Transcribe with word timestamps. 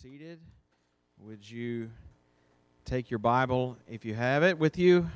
seated. 0.00 0.38
Would 1.26 1.50
you 1.50 1.90
take 2.86 3.10
your 3.10 3.18
Bible, 3.18 3.76
if 3.86 4.02
you 4.02 4.14
have 4.14 4.42
it 4.42 4.58
with 4.58 4.78
you, 4.78 5.10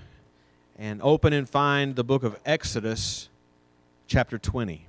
and 0.79 1.01
open 1.01 1.33
and 1.33 1.49
find 1.49 1.97
the 1.97 2.05
book 2.05 2.23
of 2.23 2.39
Exodus, 2.45 3.31
chapter 4.07 4.37
20. 4.37 4.87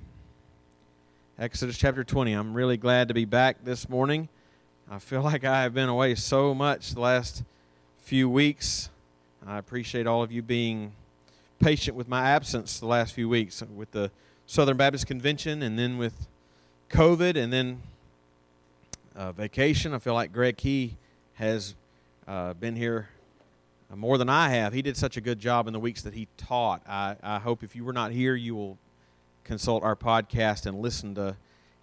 Exodus 1.38 1.78
chapter 1.78 2.04
20. 2.04 2.34
I'm 2.34 2.52
really 2.52 2.76
glad 2.76 3.08
to 3.08 3.14
be 3.14 3.24
back 3.24 3.64
this 3.64 3.88
morning. 3.88 4.28
I 4.90 4.98
feel 4.98 5.22
like 5.30 5.44
I 5.44 5.62
have 5.62 5.72
been 5.72 5.88
away 5.88 6.14
so 6.14 6.54
much 6.54 6.92
the 6.92 7.00
last 7.00 7.42
few 7.96 8.28
weeks. 8.28 8.90
I 9.46 9.56
appreciate 9.56 10.06
all 10.06 10.22
of 10.22 10.30
you 10.30 10.42
being 10.42 10.92
patient 11.58 11.96
with 11.96 12.06
my 12.06 12.20
absence 12.28 12.78
the 12.78 12.86
last 12.86 13.14
few 13.14 13.30
weeks 13.30 13.62
with 13.74 13.92
the 13.92 14.10
Southern 14.44 14.76
Baptist 14.76 15.06
Convention 15.06 15.62
and 15.62 15.78
then 15.78 15.96
with 15.96 16.28
COVID 16.90 17.34
and 17.34 17.50
then 17.50 17.80
uh, 19.16 19.32
vacation. 19.32 19.94
I 19.94 19.98
feel 19.98 20.14
like 20.14 20.32
Greg 20.32 20.56
Key 20.56 20.96
has 21.34 21.74
uh, 22.28 22.52
been 22.54 22.76
here 22.76 23.08
more 23.94 24.18
than 24.18 24.28
I 24.28 24.50
have. 24.50 24.72
He 24.72 24.82
did 24.82 24.96
such 24.96 25.16
a 25.16 25.20
good 25.20 25.38
job 25.38 25.66
in 25.66 25.72
the 25.72 25.80
weeks 25.80 26.02
that 26.02 26.14
he 26.14 26.28
taught. 26.36 26.82
I, 26.88 27.16
I 27.22 27.38
hope 27.38 27.62
if 27.62 27.74
you 27.74 27.84
were 27.84 27.92
not 27.92 28.12
here, 28.12 28.34
you 28.34 28.54
will 28.54 28.78
consult 29.44 29.82
our 29.82 29.96
podcast 29.96 30.66
and 30.66 30.80
listen 30.80 31.14
to 31.14 31.36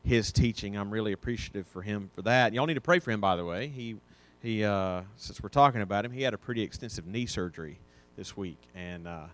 his 0.03 0.31
teaching. 0.31 0.77
I'm 0.77 0.91
really 0.91 1.13
appreciative 1.13 1.65
for 1.67 1.81
him 1.81 2.09
for 2.13 2.21
that. 2.23 2.53
Y'all 2.53 2.65
need 2.65 2.73
to 2.75 2.81
pray 2.81 2.99
for 2.99 3.11
him, 3.11 3.21
by 3.21 3.35
the 3.35 3.45
way. 3.45 3.67
He, 3.67 3.95
he 4.41 4.63
uh, 4.63 5.01
since 5.15 5.41
we're 5.41 5.49
talking 5.49 5.81
about 5.81 6.05
him, 6.05 6.11
he 6.11 6.23
had 6.23 6.33
a 6.33 6.37
pretty 6.37 6.61
extensive 6.61 7.07
knee 7.07 7.25
surgery 7.25 7.79
this 8.17 8.35
week, 8.35 8.57
and 8.75 9.07
uh, 9.07 9.25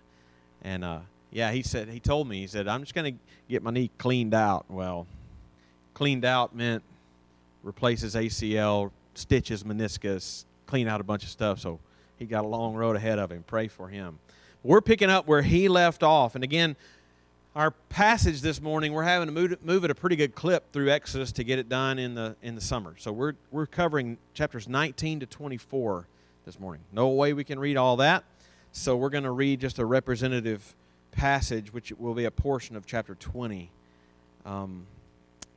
and 0.62 0.84
uh, 0.84 1.00
yeah, 1.32 1.52
he 1.52 1.64
said 1.64 1.90
he 1.90 2.00
told 2.00 2.28
me 2.28 2.40
he 2.42 2.48
said 2.48 2.68
I'm 2.68 2.82
just 2.82 2.94
going 2.94 3.14
to 3.14 3.20
get 3.50 3.64
my 3.64 3.72
knee 3.72 3.90
cleaned 3.98 4.36
out. 4.36 4.66
Well, 4.70 5.08
cleaned 5.96 6.24
out 6.24 6.56
meant 6.56 6.84
replaces 7.64 8.16
ACL, 8.16 8.92
stitches 9.14 9.64
meniscus, 9.64 10.46
clean 10.66 10.88
out 10.88 11.02
a 11.02 11.04
bunch 11.04 11.24
of 11.24 11.30
stuff. 11.30 11.60
So 11.60 11.80
he 12.18 12.26
got 12.26 12.46
a 12.46 12.48
long 12.48 12.76
road 12.76 12.96
ahead 12.96 13.20
of 13.20 13.32
him. 13.32 13.44
Pray 13.48 13.68
for 13.68 13.88
him. 13.88 14.20
We're 14.64 14.82
picking 14.82 15.10
up 15.10 15.28
where 15.28 15.42
he 15.42 15.70
left 15.70 16.04
off. 16.04 16.36
And 16.36 16.44
again, 16.44 16.76
our 17.56 17.72
passage 17.72 18.42
this 18.42 18.62
morning, 18.62 18.94
we're 18.94 19.04
having 19.04 19.28
to 19.28 19.34
move, 19.34 19.58
move 19.64 19.84
at 19.84 19.92
a 19.92 19.96
pretty 19.96 20.16
good 20.16 20.36
clip 20.36 20.72
through 20.72 20.90
Exodus 20.90 21.32
to 21.34 21.44
get 21.44 21.60
it 21.60 21.68
done 21.68 21.98
in 21.98 22.14
the 22.16 22.36
in 22.42 22.56
the 22.56 22.62
summer. 22.62 22.96
So 22.98 23.12
we're 23.12 23.34
we're 23.52 23.66
covering 23.66 24.18
chapters 24.34 24.68
19 24.68 25.22
to 25.22 25.26
24 25.26 26.08
this 26.46 26.60
morning. 26.60 26.84
No 26.92 27.10
way 27.10 27.34
we 27.34 27.44
can 27.44 27.60
read 27.60 27.78
all 27.78 27.98
that. 27.98 28.24
So 28.72 28.96
we're 28.96 29.10
going 29.10 29.24
to 29.24 29.32
read 29.32 29.60
just 29.60 29.80
a 29.80 29.86
representative 29.86 30.76
passage, 31.12 31.74
which 31.74 31.92
will 31.94 32.14
be 32.14 32.26
a 32.26 32.32
portion 32.32 32.76
of 32.76 32.86
chapter 32.86 33.16
20, 33.16 33.72
um, 34.46 34.86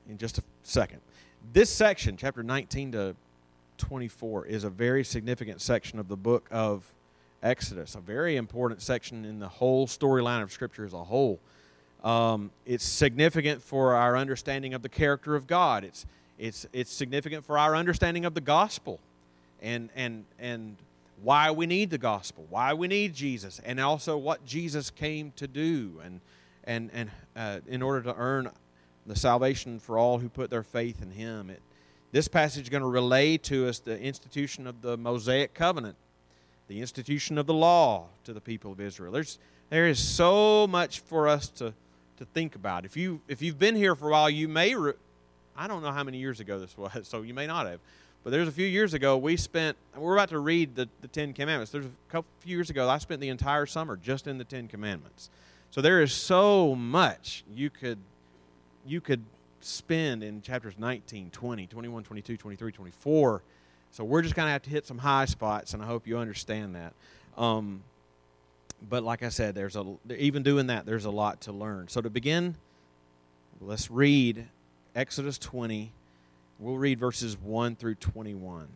in 0.08 0.16
just 0.16 0.38
a 0.38 0.42
second. 0.62 1.00
This 1.50 1.68
section, 1.68 2.16
chapter 2.16 2.42
19 2.42 2.92
to 2.92 3.16
24, 3.76 4.46
is 4.46 4.64
a 4.64 4.70
very 4.70 5.04
significant 5.04 5.60
section 5.60 5.98
of 5.98 6.08
the 6.08 6.16
book 6.16 6.48
of 6.50 6.84
Exodus, 7.42 7.94
a 7.94 8.00
very 8.00 8.36
important 8.36 8.80
section 8.80 9.24
in 9.24 9.38
the 9.38 9.48
whole 9.48 9.86
storyline 9.86 10.42
of 10.42 10.50
Scripture 10.50 10.86
as 10.86 10.94
a 10.94 11.04
whole. 11.04 11.38
Um, 12.04 12.50
it's 12.64 12.84
significant 12.84 13.62
for 13.62 13.94
our 13.94 14.16
understanding 14.16 14.72
of 14.72 14.82
the 14.82 14.88
character 14.88 15.36
of 15.36 15.46
God. 15.46 15.84
It's, 15.84 16.06
it's, 16.38 16.66
it's 16.72 16.90
significant 16.90 17.44
for 17.44 17.58
our 17.58 17.76
understanding 17.76 18.24
of 18.24 18.32
the 18.32 18.40
gospel 18.40 18.98
and, 19.60 19.90
and, 19.94 20.24
and 20.38 20.76
why 21.22 21.50
we 21.50 21.66
need 21.66 21.90
the 21.90 21.98
gospel, 21.98 22.46
why 22.48 22.72
we 22.72 22.88
need 22.88 23.14
Jesus, 23.14 23.60
and 23.64 23.78
also 23.78 24.16
what 24.16 24.46
Jesus 24.46 24.90
came 24.90 25.32
to 25.36 25.46
do 25.46 26.00
and, 26.02 26.20
and, 26.64 26.90
and 26.94 27.10
uh, 27.36 27.58
in 27.68 27.82
order 27.82 28.00
to 28.02 28.14
earn 28.16 28.50
the 29.06 29.16
salvation 29.16 29.78
for 29.78 29.98
all 29.98 30.18
who 30.18 30.28
put 30.28 30.50
their 30.50 30.62
faith 30.62 31.02
in 31.02 31.10
him. 31.10 31.50
It, 31.50 31.60
this 32.12 32.28
passage 32.28 32.64
is 32.64 32.68
going 32.68 32.82
to 32.82 32.88
relay 32.88 33.38
to 33.38 33.66
us 33.68 33.78
the 33.78 33.98
institution 33.98 34.66
of 34.66 34.82
the 34.82 34.96
Mosaic 34.96 35.54
covenant, 35.54 35.96
the 36.68 36.80
institution 36.80 37.38
of 37.38 37.46
the 37.46 37.54
law 37.54 38.06
to 38.24 38.32
the 38.32 38.40
people 38.40 38.70
of 38.70 38.80
Israel. 38.80 39.12
There's, 39.12 39.38
there 39.70 39.86
is 39.86 39.98
so 39.98 40.66
much 40.66 41.00
for 41.00 41.26
us 41.26 41.48
to, 41.48 41.72
to 42.18 42.24
think 42.26 42.54
about. 42.54 42.84
If, 42.84 42.96
you, 42.96 43.20
if 43.28 43.40
you've 43.40 43.58
been 43.58 43.76
here 43.76 43.94
for 43.94 44.08
a 44.08 44.12
while, 44.12 44.30
you 44.30 44.46
may, 44.46 44.74
re- 44.74 44.92
I 45.56 45.66
don't 45.66 45.82
know 45.82 45.90
how 45.90 46.04
many 46.04 46.18
years 46.18 46.38
ago 46.38 46.58
this 46.58 46.76
was, 46.76 47.08
so 47.08 47.22
you 47.22 47.34
may 47.34 47.46
not 47.46 47.66
have. 47.66 47.80
But 48.24 48.30
there's 48.30 48.46
a 48.46 48.52
few 48.52 48.66
years 48.66 48.94
ago, 48.94 49.16
we 49.16 49.36
spent, 49.36 49.76
we're 49.96 50.14
about 50.14 50.28
to 50.28 50.38
read 50.38 50.76
the, 50.76 50.88
the 51.00 51.08
Ten 51.08 51.32
Commandments. 51.32 51.72
There's 51.72 51.86
a 51.86 51.90
couple 52.08 52.30
few 52.40 52.56
years 52.56 52.70
ago, 52.70 52.88
I 52.88 52.98
spent 52.98 53.20
the 53.20 53.30
entire 53.30 53.66
summer 53.66 53.96
just 53.96 54.28
in 54.28 54.38
the 54.38 54.44
Ten 54.44 54.68
Commandments. 54.68 55.28
So 55.70 55.80
there 55.80 56.02
is 56.02 56.12
so 56.12 56.76
much 56.76 57.42
you 57.52 57.70
could 57.70 57.98
you 58.86 59.00
could 59.00 59.24
spend 59.60 60.22
in 60.22 60.42
chapters 60.42 60.74
19, 60.78 61.30
20, 61.30 61.66
21, 61.66 62.04
22, 62.04 62.36
23, 62.36 62.72
24. 62.72 63.42
So 63.90 64.04
we're 64.04 64.22
just 64.22 64.34
going 64.34 64.46
to 64.46 64.52
have 64.52 64.62
to 64.62 64.70
hit 64.70 64.86
some 64.86 64.98
high 64.98 65.26
spots, 65.26 65.74
and 65.74 65.82
I 65.82 65.86
hope 65.86 66.06
you 66.06 66.18
understand 66.18 66.74
that. 66.74 66.94
Um, 67.36 67.82
but 68.88 69.02
like 69.02 69.22
I 69.22 69.28
said, 69.28 69.54
there's 69.54 69.76
a 69.76 69.96
even 70.16 70.42
doing 70.42 70.66
that, 70.68 70.86
there's 70.86 71.04
a 71.04 71.10
lot 71.10 71.42
to 71.42 71.52
learn. 71.52 71.88
So 71.88 72.00
to 72.00 72.10
begin, 72.10 72.56
let's 73.60 73.90
read 73.90 74.46
Exodus 74.94 75.38
20. 75.38 75.92
We'll 76.58 76.78
read 76.78 76.98
verses 76.98 77.36
1 77.38 77.76
through 77.76 77.96
21. 77.96 78.68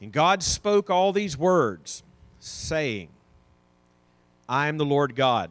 And 0.00 0.12
God 0.12 0.42
spoke 0.42 0.90
all 0.90 1.12
these 1.12 1.36
words, 1.38 2.02
saying, 2.40 3.08
I 4.48 4.68
am 4.68 4.76
the 4.76 4.84
Lord 4.84 5.14
God 5.14 5.50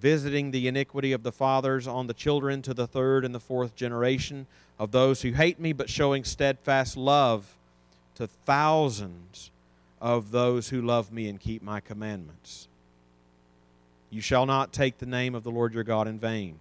visiting 0.00 0.50
the 0.50 0.68
iniquity 0.68 1.12
of 1.12 1.22
the 1.22 1.32
fathers 1.32 1.86
on 1.86 2.06
the 2.06 2.14
children 2.14 2.62
to 2.62 2.74
the 2.74 2.86
third 2.86 3.24
and 3.24 3.34
the 3.34 3.40
fourth 3.40 3.74
generation 3.74 4.46
of 4.78 4.92
those 4.92 5.22
who 5.22 5.32
hate 5.32 5.58
me, 5.58 5.72
but 5.72 5.88
showing 5.88 6.24
steadfast 6.24 6.96
love 6.96 7.56
to 8.14 8.26
thousands 8.26 9.50
of 10.00 10.30
those 10.30 10.68
who 10.68 10.82
love 10.82 11.12
me 11.12 11.28
and 11.28 11.40
keep 11.40 11.62
my 11.62 11.80
commandments. 11.80 12.68
You 14.10 14.20
shall 14.20 14.46
not 14.46 14.72
take 14.72 14.98
the 14.98 15.06
name 15.06 15.34
of 15.34 15.42
the 15.42 15.50
Lord 15.50 15.74
your 15.74 15.84
God 15.84 16.06
in 16.06 16.18
vain, 16.18 16.58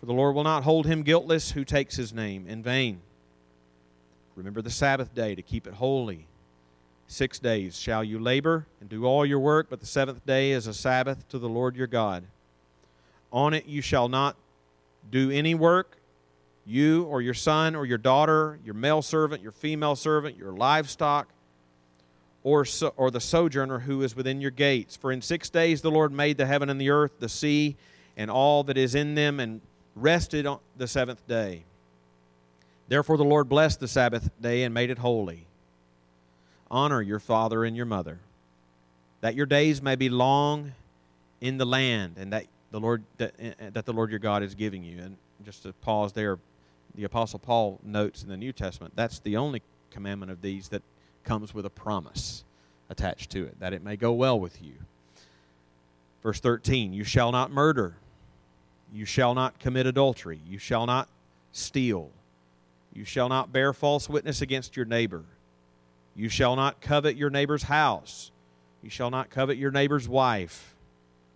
for 0.00 0.06
the 0.06 0.12
Lord 0.12 0.34
will 0.34 0.44
not 0.44 0.64
hold 0.64 0.86
him 0.86 1.02
guiltless 1.02 1.52
who 1.52 1.64
takes 1.64 1.96
his 1.96 2.12
name 2.12 2.46
in 2.48 2.62
vain. 2.62 3.00
Remember 4.36 4.62
the 4.62 4.70
Sabbath 4.70 5.14
day 5.14 5.34
to 5.34 5.42
keep 5.42 5.66
it 5.66 5.74
holy. 5.74 6.26
Six 7.06 7.38
days 7.38 7.78
shall 7.78 8.02
you 8.02 8.18
labor 8.18 8.66
and 8.80 8.88
do 8.88 9.04
all 9.04 9.24
your 9.24 9.38
work, 9.38 9.68
but 9.68 9.80
the 9.80 9.86
seventh 9.86 10.24
day 10.26 10.50
is 10.52 10.66
a 10.66 10.74
Sabbath 10.74 11.28
to 11.28 11.38
the 11.38 11.48
Lord 11.48 11.76
your 11.76 11.86
God. 11.86 12.24
On 13.34 13.52
it 13.52 13.66
you 13.66 13.82
shall 13.82 14.08
not 14.08 14.36
do 15.10 15.30
any 15.32 15.56
work, 15.56 15.98
you 16.64 17.02
or 17.04 17.20
your 17.20 17.34
son 17.34 17.74
or 17.74 17.84
your 17.84 17.98
daughter, 17.98 18.60
your 18.64 18.74
male 18.74 19.02
servant, 19.02 19.42
your 19.42 19.52
female 19.52 19.96
servant, 19.96 20.38
your 20.38 20.52
livestock, 20.52 21.28
or, 22.44 22.64
so, 22.64 22.94
or 22.96 23.10
the 23.10 23.20
sojourner 23.20 23.80
who 23.80 24.02
is 24.02 24.14
within 24.14 24.40
your 24.40 24.52
gates. 24.52 24.94
For 24.94 25.10
in 25.10 25.20
six 25.20 25.50
days 25.50 25.82
the 25.82 25.90
Lord 25.90 26.12
made 26.12 26.36
the 26.36 26.46
heaven 26.46 26.70
and 26.70 26.80
the 26.80 26.90
earth, 26.90 27.18
the 27.18 27.28
sea, 27.28 27.76
and 28.16 28.30
all 28.30 28.62
that 28.64 28.78
is 28.78 28.94
in 28.94 29.16
them, 29.16 29.40
and 29.40 29.60
rested 29.96 30.46
on 30.46 30.60
the 30.76 30.86
seventh 30.86 31.26
day. 31.26 31.64
Therefore 32.86 33.16
the 33.16 33.24
Lord 33.24 33.48
blessed 33.48 33.80
the 33.80 33.88
Sabbath 33.88 34.30
day 34.40 34.62
and 34.62 34.72
made 34.72 34.90
it 34.90 34.98
holy. 34.98 35.46
Honor 36.70 37.02
your 37.02 37.18
father 37.18 37.64
and 37.64 37.76
your 37.76 37.86
mother, 37.86 38.20
that 39.22 39.34
your 39.34 39.46
days 39.46 39.82
may 39.82 39.96
be 39.96 40.08
long 40.08 40.72
in 41.40 41.58
the 41.58 41.66
land, 41.66 42.14
and 42.16 42.32
that 42.32 42.46
the 42.74 42.80
Lord 42.80 43.04
that, 43.18 43.34
eh, 43.38 43.52
eh, 43.60 43.70
that 43.72 43.86
the 43.86 43.92
Lord 43.92 44.10
your 44.10 44.18
God 44.18 44.42
is 44.42 44.56
giving 44.56 44.82
you. 44.82 44.98
And 44.98 45.16
just 45.44 45.62
to 45.62 45.72
pause 45.74 46.12
there, 46.12 46.40
the 46.96 47.04
Apostle 47.04 47.38
Paul 47.38 47.78
notes 47.84 48.24
in 48.24 48.28
the 48.28 48.36
New 48.36 48.52
Testament 48.52 48.94
that's 48.96 49.20
the 49.20 49.36
only 49.36 49.62
commandment 49.92 50.32
of 50.32 50.42
these 50.42 50.70
that 50.70 50.82
comes 51.22 51.54
with 51.54 51.64
a 51.64 51.70
promise 51.70 52.42
attached 52.90 53.30
to 53.30 53.44
it, 53.44 53.60
that 53.60 53.72
it 53.72 53.84
may 53.84 53.94
go 53.94 54.12
well 54.12 54.40
with 54.40 54.60
you. 54.60 54.72
Verse 56.20 56.40
13 56.40 56.92
You 56.92 57.04
shall 57.04 57.30
not 57.30 57.52
murder, 57.52 57.94
you 58.92 59.04
shall 59.04 59.36
not 59.36 59.60
commit 59.60 59.86
adultery, 59.86 60.40
you 60.44 60.58
shall 60.58 60.84
not 60.84 61.08
steal, 61.52 62.10
you 62.92 63.04
shall 63.04 63.28
not 63.28 63.52
bear 63.52 63.72
false 63.72 64.08
witness 64.08 64.42
against 64.42 64.76
your 64.76 64.86
neighbor, 64.86 65.22
you 66.16 66.28
shall 66.28 66.56
not 66.56 66.80
covet 66.80 67.14
your 67.14 67.30
neighbor's 67.30 67.62
house, 67.62 68.32
you 68.82 68.90
shall 68.90 69.10
not 69.10 69.30
covet 69.30 69.58
your 69.58 69.70
neighbor's 69.70 70.08
wife 70.08 70.73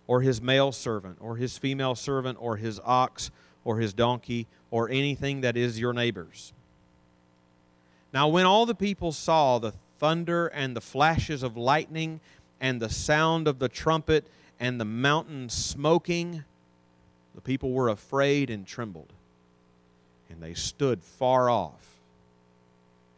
or 0.09 0.21
his 0.21 0.41
male 0.41 0.71
servant, 0.71 1.15
or 1.21 1.35
his 1.35 1.59
female 1.59 1.93
servant, 1.93 2.35
or 2.41 2.57
his 2.57 2.81
ox, 2.83 3.29
or 3.63 3.77
his 3.77 3.93
donkey, 3.93 4.47
or 4.71 4.89
anything 4.89 5.41
that 5.41 5.55
is 5.55 5.79
your 5.79 5.93
neighbor's. 5.93 6.51
Now, 8.11 8.27
when 8.27 8.47
all 8.47 8.65
the 8.65 8.73
people 8.73 9.11
saw 9.11 9.59
the 9.59 9.71
thunder 9.99 10.47
and 10.47 10.75
the 10.75 10.81
flashes 10.81 11.43
of 11.43 11.55
lightning 11.55 12.21
and 12.59 12.81
the 12.81 12.89
sound 12.89 13.47
of 13.47 13.59
the 13.59 13.69
trumpet 13.69 14.25
and 14.59 14.81
the 14.81 14.85
mountain 14.85 15.47
smoking, 15.47 16.43
the 17.35 17.41
people 17.41 17.71
were 17.71 17.89
afraid 17.89 18.49
and 18.49 18.65
trembled. 18.65 19.13
And 20.27 20.41
they 20.41 20.55
stood 20.55 21.03
far 21.03 21.51
off 21.51 21.99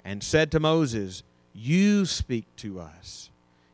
and 0.03 0.21
said 0.21 0.51
to 0.51 0.59
Moses, 0.59 1.23
You 1.53 2.05
speak 2.05 2.47
to 2.57 2.81
us, 2.81 3.29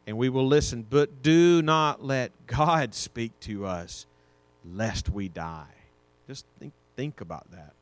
and 0.07 0.17
we 0.17 0.29
will 0.29 0.47
listen, 0.47 0.85
but 0.89 1.21
do 1.21 1.61
not 1.61 2.01
let 2.01 2.31
God 2.47 2.95
speak 2.95 3.37
to 3.41 3.65
us, 3.65 4.05
lest 4.63 5.09
we 5.09 5.27
die. 5.27 5.67
Just 6.27 6.45
think, 6.59 6.71
think 6.95 7.19
about 7.19 7.51
that. 7.51 7.73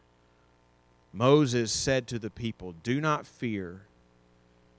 Moses 1.13 1.71
said 1.71 2.07
to 2.07 2.17
the 2.17 2.31
people, 2.31 2.73
Do 2.81 2.99
not 2.99 3.27
fear, 3.27 3.83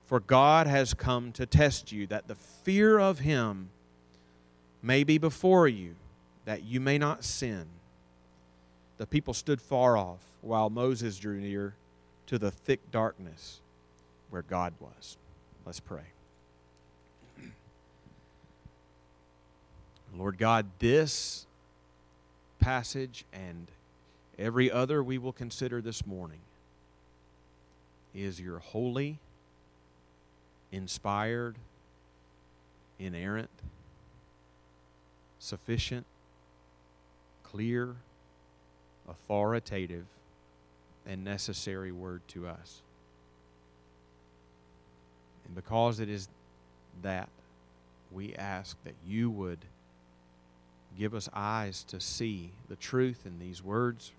for 0.05 0.19
God 0.19 0.67
has 0.67 0.93
come 0.93 1.31
to 1.31 1.45
test 1.45 1.93
you, 1.93 2.05
that 2.07 2.27
the 2.27 2.35
fear 2.35 2.99
of 2.99 3.19
him 3.19 3.69
may 4.83 5.05
be 5.05 5.17
before 5.17 5.69
you, 5.69 5.95
that 6.43 6.63
you 6.63 6.81
may 6.81 6.97
not 6.97 7.23
sin. 7.23 7.65
The 8.97 9.07
people 9.07 9.33
stood 9.33 9.61
far 9.61 9.95
off 9.95 10.19
while 10.41 10.69
Moses 10.69 11.17
drew 11.17 11.39
near 11.39 11.75
to 12.25 12.37
the 12.37 12.51
thick 12.51 12.91
darkness 12.91 13.61
where 14.31 14.41
God 14.41 14.73
was. 14.81 15.17
Let's 15.65 15.79
pray. 15.79 16.16
Lord 20.17 20.37
God, 20.37 20.65
this 20.79 21.45
passage 22.59 23.23
and 23.31 23.67
Every 24.39 24.69
other 24.71 25.01
we 25.01 25.17
will 25.17 25.33
consider 25.33 25.81
this 25.81 26.05
morning 26.05 26.39
is 28.13 28.39
your 28.39 28.59
holy, 28.59 29.17
inspired, 30.71 31.55
inerrant, 32.99 33.49
sufficient, 35.39 36.05
clear, 37.43 37.95
authoritative, 39.09 40.05
and 41.07 41.23
necessary 41.23 41.91
word 41.91 42.21
to 42.27 42.47
us. 42.47 42.81
And 45.45 45.55
because 45.55 45.99
it 45.99 46.09
is 46.09 46.27
that, 47.01 47.29
we 48.11 48.35
ask 48.35 48.77
that 48.83 48.93
you 49.05 49.31
would 49.31 49.59
give 50.97 51.13
us 51.13 51.29
eyes 51.33 51.83
to 51.85 51.99
see 51.99 52.51
the 52.69 52.75
truth 52.75 53.25
in 53.25 53.39
these 53.39 53.63
words 53.63 54.11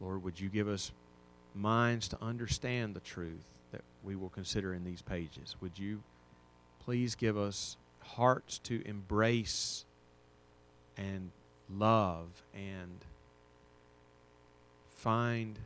Lord, 0.00 0.24
would 0.24 0.40
you 0.40 0.48
give 0.48 0.68
us 0.68 0.92
minds 1.54 2.08
to 2.08 2.18
understand 2.20 2.94
the 2.94 3.00
truth 3.00 3.46
that 3.72 3.82
we 4.02 4.16
will 4.16 4.28
consider 4.28 4.74
in 4.74 4.84
these 4.84 5.02
pages? 5.02 5.56
Would 5.60 5.78
you 5.78 6.02
please 6.84 7.14
give 7.14 7.36
us 7.36 7.76
hearts 8.00 8.58
to 8.58 8.82
embrace 8.86 9.84
and 10.96 11.30
love 11.70 12.28
and 12.52 13.04
find 14.96 15.58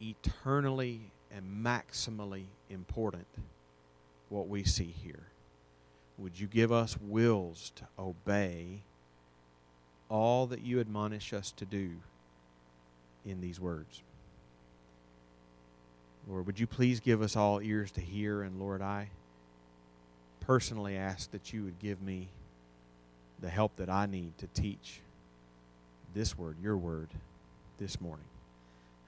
eternally 0.00 1.10
and 1.34 1.64
maximally 1.64 2.44
important 2.70 3.26
what 4.28 4.48
we 4.48 4.62
see 4.62 4.94
here? 5.02 5.28
Would 6.18 6.38
you 6.38 6.46
give 6.46 6.70
us 6.70 6.96
wills 7.00 7.72
to 7.76 7.84
obey 7.98 8.82
all 10.08 10.46
that 10.46 10.62
you 10.62 10.80
admonish 10.80 11.32
us 11.32 11.50
to 11.52 11.64
do? 11.64 11.90
in 13.26 13.40
these 13.40 13.60
words. 13.60 14.02
Lord, 16.28 16.46
would 16.46 16.58
you 16.58 16.66
please 16.66 17.00
give 17.00 17.22
us 17.22 17.36
all 17.36 17.60
ears 17.60 17.90
to 17.92 18.00
hear? 18.00 18.42
And 18.42 18.58
Lord, 18.60 18.80
I 18.80 19.08
personally 20.40 20.96
ask 20.96 21.30
that 21.32 21.52
you 21.52 21.64
would 21.64 21.78
give 21.78 22.00
me 22.02 22.28
the 23.40 23.48
help 23.48 23.76
that 23.76 23.90
I 23.90 24.06
need 24.06 24.36
to 24.38 24.46
teach 24.48 25.00
this 26.14 26.38
word, 26.38 26.56
your 26.62 26.76
word, 26.76 27.08
this 27.78 28.00
morning. 28.00 28.24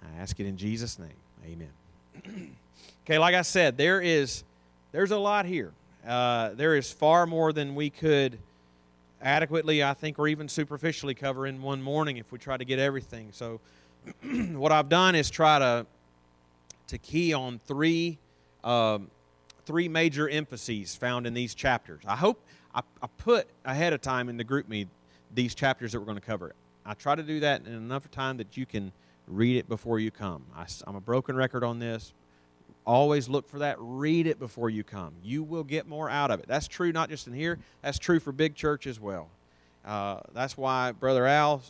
I 0.02 0.20
ask 0.20 0.38
it 0.40 0.46
in 0.46 0.56
Jesus' 0.56 0.98
name. 0.98 1.08
Amen. 1.46 2.52
okay, 3.04 3.18
like 3.18 3.34
I 3.34 3.42
said, 3.42 3.78
there 3.78 4.00
is 4.00 4.44
there's 4.92 5.10
a 5.10 5.18
lot 5.18 5.46
here. 5.46 5.72
Uh, 6.06 6.50
there 6.54 6.76
is 6.76 6.92
far 6.92 7.26
more 7.26 7.52
than 7.52 7.74
we 7.74 7.90
could 7.90 8.38
adequately, 9.22 9.82
I 9.82 9.94
think, 9.94 10.18
or 10.18 10.28
even 10.28 10.48
superficially 10.48 11.14
cover 11.14 11.46
in 11.46 11.62
one 11.62 11.82
morning 11.82 12.16
if 12.16 12.32
we 12.32 12.38
try 12.38 12.56
to 12.56 12.64
get 12.64 12.78
everything. 12.78 13.30
So 13.32 13.60
what 14.52 14.72
I've 14.72 14.88
done 14.88 15.14
is 15.14 15.30
try 15.30 15.58
to 15.58 15.86
to 16.88 16.98
key 16.98 17.32
on 17.32 17.58
three 17.66 18.18
um, 18.62 19.10
three 19.64 19.88
major 19.88 20.28
emphases 20.28 20.94
found 20.94 21.26
in 21.26 21.34
these 21.34 21.54
chapters. 21.54 22.02
I 22.06 22.16
hope 22.16 22.44
I, 22.74 22.82
I, 23.02 23.06
put 23.18 23.48
ahead 23.64 23.92
of 23.92 24.00
time 24.00 24.28
in 24.28 24.36
the 24.36 24.44
GroupMe 24.44 24.86
these 25.34 25.54
chapters 25.54 25.92
that 25.92 26.00
we're 26.00 26.06
going 26.06 26.18
to 26.18 26.24
cover. 26.24 26.54
I 26.84 26.94
try 26.94 27.16
to 27.16 27.22
do 27.22 27.40
that 27.40 27.66
in 27.66 27.72
enough 27.72 28.10
time 28.10 28.36
that 28.36 28.56
you 28.56 28.66
can 28.66 28.92
read 29.26 29.56
it 29.56 29.68
before 29.68 29.98
you 29.98 30.10
come. 30.10 30.44
I, 30.56 30.66
I'm 30.86 30.94
a 30.94 31.00
broken 31.00 31.36
record 31.36 31.64
on 31.64 31.78
this. 31.78 32.12
Always 32.86 33.28
look 33.28 33.48
for 33.48 33.58
that. 33.58 33.76
Read 33.80 34.26
it 34.26 34.38
before 34.38 34.70
you 34.70 34.84
come. 34.84 35.14
You 35.22 35.42
will 35.42 35.64
get 35.64 35.88
more 35.88 36.08
out 36.08 36.30
of 36.30 36.40
it. 36.40 36.46
That's 36.46 36.68
true 36.68 36.92
not 36.92 37.10
just 37.10 37.26
in 37.26 37.32
here. 37.32 37.58
That's 37.82 37.98
true 37.98 38.20
for 38.20 38.30
big 38.32 38.54
church 38.54 38.86
as 38.86 39.00
well. 39.00 39.28
Uh, 39.84 40.20
that's 40.32 40.56
why 40.56 40.92
Brother 40.92 41.26
Al 41.26 41.62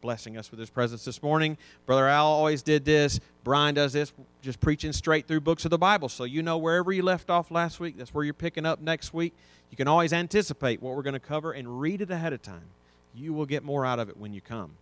blessing 0.00 0.36
us 0.36 0.50
with 0.50 0.60
his 0.60 0.70
presence 0.70 1.04
this 1.04 1.22
morning. 1.22 1.58
Brother 1.84 2.06
Al 2.06 2.26
always 2.26 2.62
did 2.62 2.84
this. 2.84 3.18
Brian 3.42 3.74
does 3.74 3.92
this, 3.92 4.12
just 4.40 4.60
preaching 4.60 4.92
straight 4.92 5.26
through 5.26 5.40
books 5.40 5.64
of 5.64 5.70
the 5.70 5.78
Bible. 5.78 6.08
So 6.08 6.24
you 6.24 6.42
know 6.42 6.58
wherever 6.58 6.92
you 6.92 7.02
left 7.02 7.28
off 7.28 7.50
last 7.50 7.80
week, 7.80 7.98
that's 7.98 8.14
where 8.14 8.24
you're 8.24 8.34
picking 8.34 8.64
up 8.64 8.80
next 8.80 9.12
week. 9.12 9.34
You 9.70 9.76
can 9.76 9.88
always 9.88 10.12
anticipate 10.12 10.80
what 10.80 10.94
we're 10.94 11.02
going 11.02 11.14
to 11.14 11.18
cover 11.18 11.52
and 11.52 11.80
read 11.80 12.00
it 12.00 12.10
ahead 12.10 12.32
of 12.32 12.40
time. 12.40 12.68
You 13.14 13.32
will 13.32 13.46
get 13.46 13.64
more 13.64 13.84
out 13.84 13.98
of 13.98 14.08
it 14.08 14.16
when 14.16 14.32
you 14.32 14.40
come. 14.40 14.72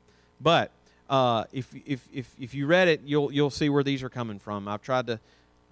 But 0.40 0.70
uh, 1.08 1.44
if, 1.52 1.74
if, 1.86 2.06
if, 2.12 2.34
if 2.38 2.54
you 2.54 2.66
read 2.66 2.88
it, 2.88 3.00
you'll, 3.04 3.32
you'll 3.32 3.50
see 3.50 3.68
where 3.70 3.82
these 3.82 4.02
are 4.02 4.10
coming 4.10 4.38
from. 4.38 4.68
I've 4.68 4.82
tried 4.82 5.06
to 5.06 5.20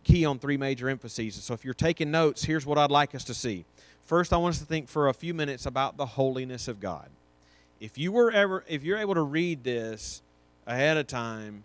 key 0.05 0.25
on 0.25 0.39
three 0.39 0.57
major 0.57 0.89
emphases. 0.89 1.35
So 1.37 1.55
if 1.55 1.65
you're 1.65 1.75
taking 1.75 2.11
notes, 2.11 2.45
here's 2.45 2.67
what 2.67 2.79
I'd 2.79 2.91
like 2.91 3.15
us 3.15 3.25
to 3.25 3.35
see. 3.35 3.65
First, 4.05 4.33
I 4.33 4.37
want 4.37 4.55
us 4.55 4.59
to 4.59 4.67
think 4.67 4.89
for 4.89 5.09
a 5.09 5.15
few 5.15 5.33
minutes 5.33 5.67
about 5.67 5.97
the 5.97 6.07
holiness 6.07 6.69
of 6.69 6.81
God 6.81 7.09
if 7.83 7.99
you 7.99 8.13
were 8.13 8.31
ever 8.31 8.65
if 8.69 8.85
you're 8.85 8.99
able 8.99 9.15
to 9.15 9.23
read 9.23 9.65
this 9.65 10.23
ahead 10.69 10.97
of 10.97 11.09
time, 11.09 11.65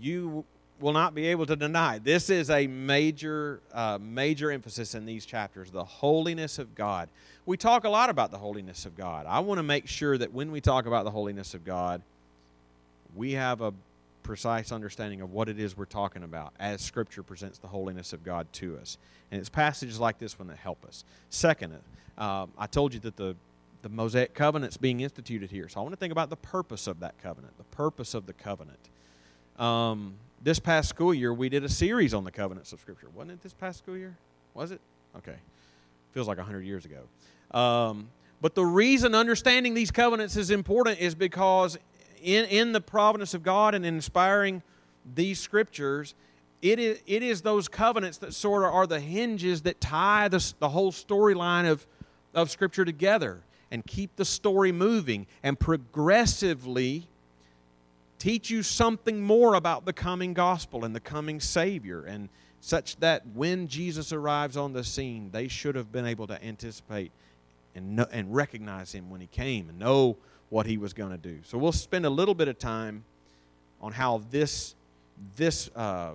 you 0.00 0.44
will 0.78 0.92
not 0.92 1.12
be 1.12 1.26
able 1.26 1.44
to 1.44 1.56
deny. 1.56 1.98
This 1.98 2.30
is 2.30 2.50
a 2.50 2.68
major 2.68 3.60
uh, 3.74 3.98
major 4.00 4.52
emphasis 4.52 4.94
in 4.94 5.06
these 5.06 5.26
chapters, 5.26 5.72
the 5.72 5.82
holiness 5.82 6.60
of 6.60 6.76
God. 6.76 7.08
We 7.46 7.56
talk 7.56 7.82
a 7.82 7.88
lot 7.88 8.10
about 8.10 8.30
the 8.30 8.38
holiness 8.38 8.86
of 8.86 8.96
God. 8.96 9.26
I 9.26 9.40
want 9.40 9.58
to 9.58 9.64
make 9.64 9.88
sure 9.88 10.16
that 10.16 10.32
when 10.32 10.52
we 10.52 10.60
talk 10.60 10.86
about 10.86 11.04
the 11.04 11.10
holiness 11.10 11.52
of 11.52 11.64
God, 11.64 12.00
we 13.16 13.32
have 13.32 13.60
a 13.60 13.74
precise 14.26 14.72
understanding 14.72 15.20
of 15.20 15.32
what 15.32 15.48
it 15.48 15.58
is 15.58 15.76
we're 15.76 15.84
talking 15.84 16.24
about 16.24 16.52
as 16.58 16.82
Scripture 16.82 17.22
presents 17.22 17.58
the 17.58 17.68
holiness 17.68 18.12
of 18.12 18.24
God 18.24 18.52
to 18.54 18.76
us. 18.76 18.98
And 19.30 19.38
it's 19.38 19.48
passages 19.48 20.00
like 20.00 20.18
this 20.18 20.38
one 20.38 20.48
that 20.48 20.58
help 20.58 20.84
us. 20.84 21.04
Second, 21.30 21.78
uh, 22.18 22.46
I 22.58 22.66
told 22.66 22.92
you 22.92 23.00
that 23.00 23.16
the 23.16 23.36
the 23.82 23.88
Mosaic 23.88 24.34
covenant's 24.34 24.76
being 24.76 25.00
instituted 25.00 25.48
here. 25.48 25.68
So 25.68 25.78
I 25.78 25.82
want 25.84 25.92
to 25.92 25.96
think 25.96 26.10
about 26.10 26.28
the 26.28 26.36
purpose 26.36 26.88
of 26.88 26.98
that 27.00 27.16
covenant, 27.22 27.56
the 27.56 27.76
purpose 27.76 28.14
of 28.14 28.26
the 28.26 28.32
covenant. 28.32 28.80
Um, 29.58 30.14
this 30.42 30.58
past 30.58 30.88
school 30.88 31.14
year, 31.14 31.32
we 31.32 31.48
did 31.48 31.62
a 31.62 31.68
series 31.68 32.12
on 32.12 32.24
the 32.24 32.32
covenants 32.32 32.72
of 32.72 32.80
Scripture. 32.80 33.06
Wasn't 33.14 33.30
it 33.30 33.42
this 33.42 33.54
past 33.54 33.78
school 33.78 33.96
year? 33.96 34.16
Was 34.54 34.72
it? 34.72 34.80
Okay. 35.16 35.36
Feels 36.10 36.26
like 36.26 36.38
100 36.38 36.62
years 36.62 36.84
ago. 36.84 37.02
Um, 37.56 38.08
but 38.40 38.56
the 38.56 38.64
reason 38.64 39.14
understanding 39.14 39.74
these 39.74 39.92
covenants 39.92 40.36
is 40.36 40.50
important 40.50 40.98
is 40.98 41.14
because 41.14 41.78
in, 42.26 42.44
in 42.46 42.72
the 42.72 42.80
providence 42.80 43.34
of 43.34 43.44
God 43.44 43.74
and 43.74 43.86
inspiring 43.86 44.60
these 45.14 45.38
scriptures, 45.38 46.14
it 46.60 46.80
is, 46.80 46.98
it 47.06 47.22
is 47.22 47.42
those 47.42 47.68
covenants 47.68 48.18
that 48.18 48.34
sort 48.34 48.64
of 48.64 48.74
are 48.74 48.86
the 48.86 48.98
hinges 48.98 49.62
that 49.62 49.80
tie 49.80 50.26
the, 50.26 50.52
the 50.58 50.68
whole 50.68 50.90
storyline 50.90 51.70
of, 51.70 51.86
of 52.34 52.50
Scripture 52.50 52.84
together 52.84 53.42
and 53.70 53.86
keep 53.86 54.16
the 54.16 54.24
story 54.24 54.72
moving 54.72 55.28
and 55.44 55.58
progressively 55.58 57.06
teach 58.18 58.50
you 58.50 58.64
something 58.64 59.22
more 59.22 59.54
about 59.54 59.84
the 59.84 59.92
coming 59.92 60.34
gospel 60.34 60.84
and 60.84 60.96
the 60.96 61.00
coming 61.00 61.38
Savior, 61.38 62.02
and 62.02 62.28
such 62.60 62.96
that 62.96 63.24
when 63.34 63.68
Jesus 63.68 64.12
arrives 64.12 64.56
on 64.56 64.72
the 64.72 64.82
scene, 64.82 65.30
they 65.30 65.46
should 65.46 65.76
have 65.76 65.92
been 65.92 66.06
able 66.06 66.26
to 66.26 66.42
anticipate 66.44 67.12
and, 67.76 67.94
know, 67.94 68.06
and 68.10 68.34
recognize 68.34 68.92
him 68.92 69.10
when 69.10 69.20
he 69.20 69.28
came 69.28 69.68
and 69.68 69.78
know 69.78 70.16
what 70.50 70.66
he 70.66 70.78
was 70.78 70.92
going 70.92 71.10
to 71.10 71.18
do. 71.18 71.38
So 71.44 71.58
we'll 71.58 71.72
spend 71.72 72.06
a 72.06 72.10
little 72.10 72.34
bit 72.34 72.48
of 72.48 72.58
time 72.58 73.04
on 73.80 73.92
how 73.92 74.22
this 74.30 74.74
this 75.36 75.70
uh, 75.74 76.14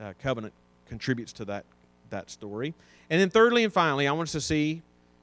uh, 0.00 0.12
covenant 0.22 0.52
contributes 0.88 1.32
to 1.34 1.44
that 1.46 1.64
that 2.10 2.30
story, 2.30 2.74
and 3.10 3.20
then 3.20 3.30
thirdly 3.30 3.64
and 3.64 3.72
finally, 3.72 4.06
I 4.06 4.12
want 4.12 4.28
us 4.28 4.32
to 4.32 4.40
see 4.40 4.82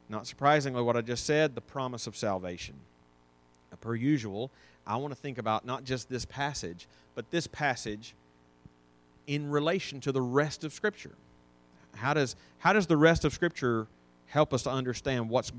not 0.10 0.27
surprisingly, 0.27 0.81
what 0.81 0.95
I 0.95 1.01
just 1.01 1.25
said, 1.25 1.55
the 1.55 1.62
promise 1.62 2.07
of 2.07 2.15
salvation. 2.15 2.75
Per 3.81 3.95
usual, 3.95 4.51
I 4.86 4.95
want 4.98 5.13
to 5.13 5.19
think 5.19 5.38
about 5.38 5.65
not 5.65 5.83
just 5.83 6.07
this 6.07 6.24
passage, 6.24 6.88
but 7.15 7.31
this 7.31 7.48
passage 7.48 8.13
in 9.27 9.50
relation 9.50 10.00
to 10.01 10.12
the 10.12 10.22
rest 10.22 10.63
of 10.63 10.72
Scripture? 10.72 11.15
How 11.95 12.13
does, 12.13 12.36
how 12.60 12.74
does 12.74 12.88
the 12.88 12.95
rest 12.95 13.25
of 13.25 13.33
Scripture 13.33 13.88
help 14.27 14.53
us 14.53 14.63
to 14.63 14.69
understand 14.69 15.29
what's, 15.29 15.51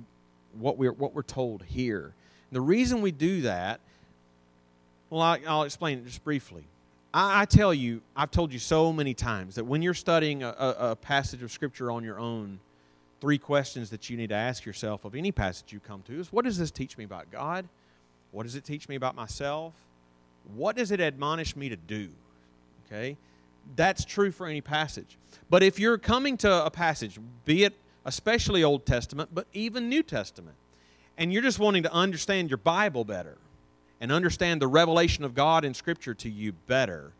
what, 0.59 0.79
we're, 0.79 0.93
what 0.93 1.15
we're 1.15 1.23
told 1.23 1.65
here? 1.65 2.15
The 2.55 2.61
reason 2.61 3.03
we 3.03 3.11
do 3.11 3.41
that, 3.41 3.81
well, 5.11 5.23
I, 5.23 5.41
I'll 5.45 5.65
explain 5.65 5.99
it 5.99 6.07
just 6.07 6.23
briefly. 6.23 6.63
I, 7.13 7.43
I, 7.43 7.45
tell 7.47 7.75
you, 7.75 8.01
I've 8.15 8.31
told 8.31 8.53
you 8.53 8.61
so 8.61 8.93
many 8.93 9.13
times 9.13 9.57
that 9.57 9.65
when 9.65 9.83
you're 9.83 9.93
studying 9.93 10.45
a, 10.45 10.51
a, 10.57 10.91
a 10.93 10.97
passage 10.97 11.43
of 11.43 11.51
Scripture 11.51 11.91
on 11.91 12.05
your 12.05 12.21
own, 12.21 12.61
three 13.21 13.39
questions 13.39 13.91
that 13.91 14.09
you 14.09 14.17
need 14.17 14.29
to 14.29 14.37
ask 14.37 14.65
yourself 14.65 15.05
of 15.05 15.17
any 15.17 15.33
passage 15.33 15.73
you 15.73 15.81
come 15.81 16.03
to 16.03 16.21
is 16.21 16.33
what 16.33 16.45
does 16.45 16.57
this 16.57 16.71
teach 16.71 16.97
me 16.97 17.03
about 17.03 17.29
God? 17.33 17.69
What 18.31 18.45
does 18.45 18.55
it 18.55 18.65
teach 18.65 18.89
me 18.89 18.95
about 18.95 19.17
myself? 19.17 19.73
What 20.55 20.77
does 20.77 20.93
it 20.93 21.01
admonish 21.01 21.57
me 21.57 21.69
to 21.71 21.77
do? 21.77 22.09
Okay? 22.87 23.17
That's 23.75 24.05
true 24.05 24.31
for 24.31 24.47
any 24.47 24.61
passage. 24.61 25.19
But 25.51 25.65
if 25.65 25.81
you're 25.81 25.99
coming 25.99 26.37
to 26.37 26.65
a 26.65 26.71
passage, 26.71 27.19
be 27.45 27.65
it 27.65 27.75
especially 28.05 28.63
Old 28.63 28.87
Testament, 28.87 29.31
but 29.35 29.49
even 29.53 29.89
New 29.89 30.05
Testament, 30.05 30.55
and 31.17 31.33
you're 31.33 31.43
just 31.43 31.59
wanting 31.59 31.83
to 31.85 31.93
understand 31.93 32.51
your 32.51 32.59
Bible 32.59 33.05
better 33.05 33.39
and 34.01 34.11
understand 34.11 34.61
the 34.61 34.67
revelation 34.67 35.25
of 35.25 35.35
God 35.35 35.65
in 35.65 35.75
Scripture 35.75 36.15
to 36.15 36.29
you 36.29 36.53
better, 36.53 37.13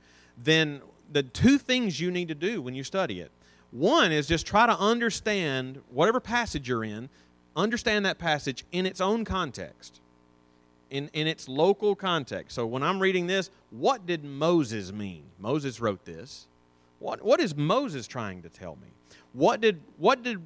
then 0.43 0.81
the 1.13 1.23
two 1.23 1.59
things 1.59 2.01
you 2.01 2.11
need 2.11 2.29
to 2.29 2.35
do 2.35 2.61
when 2.61 2.75
you 2.75 2.85
study 2.85 3.21
it 3.21 3.31
one 3.75 4.13
is 4.13 4.29
just 4.29 4.47
try 4.47 4.67
to 4.67 4.79
understand 4.79 5.83
whatever 5.91 6.21
passage 6.21 6.69
you're 6.69 6.85
in, 6.85 7.09
understand 7.57 8.07
that 8.07 8.19
passage 8.19 8.65
in 8.71 8.87
its 8.87 9.01
own 9.01 9.25
context, 9.25 10.01
in, 10.91 11.11
in 11.13 11.27
its 11.27 11.49
local 11.49 11.97
context. 11.97 12.55
So 12.55 12.67
when 12.67 12.85
I'm 12.85 13.01
reading 13.01 13.27
this, 13.27 13.51
what 13.71 14.07
did 14.07 14.23
Moses 14.23 14.93
mean? 14.93 15.25
Moses 15.41 15.81
wrote 15.81 16.05
this. 16.05 16.47
What, 17.01 17.23
what 17.23 17.41
is 17.41 17.57
Moses 17.57 18.07
trying 18.07 18.43
to 18.43 18.49
tell 18.49 18.77
me? 18.77 18.89
What 19.33 19.61
did, 19.61 19.81
what 19.99 20.23
did 20.23 20.41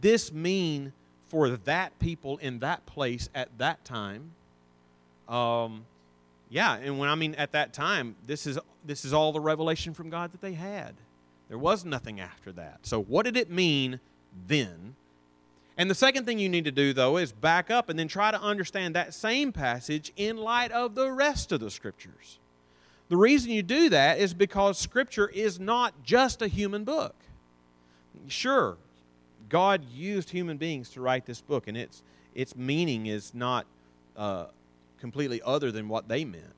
this 0.00 0.32
mean 0.32 0.92
for 1.34 1.50
that 1.50 1.98
people 1.98 2.36
in 2.36 2.60
that 2.60 2.86
place 2.86 3.28
at 3.34 3.48
that 3.58 3.84
time? 3.84 4.30
Um, 5.28 5.84
yeah, 6.48 6.76
and 6.76 6.96
when 6.96 7.08
I 7.08 7.16
mean 7.16 7.34
at 7.34 7.50
that 7.50 7.72
time, 7.72 8.14
this 8.24 8.46
is, 8.46 8.56
this 8.84 9.04
is 9.04 9.12
all 9.12 9.32
the 9.32 9.40
revelation 9.40 9.94
from 9.94 10.10
God 10.10 10.30
that 10.30 10.40
they 10.40 10.52
had. 10.52 10.94
There 11.48 11.58
was 11.58 11.84
nothing 11.84 12.20
after 12.20 12.52
that. 12.52 12.86
So, 12.86 13.02
what 13.02 13.24
did 13.24 13.36
it 13.36 13.50
mean 13.50 13.98
then? 14.46 14.94
And 15.76 15.90
the 15.90 15.96
second 15.96 16.24
thing 16.24 16.38
you 16.38 16.48
need 16.48 16.66
to 16.66 16.70
do, 16.70 16.92
though, 16.92 17.16
is 17.16 17.32
back 17.32 17.68
up 17.68 17.88
and 17.88 17.98
then 17.98 18.06
try 18.06 18.30
to 18.30 18.40
understand 18.40 18.94
that 18.94 19.12
same 19.12 19.50
passage 19.50 20.12
in 20.16 20.36
light 20.36 20.70
of 20.70 20.94
the 20.94 21.10
rest 21.10 21.50
of 21.50 21.58
the 21.58 21.68
Scriptures. 21.68 22.38
The 23.08 23.16
reason 23.16 23.50
you 23.50 23.64
do 23.64 23.88
that 23.88 24.20
is 24.20 24.34
because 24.34 24.78
Scripture 24.78 25.26
is 25.26 25.58
not 25.58 26.04
just 26.04 26.42
a 26.42 26.46
human 26.46 26.84
book. 26.84 27.16
Sure, 28.28 28.76
God 29.54 29.84
used 29.84 30.30
human 30.30 30.56
beings 30.56 30.88
to 30.90 31.00
write 31.00 31.26
this 31.26 31.40
book, 31.40 31.68
and 31.68 31.76
its, 31.76 32.02
its 32.34 32.56
meaning 32.56 33.06
is 33.06 33.32
not 33.34 33.66
uh, 34.16 34.46
completely 34.98 35.40
other 35.42 35.70
than 35.70 35.88
what 35.88 36.08
they 36.08 36.24
meant 36.24 36.54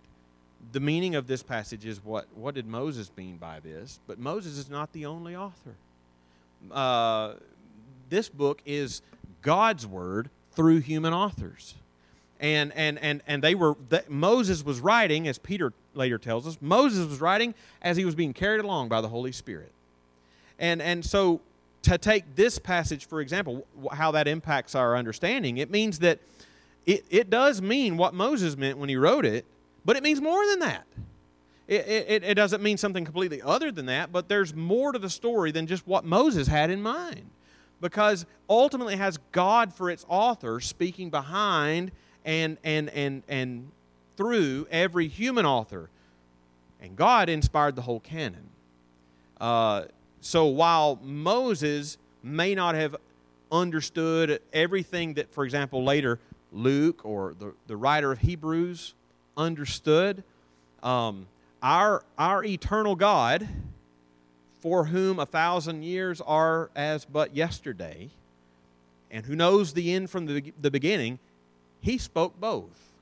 the 0.72 0.80
meaning 0.80 1.14
of 1.14 1.26
this 1.26 1.42
passage 1.42 1.84
is 1.84 2.04
what, 2.04 2.26
what 2.34 2.54
did 2.54 2.66
Moses 2.66 3.10
mean 3.16 3.36
by 3.36 3.60
this? 3.60 4.00
But 4.06 4.18
Moses 4.18 4.58
is 4.58 4.68
not 4.68 4.92
the 4.92 5.06
only 5.06 5.36
author. 5.36 5.74
Uh, 6.70 7.34
this 8.08 8.28
book 8.28 8.60
is 8.64 9.02
God's 9.42 9.86
word 9.86 10.30
through 10.52 10.78
human 10.78 11.12
authors. 11.12 11.74
And, 12.40 12.72
and, 12.74 12.98
and, 12.98 13.22
and 13.26 13.42
they 13.42 13.54
were, 13.54 13.76
the, 13.88 14.04
Moses 14.08 14.64
was 14.64 14.80
writing, 14.80 15.26
as 15.28 15.38
Peter 15.38 15.72
later 15.94 16.18
tells 16.18 16.46
us, 16.46 16.58
Moses 16.60 17.06
was 17.06 17.20
writing 17.20 17.54
as 17.80 17.96
he 17.96 18.04
was 18.04 18.14
being 18.14 18.32
carried 18.32 18.60
along 18.60 18.88
by 18.88 19.00
the 19.00 19.08
Holy 19.08 19.32
Spirit. 19.32 19.72
And, 20.58 20.82
and 20.82 21.04
so 21.04 21.40
to 21.86 21.98
take 21.98 22.36
this 22.36 22.58
passage, 22.58 23.06
for 23.06 23.20
example, 23.20 23.66
how 23.92 24.10
that 24.12 24.28
impacts 24.28 24.74
our 24.74 24.96
understanding, 24.96 25.56
it 25.56 25.70
means 25.70 26.00
that 26.00 26.20
it, 26.84 27.04
it 27.10 27.30
does 27.30 27.60
mean 27.60 27.96
what 27.96 28.14
Moses 28.14 28.56
meant 28.56 28.78
when 28.78 28.88
he 28.88 28.96
wrote 28.96 29.24
it, 29.24 29.44
but 29.84 29.96
it 29.96 30.02
means 30.02 30.20
more 30.20 30.46
than 30.46 30.60
that. 30.60 30.86
It, 31.68 31.86
it, 31.88 32.24
it 32.24 32.34
doesn't 32.34 32.62
mean 32.62 32.76
something 32.76 33.04
completely 33.04 33.42
other 33.42 33.72
than 33.72 33.86
that, 33.86 34.12
but 34.12 34.28
there's 34.28 34.54
more 34.54 34.92
to 34.92 34.98
the 34.98 35.10
story 35.10 35.50
than 35.50 35.66
just 35.66 35.86
what 35.86 36.04
Moses 36.04 36.46
had 36.46 36.70
in 36.70 36.80
mind. 36.80 37.30
Because 37.80 38.24
ultimately 38.48 38.94
it 38.94 38.98
has 38.98 39.18
God 39.32 39.72
for 39.72 39.90
its 39.90 40.06
author 40.08 40.60
speaking 40.60 41.10
behind 41.10 41.90
and, 42.24 42.56
and, 42.62 42.88
and, 42.90 43.22
and 43.28 43.70
through 44.16 44.66
every 44.70 45.08
human 45.08 45.44
author. 45.44 45.90
And 46.80 46.96
God 46.96 47.28
inspired 47.28 47.74
the 47.76 47.82
whole 47.82 48.00
canon. 48.00 48.48
Uh, 49.40 49.84
so 50.26 50.46
while 50.46 50.98
Moses 51.04 51.98
may 52.20 52.54
not 52.56 52.74
have 52.74 52.96
understood 53.52 54.42
everything 54.52 55.14
that, 55.14 55.32
for 55.32 55.44
example, 55.44 55.84
later 55.84 56.18
Luke 56.52 57.04
or 57.04 57.34
the, 57.38 57.54
the 57.68 57.76
writer 57.76 58.10
of 58.10 58.18
Hebrews 58.18 58.94
understood. 59.36 60.24
Um, 60.82 61.28
our, 61.62 62.02
our 62.18 62.44
eternal 62.44 62.96
God, 62.96 63.46
for 64.60 64.86
whom 64.86 65.20
a 65.20 65.26
thousand 65.26 65.84
years 65.84 66.20
are 66.20 66.70
as 66.74 67.04
but 67.04 67.36
yesterday, 67.36 68.10
and 69.12 69.24
who 69.26 69.36
knows 69.36 69.74
the 69.74 69.92
end 69.92 70.10
from 70.10 70.26
the, 70.26 70.52
the 70.60 70.72
beginning, 70.72 71.20
he 71.80 71.98
spoke 71.98 72.38
both. 72.40 72.92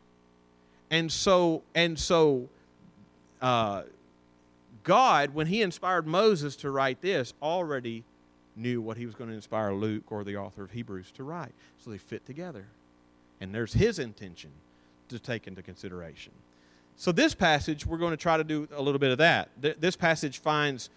And 0.90 1.10
so, 1.10 1.62
and 1.74 1.98
so 1.98 2.50
uh, 3.40 3.84
God, 4.84 5.34
when 5.34 5.48
he 5.48 5.62
inspired 5.62 6.06
Moses 6.06 6.56
to 6.56 6.70
write 6.70 7.00
this, 7.00 7.34
already 7.42 8.04
knew 8.56 8.80
what 8.80 8.96
he 8.96 9.06
was 9.06 9.14
going 9.14 9.30
to 9.30 9.36
inspire 9.36 9.72
Luke 9.72 10.12
or 10.12 10.22
the 10.24 10.36
author 10.36 10.62
of 10.62 10.70
Hebrews 10.70 11.10
to 11.12 11.24
write. 11.24 11.52
So 11.78 11.90
they 11.90 11.98
fit 11.98 12.24
together. 12.24 12.66
And 13.40 13.54
there's 13.54 13.72
his 13.72 13.98
intention 13.98 14.50
to 15.08 15.18
take 15.18 15.46
into 15.46 15.62
consideration. 15.62 16.32
So, 16.96 17.10
this 17.10 17.34
passage, 17.34 17.84
we're 17.84 17.98
going 17.98 18.12
to 18.12 18.16
try 18.16 18.36
to 18.36 18.44
do 18.44 18.68
a 18.72 18.80
little 18.80 19.00
bit 19.00 19.10
of 19.10 19.18
that. 19.18 19.48
This 19.60 19.96
passage 19.96 20.38
finds 20.38 20.90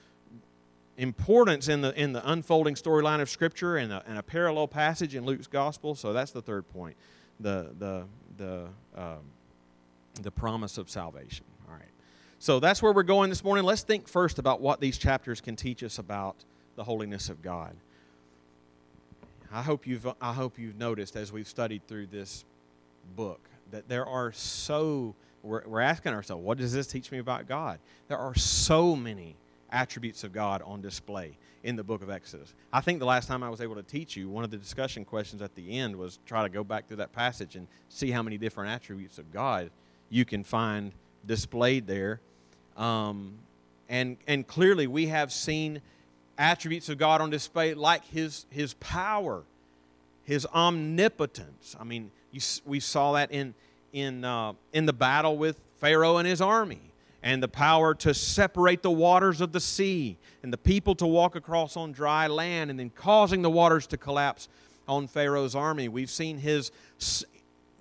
importance 0.98 1.68
in 1.68 1.82
the, 1.82 2.00
in 2.00 2.14
the 2.14 2.30
unfolding 2.30 2.76
storyline 2.76 3.20
of 3.20 3.30
Scripture 3.30 3.78
and 3.78 3.92
a, 3.92 4.04
and 4.08 4.18
a 4.18 4.24
parallel 4.24 4.68
passage 4.68 5.16
in 5.16 5.26
Luke's 5.26 5.48
Gospel. 5.48 5.96
So, 5.96 6.14
that's 6.14 6.32
the 6.32 6.42
third 6.42 6.70
point 6.70 6.96
the, 7.40 7.72
the, 7.80 8.06
the, 8.38 8.68
um, 8.96 9.22
the 10.22 10.32
promise 10.32 10.78
of 10.78 10.90
salvation. 10.90 11.46
So, 12.40 12.60
that's 12.60 12.84
where 12.84 12.94
we're 12.94 13.04
going 13.04 13.30
this 13.30 13.44
morning. 13.44 13.66
Let's 13.66 13.82
think 13.82 14.08
first 14.08 14.38
about 14.38 14.62
what 14.62 14.80
these 14.80 14.98
chapters 14.98 15.42
can 15.42 15.56
teach 15.56 15.84
us 15.84 15.98
about 15.98 16.36
the 16.76 16.84
holiness 16.84 17.30
of 17.30 17.42
God. 17.42 17.76
I 19.52 19.62
hope 19.64 19.88
you've, 19.88 20.06
I 20.22 20.34
hope 20.34 20.60
you've 20.60 20.78
noticed 20.78 21.16
as 21.16 21.32
we've 21.32 21.48
studied 21.48 21.88
through 21.88 22.08
this 22.08 22.46
book 23.16 23.40
that 23.72 23.88
there 23.88 24.06
are 24.06 24.32
so, 24.32 25.16
we're, 25.42 25.66
we're 25.66 25.82
asking 25.82 26.14
ourselves, 26.14 26.44
what 26.44 26.58
does 26.58 26.74
this 26.74 26.86
teach 26.88 27.12
me 27.12 27.18
about 27.18 27.48
God? 27.48 27.80
There 28.08 28.18
are 28.18 28.36
so 28.36 28.96
many 28.96 29.36
attributes 29.72 30.24
of 30.24 30.32
God 30.32 30.62
on 30.64 30.82
display 30.82 31.38
in 31.64 31.76
the 31.76 31.84
book 31.84 32.02
of 32.02 32.10
Exodus. 32.10 32.54
I 32.72 32.82
think 32.82 33.00
the 33.00 33.06
last 33.06 33.28
time 33.28 33.44
I 33.44 33.50
was 33.50 33.62
able 33.62 33.76
to 33.76 33.84
teach 33.84 34.16
you, 34.16 34.30
one 34.30 34.44
of 34.44 34.52
the 34.52 34.58
discussion 34.58 35.06
questions 35.06 35.42
at 35.42 35.56
the 35.56 35.78
end 35.78 35.96
was 35.96 36.20
try 36.26 36.44
to 36.44 36.50
go 36.50 36.64
back 36.64 36.88
through 36.88 36.98
that 36.98 37.14
passage 37.14 37.56
and 37.56 37.68
see 37.90 38.12
how 38.12 38.22
many 38.22 38.38
different 38.38 38.72
attributes 38.72 39.18
of 39.18 39.32
God 39.32 39.72
you 40.10 40.24
can 40.24 40.44
find 40.44 40.92
displayed 41.26 41.88
there. 41.88 42.22
Um, 42.78 43.34
and, 43.90 44.18
and 44.28 44.46
clearly, 44.48 44.88
we 44.88 45.08
have 45.08 45.32
seen 45.32 45.82
attributes 46.38 46.90
of 46.90 46.98
God 46.98 47.20
on 47.22 47.30
display 47.30 47.74
like 47.74 48.06
his, 48.06 48.46
his 48.50 48.76
power, 48.76 49.44
his 50.24 50.46
omnipotence. 50.54 51.76
I 51.80 51.84
mean, 51.84 52.12
you, 52.32 52.42
we 52.66 52.80
saw 52.80 53.14
that 53.14 53.32
in, 53.32 53.56
in, 53.94 54.24
uh, 54.24 54.54
in 54.74 54.86
the 54.86 54.94
battle 54.94 55.38
with 55.38 55.60
Pharaoh 55.80 56.18
and 56.18 56.28
his 56.28 56.42
army, 56.42 56.82
and 57.24 57.42
the 57.42 57.48
power 57.48 57.96
to 57.96 58.14
separate 58.14 58.84
the 58.84 58.92
waters 58.92 59.42
of 59.42 59.52
the 59.52 59.60
sea, 59.60 60.18
and 60.44 60.54
the 60.54 60.58
people 60.58 60.96
to 60.96 61.08
walk 61.08 61.36
across 61.36 61.76
on 61.76 61.92
dry 61.92 62.28
land, 62.28 62.70
and 62.70 62.80
then 62.80 62.92
causing 62.92 63.42
the 63.42 63.50
waters 63.50 63.88
to 63.88 63.98
collapse 63.98 64.48
on 64.88 65.08
Pharaoh's 65.08 65.56
army. 65.56 65.88
We've 65.88 66.10
seen 66.10 66.38
his, 66.38 66.72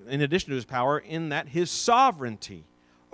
in 0.08 0.22
addition 0.22 0.50
to 0.50 0.56
his 0.56 0.64
power, 0.64 0.98
in 0.98 1.28
that 1.28 1.48
his 1.48 1.70
sovereignty 1.70 2.64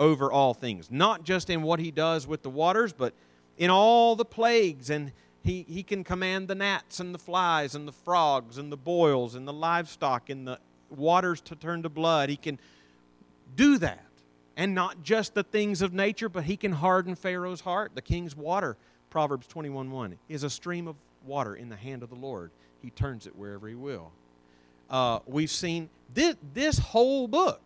over 0.02 0.32
all 0.32 0.52
things, 0.52 0.90
not 0.90 1.22
just 1.22 1.48
in 1.48 1.62
what 1.62 1.78
he 1.78 1.92
does 1.92 2.26
with 2.26 2.42
the 2.42 2.50
waters, 2.50 2.92
but 2.92 3.14
in 3.56 3.70
all 3.70 4.16
the 4.16 4.24
plagues 4.24 4.90
and 4.90 5.12
he, 5.44 5.64
he 5.68 5.82
can 5.82 6.02
command 6.02 6.48
the 6.48 6.54
gnats 6.56 6.98
and 6.98 7.14
the 7.14 7.18
flies 7.18 7.74
and 7.74 7.86
the 7.86 7.92
frogs 7.92 8.58
and 8.58 8.70
the 8.70 8.76
boils 8.76 9.36
and 9.36 9.46
the 9.46 9.52
livestock 9.52 10.28
and 10.28 10.46
the 10.46 10.58
waters 10.90 11.40
to 11.42 11.54
turn 11.54 11.84
to 11.84 11.88
blood. 11.88 12.28
He 12.30 12.36
can 12.36 12.58
do 13.54 13.78
that. 13.78 14.04
And 14.56 14.74
not 14.74 15.02
just 15.02 15.34
the 15.34 15.44
things 15.44 15.82
of 15.82 15.92
nature, 15.92 16.28
but 16.28 16.44
he 16.44 16.56
can 16.56 16.72
harden 16.72 17.14
Pharaoh's 17.14 17.62
heart. 17.62 17.92
The 17.94 18.02
king's 18.02 18.36
water, 18.36 18.76
Proverbs 19.08 19.46
21 19.46 19.90
1, 19.90 20.18
is 20.28 20.42
a 20.42 20.50
stream 20.50 20.86
of 20.88 20.96
water 21.24 21.54
in 21.54 21.68
the 21.68 21.76
hand 21.76 22.02
of 22.02 22.10
the 22.10 22.16
Lord. 22.16 22.50
He 22.82 22.90
turns 22.90 23.26
it 23.26 23.34
wherever 23.34 23.68
he 23.68 23.74
will. 23.74 24.12
Uh, 24.90 25.20
we've 25.26 25.50
seen 25.50 25.88
this, 26.12 26.36
this 26.52 26.78
whole 26.78 27.26
book, 27.28 27.62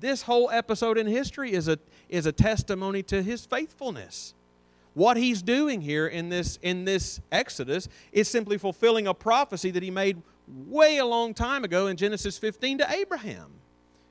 this 0.00 0.22
whole 0.22 0.50
episode 0.50 0.98
in 0.98 1.06
history 1.06 1.52
is 1.52 1.68
a, 1.68 1.78
is 2.08 2.26
a 2.26 2.32
testimony 2.32 3.02
to 3.04 3.22
his 3.22 3.46
faithfulness. 3.46 4.34
what 4.94 5.16
he's 5.16 5.42
doing 5.42 5.80
here 5.80 6.06
in 6.06 6.28
this 6.28 6.58
in 6.62 6.84
this 6.84 7.20
Exodus 7.30 7.88
is 8.12 8.28
simply 8.28 8.58
fulfilling 8.58 9.06
a 9.06 9.14
prophecy 9.14 9.70
that 9.70 9.82
he 9.82 9.90
made 9.90 10.20
way 10.48 10.98
a 10.98 11.06
long 11.06 11.32
time 11.32 11.64
ago 11.64 11.86
in 11.86 11.96
Genesis 11.96 12.38
15 12.38 12.78
to 12.78 12.92
Abraham. 12.92 13.52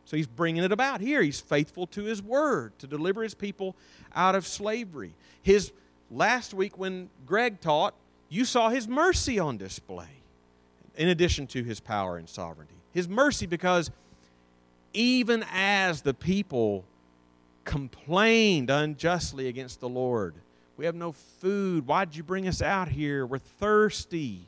So 0.05 0.17
he's 0.17 0.27
bringing 0.27 0.63
it 0.63 0.72
about 0.72 1.01
here. 1.01 1.22
He's 1.22 1.39
faithful 1.39 1.86
to 1.88 2.03
his 2.03 2.22
word 2.22 2.77
to 2.79 2.88
deliver 2.88 3.22
his 3.22 3.36
people 3.36 3.75
out 4.15 4.36
of 4.36 4.48
slavery. 4.48 5.13
His 5.43 5.72
last 6.10 6.53
week 6.53 6.77
when 6.77 7.10
Greg 7.25 7.60
taught, 7.60 7.93
you 8.29 8.46
saw 8.46 8.69
his 8.69 8.88
mercy 8.88 9.38
on 9.38 9.58
display 9.58 10.24
in 10.96 11.10
addition 11.10 11.46
to 11.48 11.63
his 11.63 11.79
power 11.79 12.17
and 12.17 12.27
sovereignty. 12.27 12.75
His 12.91 13.08
mercy 13.08 13.46
because 13.46 13.91
even 14.93 15.46
as 15.51 16.01
the 16.01 16.13
people 16.13 16.86
complained 17.63 18.69
unjustly 18.69 19.48
against 19.48 19.79
the 19.79 19.89
Lord, 19.89 20.36
we 20.77 20.86
have 20.86 20.96
no 20.96 21.12
food. 21.12 21.86
Why 21.86 22.05
did 22.05 22.15
you 22.15 22.24
bring 22.24 22.48
us 22.48 22.62
out 22.62 22.88
here? 22.88 23.25
We're 23.25 23.38
thirsty. 23.38 24.46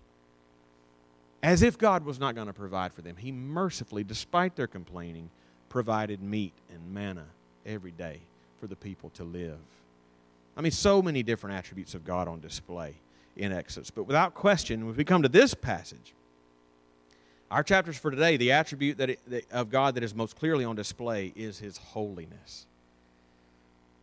As 1.43 1.62
if 1.62 1.77
God 1.77 2.05
was 2.05 2.19
not 2.19 2.36
going 2.36 2.48
to 2.48 2.53
provide 2.53 2.93
for 2.93 3.01
them. 3.01 3.17
He 3.17 3.31
mercifully, 3.31 4.03
despite 4.03 4.55
their 4.55 4.67
complaining, 4.67 5.29
provided 5.69 6.21
meat 6.21 6.53
and 6.69 6.93
manna 6.93 7.25
every 7.65 7.91
day 7.91 8.19
for 8.60 8.67
the 8.67 8.75
people 8.75 9.10
to 9.12 9.24
live. 9.24 9.57
I 10.55 10.62
mean, 10.62 10.71
so 10.71 11.01
many 11.01 11.24
different 11.24 11.57
attributes 11.57 11.95
of 11.95 12.05
God 12.05 12.27
on 12.27 12.39
display 12.39 12.95
in 13.36 13.51
Exodus. 13.51 13.89
But 13.89 14.03
without 14.03 14.33
question, 14.33 14.86
when 14.86 14.95
we 14.95 15.03
come 15.03 15.24
to 15.24 15.29
this 15.29 15.53
passage, 15.53 16.13
our 17.51 17.63
chapters 17.63 17.98
for 17.98 18.10
today, 18.10 18.38
the 18.38 18.53
attribute 18.53 18.98
that, 18.98 19.10
it, 19.10 19.20
that 19.27 19.51
of 19.51 19.70
God 19.70 19.96
that 19.96 20.03
is 20.03 20.15
most 20.15 20.38
clearly 20.38 20.63
on 20.63 20.77
display 20.77 21.34
is 21.36 21.60
His 21.60 21.77
holiness. 21.77 22.65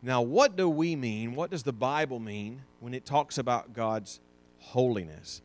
Now, 0.03 0.21
what 0.21 0.55
do 0.55 0.69
we 0.69 0.95
mean? 0.95 1.35
What 1.35 1.49
does 1.49 1.63
the 1.63 1.73
Bible 1.73 2.19
mean 2.19 2.61
when 2.79 2.93
it 2.93 3.05
talks 3.05 3.39
about 3.39 3.73
God's 3.73 4.19
holiness? 4.59 5.41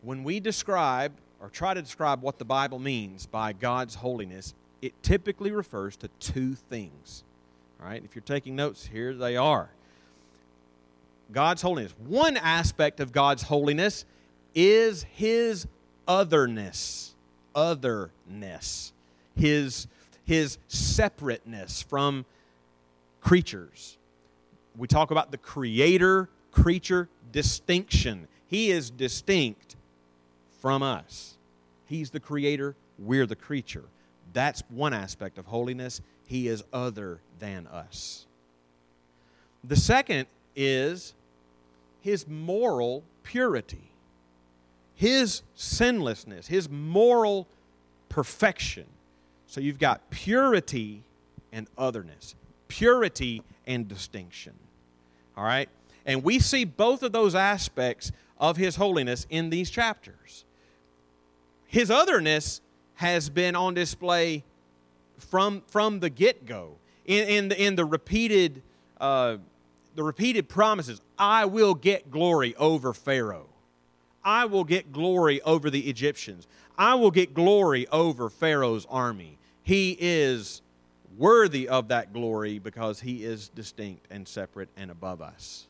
When 0.00 0.22
we 0.22 0.38
describe 0.38 1.12
or 1.40 1.48
try 1.48 1.74
to 1.74 1.82
describe 1.82 2.22
what 2.22 2.38
the 2.38 2.44
Bible 2.44 2.78
means 2.78 3.26
by 3.26 3.52
God's 3.52 3.96
holiness, 3.96 4.54
it 4.80 4.94
typically 5.02 5.50
refers 5.50 5.96
to 5.96 6.08
two 6.20 6.54
things. 6.54 7.24
All 7.80 7.88
right, 7.88 8.02
if 8.04 8.14
you're 8.14 8.22
taking 8.22 8.54
notes, 8.54 8.86
here 8.86 9.12
they 9.12 9.36
are. 9.36 9.70
God's 11.32 11.62
holiness. 11.62 11.92
One 12.06 12.36
aspect 12.36 13.00
of 13.00 13.10
God's 13.10 13.42
holiness 13.42 14.04
is 14.54 15.02
His 15.02 15.66
otherness. 16.06 17.13
Otherness. 17.54 18.92
His, 19.36 19.86
his 20.24 20.58
separateness 20.68 21.82
from 21.82 22.24
creatures. 23.20 23.98
We 24.76 24.86
talk 24.86 25.10
about 25.10 25.30
the 25.30 25.38
creator 25.38 26.28
creature 26.54 27.08
distinction. 27.32 28.28
He 28.46 28.70
is 28.70 28.90
distinct 28.90 29.76
from 30.60 30.82
us. 30.82 31.36
He's 31.86 32.10
the 32.10 32.20
creator, 32.20 32.76
we're 32.98 33.26
the 33.26 33.36
creature. 33.36 33.84
That's 34.32 34.62
one 34.68 34.94
aspect 34.94 35.36
of 35.36 35.46
holiness. 35.46 36.00
He 36.26 36.48
is 36.48 36.64
other 36.72 37.20
than 37.38 37.66
us. 37.66 38.26
The 39.62 39.76
second 39.76 40.26
is 40.56 41.14
his 42.00 42.26
moral 42.26 43.02
purity, 43.22 43.90
his 44.94 45.42
sinlessness, 45.54 46.46
his 46.46 46.68
moral 46.68 47.48
perfection. 48.08 48.86
So 49.46 49.60
you've 49.60 49.78
got 49.78 50.10
purity 50.10 51.02
and 51.52 51.68
otherness 51.76 52.34
purity 52.68 53.40
and 53.68 53.86
distinction. 53.86 54.52
All 55.36 55.44
right? 55.44 55.68
And 56.04 56.24
we 56.24 56.40
see 56.40 56.64
both 56.64 57.04
of 57.04 57.12
those 57.12 57.34
aspects 57.34 58.10
of 58.36 58.56
His 58.56 58.76
holiness 58.76 59.28
in 59.30 59.50
these 59.50 59.70
chapters. 59.70 60.44
His 61.66 61.90
otherness 61.90 62.60
has 62.94 63.30
been 63.30 63.54
on 63.54 63.74
display 63.74 64.42
from, 65.18 65.62
from 65.68 66.00
the 66.00 66.10
get 66.10 66.46
go 66.46 66.76
in, 67.04 67.28
in, 67.28 67.48
the, 67.48 67.62
in 67.62 67.76
the 67.76 67.84
repeated. 67.84 68.62
Uh, 69.00 69.36
the 69.94 70.02
repeated 70.02 70.48
promises 70.48 71.00
I 71.16 71.44
will 71.44 71.74
get 71.74 72.10
glory 72.10 72.56
over 72.56 72.92
Pharaoh. 72.92 73.46
I 74.24 74.46
will 74.46 74.64
get 74.64 74.92
glory 74.92 75.40
over 75.42 75.70
the 75.70 75.88
Egyptians. 75.88 76.46
I 76.78 76.94
will 76.94 77.10
get 77.10 77.34
glory 77.34 77.86
over 77.88 78.30
Pharaoh's 78.30 78.86
army. 78.88 79.38
He 79.62 79.96
is 80.00 80.62
worthy 81.16 81.68
of 81.68 81.88
that 81.88 82.12
glory 82.12 82.58
because 82.58 83.00
he 83.00 83.24
is 83.24 83.48
distinct 83.48 84.06
and 84.10 84.26
separate 84.26 84.68
and 84.76 84.90
above 84.90 85.22
us. 85.22 85.66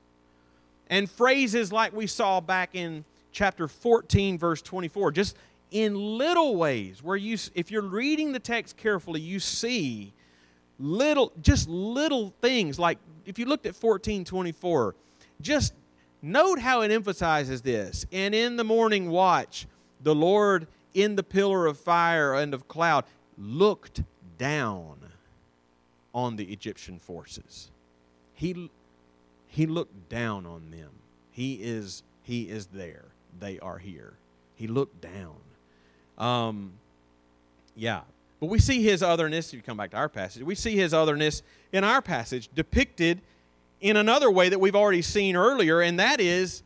And 0.89 1.11
phrases 1.11 1.73
like 1.73 1.93
we 1.93 2.07
saw 2.07 2.41
back 2.41 2.71
in 2.75 3.05
chapter 3.33 3.69
14, 3.69 4.39
verse 4.39 4.63
24, 4.63 5.13
just 5.13 5.37
in 5.71 5.95
little 5.95 6.57
ways, 6.57 7.03
where 7.03 7.17
you, 7.17 7.37
if 7.55 7.71
you're 7.71 7.83
reading 7.83 8.33
the 8.33 8.39
text 8.39 8.77
carefully, 8.77 9.21
you 9.21 9.41
see 9.41 10.13
little, 10.79 11.33
just 11.43 11.69
little 11.69 12.33
things. 12.41 12.79
Like 12.79 12.99
if 13.27 13.39
you 13.39 13.47
looked 13.47 13.67
at 13.67 13.75
14, 13.75 14.25
24, 14.25 14.95
just 15.41 15.75
note 16.25 16.59
how 16.59 16.81
it 16.81 16.91
emphasizes 16.91 17.63
this. 17.63 18.07
And 18.11 18.35
in 18.35 18.57
the 18.57 18.65
morning 18.65 19.11
watch, 19.11 19.67
the 20.03 20.15
Lord 20.15 20.67
in 20.95 21.17
the 21.17 21.23
pillar 21.23 21.67
of 21.67 21.79
fire 21.79 22.35
and 22.35 22.55
of 22.55 22.67
cloud 22.67 23.05
looked 23.37 24.03
down 24.39 24.99
on 26.15 26.37
the 26.37 26.45
Egyptian 26.53 26.99
forces. 26.99 27.71
He, 28.33 28.71
he 29.49 29.67
looked 29.67 30.09
down 30.09 30.47
on 30.47 30.71
them. 30.71 30.91
He 31.31 31.55
is, 31.55 32.03
he 32.23 32.49
is 32.49 32.67
there. 32.67 33.07
They 33.39 33.59
are 33.59 33.79
here. 33.79 34.15
He 34.55 34.67
looked 34.67 35.01
down. 35.01 35.37
Um, 36.17 36.73
yeah. 37.77 38.03
But 38.41 38.47
we 38.47 38.59
see 38.59 38.83
his 38.83 39.03
otherness, 39.03 39.49
if 39.49 39.55
you 39.55 39.63
come 39.63 39.77
back 39.77 39.91
to 39.91 39.97
our 39.97 40.09
passage, 40.09 40.43
we 40.43 40.55
see 40.55 40.77
his 40.77 40.95
otherness 40.95 41.43
in 41.73 41.83
our 41.83 42.01
passage 42.01 42.49
depicted 42.55 43.21
in 43.85 43.99
another 43.99 44.31
way 44.31 44.49
that 44.49 44.59
we've 44.59 44.75
already 44.75 45.03
seen 45.03 45.37
earlier, 45.37 45.83
and 45.83 46.01
that 46.01 46.19
is 46.19 46.63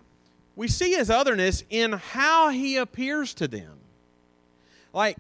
we 0.55 0.69
see 0.69 0.93
his 0.93 1.11
otherness 1.11 1.65
in 1.69 1.93
how 1.93 2.49
he 2.51 2.77
appears 2.77 3.35
to 3.35 3.49
them. 3.49 3.73
Like, 4.93 5.17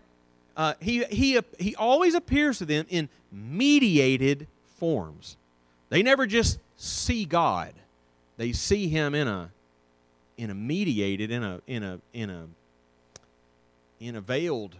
uh, 0.56 0.74
he, 0.80 1.02
he, 1.06 1.40
he 1.58 1.74
always 1.74 2.14
appears 2.14 2.58
to 2.58 2.64
them 2.64 2.86
in 2.88 3.08
mediated 3.32 4.46
forms. 4.78 5.36
They 5.88 6.04
never 6.04 6.24
just 6.24 6.60
see 6.76 7.24
God, 7.24 7.72
they 8.36 8.52
see 8.52 8.88
Him 8.88 9.16
in 9.16 9.26
a, 9.26 9.50
in 10.36 10.50
a 10.50 10.54
mediated, 10.54 11.32
in 11.32 11.42
a, 11.42 11.60
in 11.66 11.82
a, 11.82 12.00
in 12.12 12.30
a, 12.30 12.46
in 13.98 14.14
a 14.14 14.20
veiled 14.20 14.76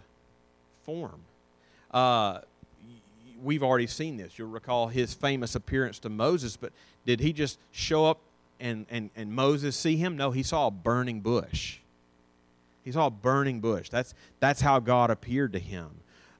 form. 0.85 1.19
Uh, 1.91 2.39
we've 3.43 3.63
already 3.63 3.87
seen 3.87 4.17
this. 4.17 4.37
You'll 4.37 4.49
recall 4.49 4.87
his 4.87 5.13
famous 5.13 5.55
appearance 5.55 5.99
to 5.99 6.09
Moses, 6.09 6.57
but 6.57 6.71
did 7.05 7.19
he 7.19 7.33
just 7.33 7.59
show 7.71 8.05
up 8.05 8.19
and, 8.59 8.85
and, 8.89 9.09
and 9.15 9.31
Moses 9.31 9.75
see 9.75 9.97
him? 9.97 10.17
No, 10.17 10.31
he 10.31 10.43
saw 10.43 10.67
a 10.67 10.71
burning 10.71 11.21
bush. 11.21 11.79
He 12.83 12.91
saw 12.91 13.07
a 13.07 13.11
burning 13.11 13.59
bush. 13.59 13.89
That's, 13.89 14.13
that's 14.39 14.61
how 14.61 14.79
God 14.79 15.09
appeared 15.09 15.53
to 15.53 15.59
him. 15.59 15.89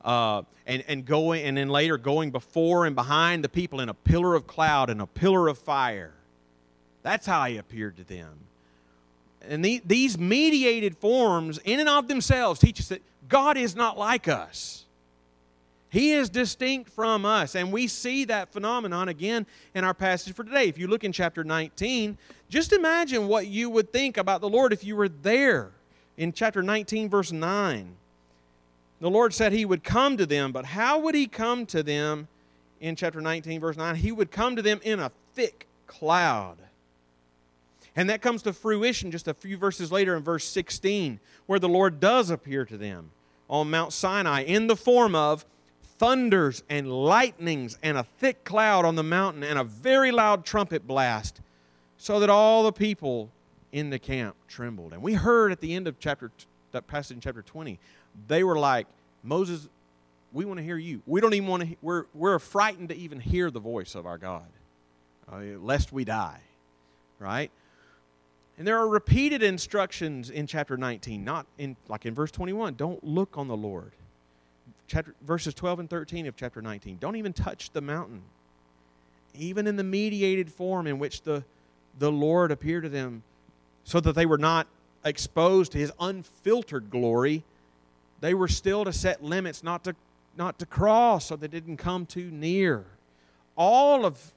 Uh, 0.04 0.44
and, 0.66 0.84
and 0.88 1.06
going 1.06 1.44
and 1.44 1.58
then 1.58 1.70
later 1.70 1.98
going 1.98 2.32
before 2.32 2.86
and 2.86 2.96
behind 2.96 3.44
the 3.44 3.50
people 3.50 3.82
in 3.82 3.90
a 3.90 3.94
pillar 3.94 4.36
of 4.36 4.48
cloud 4.48 4.90
and 4.90 5.02
a 5.02 5.08
pillar 5.08 5.48
of 5.48 5.58
fire. 5.58 6.14
That's 7.04 7.26
how 7.26 7.46
he 7.46 7.58
appeared 7.58 7.98
to 7.98 8.04
them. 8.04 8.32
And 9.42 9.64
the, 9.64 9.82
these 9.86 10.18
mediated 10.18 10.98
forms, 10.98 11.60
in 11.64 11.80
and 11.80 11.90
of 11.90 12.08
themselves, 12.08 12.60
teach 12.60 12.80
us 12.80 12.90
that 12.90 13.02
God 13.28 13.58
is 13.58 13.76
not 13.76 13.98
like 13.98 14.28
us. 14.28 14.86
He 15.90 16.14
is 16.14 16.30
distinct 16.30 16.90
from 16.92 17.26
us. 17.26 17.56
And 17.56 17.72
we 17.72 17.88
see 17.88 18.26
that 18.26 18.54
phenomenon 18.54 19.10
again 19.10 19.46
in 19.74 19.84
our 19.84 19.94
passage 19.94 20.34
for 20.34 20.44
today. 20.44 20.68
If 20.68 20.78
you 20.78 20.88
look 20.88 21.04
in 21.04 21.12
chapter 21.12 21.44
19, 21.44 22.18
just 22.48 22.74
imagine 22.74 23.28
what 23.28 23.48
you 23.48 23.70
would 23.70 23.92
think 23.92 24.18
about 24.18 24.42
the 24.42 24.50
Lord 24.50 24.72
if 24.72 24.84
you 24.84 24.96
were 24.96 25.10
there 25.10 25.72
in 26.18 26.32
chapter 26.32 26.62
19, 26.62 27.10
verse 27.10 27.32
9. 27.32 27.96
The 29.02 29.10
Lord 29.10 29.34
said 29.34 29.52
He 29.52 29.66
would 29.66 29.84
come 29.84 30.18
to 30.18 30.26
them, 30.26 30.52
but 30.52 30.66
how 30.66 31.00
would 31.00 31.16
He 31.16 31.26
come 31.26 31.66
to 31.68 31.82
them 31.82 32.28
in 32.80 32.96
chapter 32.96 33.22
19, 33.22 33.60
verse 33.60 33.78
9? 33.78 33.96
He 33.96 34.12
would 34.12 34.30
come 34.30 34.56
to 34.56 34.62
them 34.62 34.80
in 34.84 35.00
a 35.00 35.12
thick 35.34 35.68
cloud. 35.88 36.58
And 37.96 38.10
that 38.10 38.22
comes 38.22 38.44
to 38.44 38.54
fruition 38.54 39.10
just 39.10 39.28
a 39.28 39.34
few 39.34 39.58
verses 39.58 39.92
later 39.92 40.16
in 40.16 40.24
verse 40.24 40.46
16, 40.46 41.20
where 41.48 41.60
the 41.60 41.70
Lord 41.70 42.00
does 42.00 42.30
appear 42.30 42.64
to 42.66 42.78
them 42.78 43.10
on 43.50 43.72
Mount 43.72 43.92
Sinai 43.92 44.44
in 44.44 44.68
the 44.68 44.76
form 44.76 45.16
of 45.16 45.46
thunders 46.00 46.64
and 46.70 46.92
lightnings 46.92 47.78
and 47.84 47.98
a 47.98 48.04
thick 48.04 48.44
cloud 48.44 48.86
on 48.86 48.96
the 48.96 49.04
mountain 49.04 49.44
and 49.44 49.60
a 49.60 49.64
very 49.64 50.12
loud 50.12 50.46
trumpet 50.46 50.88
blast, 50.88 51.42
so 51.98 52.20
that 52.22 52.30
all 52.30 52.64
the 52.64 52.72
people 52.72 53.30
in 53.72 53.92
the 53.92 54.00
camp 54.00 54.36
trembled. 54.48 54.94
And 54.94 55.02
we 55.04 55.14
heard 55.14 55.52
at 55.52 55.62
the 55.62 55.76
end 55.76 55.88
of 55.88 56.00
chapter 56.00 56.32
that 56.72 56.88
passage 56.88 57.16
in 57.16 57.22
chapter 57.22 57.42
20, 57.42 57.78
they 58.28 58.44
were 58.44 58.58
like, 58.58 58.88
Moses, 59.24 59.68
we 60.32 60.46
want 60.46 60.58
to 60.60 60.64
hear 60.64 60.78
you. 60.78 61.02
We 61.06 61.22
don't 61.22 61.34
even 61.34 61.50
want 61.50 61.64
to, 61.64 61.76
we're, 61.82 62.06
we're 62.14 62.40
frightened 62.40 62.90
to 62.90 62.96
even 62.96 63.20
hear 63.20 63.52
the 63.52 63.60
voice 63.60 63.96
of 63.96 64.06
our 64.06 64.18
God, 64.18 64.48
uh, 65.32 65.38
lest 65.60 65.92
we 65.92 66.06
die. 66.06 66.42
right? 67.20 67.52
And 68.58 68.68
there 68.68 68.78
are 68.78 68.88
repeated 68.88 69.44
instructions 69.44 70.30
in 70.30 70.48
chapter 70.48 70.78
19, 70.78 71.24
not 71.24 71.46
in 71.58 71.76
like 71.88 72.06
in 72.06 72.14
verse 72.14 72.32
21. 72.32 72.76
Don't 72.76 73.04
look 73.04 73.38
on 73.38 73.48
the 73.48 73.58
Lord. 73.58 73.94
Chapter, 74.90 75.14
verses 75.22 75.54
12 75.54 75.82
and 75.82 75.90
13 75.90 76.26
of 76.26 76.36
chapter 76.36 76.62
19. 76.62 76.98
Don't 77.00 77.16
even 77.16 77.32
touch 77.32 77.70
the 77.72 77.82
mountain. 77.82 78.24
Even 79.36 79.68
in 79.68 79.76
the 79.76 79.84
mediated 79.84 80.52
form 80.52 80.88
in 80.88 80.98
which 80.98 81.22
the, 81.22 81.44
the 82.00 82.12
Lord 82.12 82.52
appeared 82.52 82.84
to 82.84 82.90
them, 82.90 83.22
so 83.84 84.00
that 84.00 84.14
they 84.14 84.26
were 84.26 84.40
not 84.40 84.68
exposed 85.06 85.72
to 85.74 85.78
his 85.78 85.92
unfiltered 86.00 86.90
glory, 86.90 87.44
they 88.20 88.34
were 88.34 88.48
still 88.48 88.84
to 88.84 88.92
set 88.92 89.24
limits, 89.24 89.64
not 89.64 89.84
to, 89.84 89.96
not 90.36 90.58
to 90.60 90.66
cross, 90.66 91.28
so 91.28 91.36
they 91.36 91.48
didn't 91.48 91.78
come 91.78 92.06
too 92.08 92.32
near. 92.32 92.86
All 93.56 94.06
of 94.06 94.34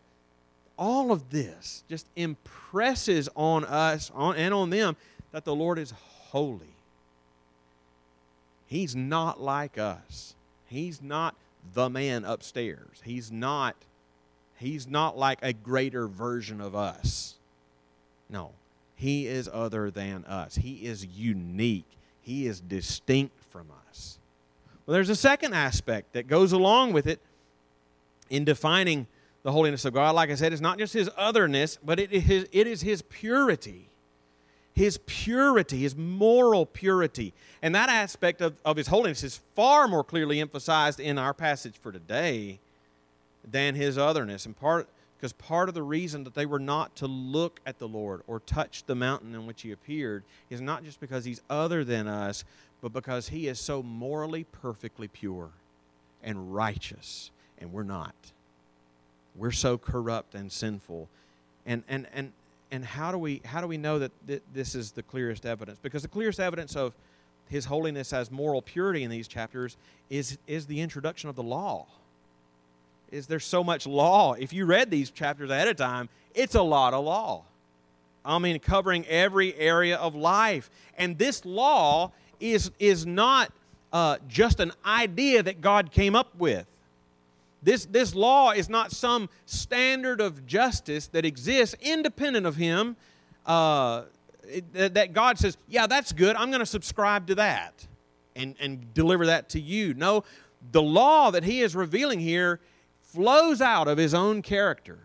all 0.79 1.13
of 1.13 1.31
this 1.31 1.85
just 1.89 2.07
impresses 2.17 3.29
on 3.35 3.65
us 3.65 4.11
on, 4.15 4.37
and 4.37 4.53
on 4.53 4.71
them 4.71 4.97
that 5.31 5.45
the 5.45 5.55
Lord 5.55 5.79
is 5.79 5.93
holy. 6.31 6.75
He's 8.67 8.97
not 8.97 9.41
like 9.41 9.79
us. 9.79 10.35
He's 10.73 11.03
not 11.03 11.37
the 11.75 11.91
man 11.91 12.25
upstairs. 12.25 13.03
He's 13.05 13.31
not 13.31 13.77
he's 14.57 14.89
not 14.89 15.19
like 15.19 15.39
a 15.43 15.53
greater 15.53 16.09
version 16.09 16.61
of 16.61 16.75
us. 16.75 17.35
No. 18.31 18.53
He 18.95 19.27
is 19.27 19.51
other 19.53 19.91
than 19.91 20.25
us. 20.25 20.55
He 20.55 20.87
is 20.87 21.05
unique. 21.05 21.85
He 22.23 22.47
is 22.47 22.61
distinct 22.61 23.37
from 23.51 23.67
us. 23.89 24.19
Well, 24.87 24.95
there's 24.95 25.11
a 25.11 25.17
second 25.17 25.53
aspect 25.53 26.15
that 26.15 26.27
goes 26.27 26.53
along 26.53 26.93
with 26.93 27.07
it 27.07 27.21
in 28.31 28.45
defining 28.45 29.07
the 29.43 29.53
holiness 29.53 29.85
of 29.85 29.93
God, 29.93 30.15
like 30.15 30.31
I 30.31 30.37
said, 30.37 30.53
it's 30.53 30.63
not 30.63 30.79
just 30.79 30.95
his 30.95 31.11
otherness, 31.17 31.79
but 31.85 31.99
it 31.99 32.13
is 32.13 32.23
his, 32.23 32.49
it 32.53 32.67
is 32.67 32.81
his 32.81 33.03
purity. 33.03 33.89
His 34.75 34.99
purity, 35.07 35.81
his 35.81 35.95
moral 35.97 36.65
purity. 36.67 37.35
And 37.61 37.75
that 37.75 37.89
aspect 37.89 38.41
of, 38.41 38.55
of 38.65 38.77
his 38.77 38.87
holiness 38.87 39.23
is 39.23 39.41
far 39.55 39.87
more 39.87 40.03
clearly 40.03 40.41
emphasized 40.41 40.99
in 40.99 41.19
our 41.19 41.35
passage 41.35 41.75
for 41.81 41.93
today 41.93 42.59
than 43.49 43.75
his 43.75 43.99
otherness. 43.99 44.47
And 44.47 44.59
part 44.59 44.89
because 45.23 45.35
part 45.35 45.69
of 45.69 45.77
the 45.77 45.85
reason 45.85 46.25
that 46.25 46.35
they 46.35 46.47
were 46.47 46.59
not 46.59 46.97
to 46.97 47.07
look 47.07 47.61
at 47.65 47.79
the 47.79 47.87
Lord 47.87 48.23
or 48.27 48.41
touch 48.41 48.83
the 48.87 48.97
mountain 48.97 49.37
in 49.37 49.47
which 49.47 49.63
he 49.63 49.71
appeared 49.71 50.25
is 50.51 50.61
not 50.61 50.83
just 50.83 50.99
because 50.99 51.25
he's 51.25 51.41
other 51.49 51.85
than 51.85 52.09
us, 52.09 52.45
but 52.81 52.93
because 52.93 53.29
he 53.29 53.47
is 53.47 53.61
so 53.61 53.85
morally 53.85 54.43
perfectly 54.43 55.07
pure 55.07 55.51
and 56.25 56.53
righteous, 56.53 57.31
and 57.61 57.73
we're 57.73 57.85
not. 57.85 58.17
We're 59.37 59.53
so 59.53 59.79
corrupt 59.79 60.35
and 60.35 60.51
sinful. 60.51 61.09
And, 61.65 61.85
and, 61.89 62.09
and, 62.13 62.33
and 62.73 62.85
how, 62.85 63.13
do 63.13 63.19
we, 63.19 63.43
how 63.45 63.61
do 63.61 63.67
we 63.67 63.77
know 63.77 63.99
that 63.99 64.11
th- 64.27 64.43
this 64.53 64.75
is 64.75 64.93
the 64.93 65.03
clearest 65.03 65.45
evidence? 65.45 65.79
Because 65.81 66.01
the 66.01 66.09
clearest 66.09 66.41
evidence 66.41 66.75
of 66.75 66.95
his 67.49 67.67
holiness 67.67 68.15
as 68.15 68.31
moral 68.31 68.63
purity 68.63 69.03
in 69.03 69.11
these 69.11 69.29
chapters 69.29 69.77
is, 70.09 70.39
is 70.47 70.67
the 70.67 70.81
introduction 70.81 71.29
of 71.29 71.37
the 71.37 71.43
law. 71.43 71.87
Is 73.11 73.27
there 73.27 73.41
so 73.41 73.63
much 73.63 73.87
law? 73.87 74.33
If 74.33 74.55
you 74.55 74.65
read 74.65 74.91
these 74.91 75.11
chapters 75.11 75.51
ahead 75.51 75.69
of 75.69 75.77
time, 75.77 76.09
it's 76.35 76.55
a 76.55 76.63
lot 76.63 76.95
of 76.95 77.05
law. 77.05 77.43
I 78.25 78.39
mean, 78.39 78.59
covering 78.59 79.05
every 79.07 79.55
area 79.57 79.97
of 79.97 80.15
life. 80.15 80.71
And 80.97 81.19
this 81.19 81.45
law 81.45 82.13
is, 82.41 82.71
is 82.79 83.05
not 83.05 83.53
uh, 83.93 84.17
just 84.29 84.61
an 84.61 84.73
idea 84.87 85.43
that 85.43 85.61
God 85.61 85.93
came 85.93 86.17
up 86.17 86.35
with. 86.39 86.67
This, 87.63 87.87
this 87.87 88.15
law 88.15 88.51
is 88.51 88.69
not 88.69 88.91
some 88.91 89.29
standard 89.47 90.21
of 90.21 90.47
justice 90.47 91.07
that 91.09 91.25
exists 91.25 91.77
independent 91.81 92.45
of 92.45 92.57
Him. 92.57 92.97
Uh, 93.47 94.03
it, 94.45 94.95
that 94.95 95.13
God 95.13 95.39
says, 95.39 95.57
Yeah, 95.69 95.87
that's 95.87 96.13
good. 96.13 96.35
I'm 96.37 96.51
going 96.51 96.61
to 96.61 96.67
subscribe 96.67 97.29
to 97.29 97.37
that 97.37 97.87
and, 98.35 98.57
and 98.59 98.93
deliver 98.95 99.27
that 99.27 99.49
to 99.51 99.61
you. 99.61 99.95
No, 99.95 100.25
the 100.73 100.83
law 100.83 101.31
that 101.31 101.45
He 101.45 101.61
is 101.61 101.77
revealing 101.77 102.19
here 102.19 102.59
flows 103.01 103.61
out 103.61 103.87
of 103.87 103.97
His 103.97 104.13
own 104.13 104.43
character, 104.43 104.99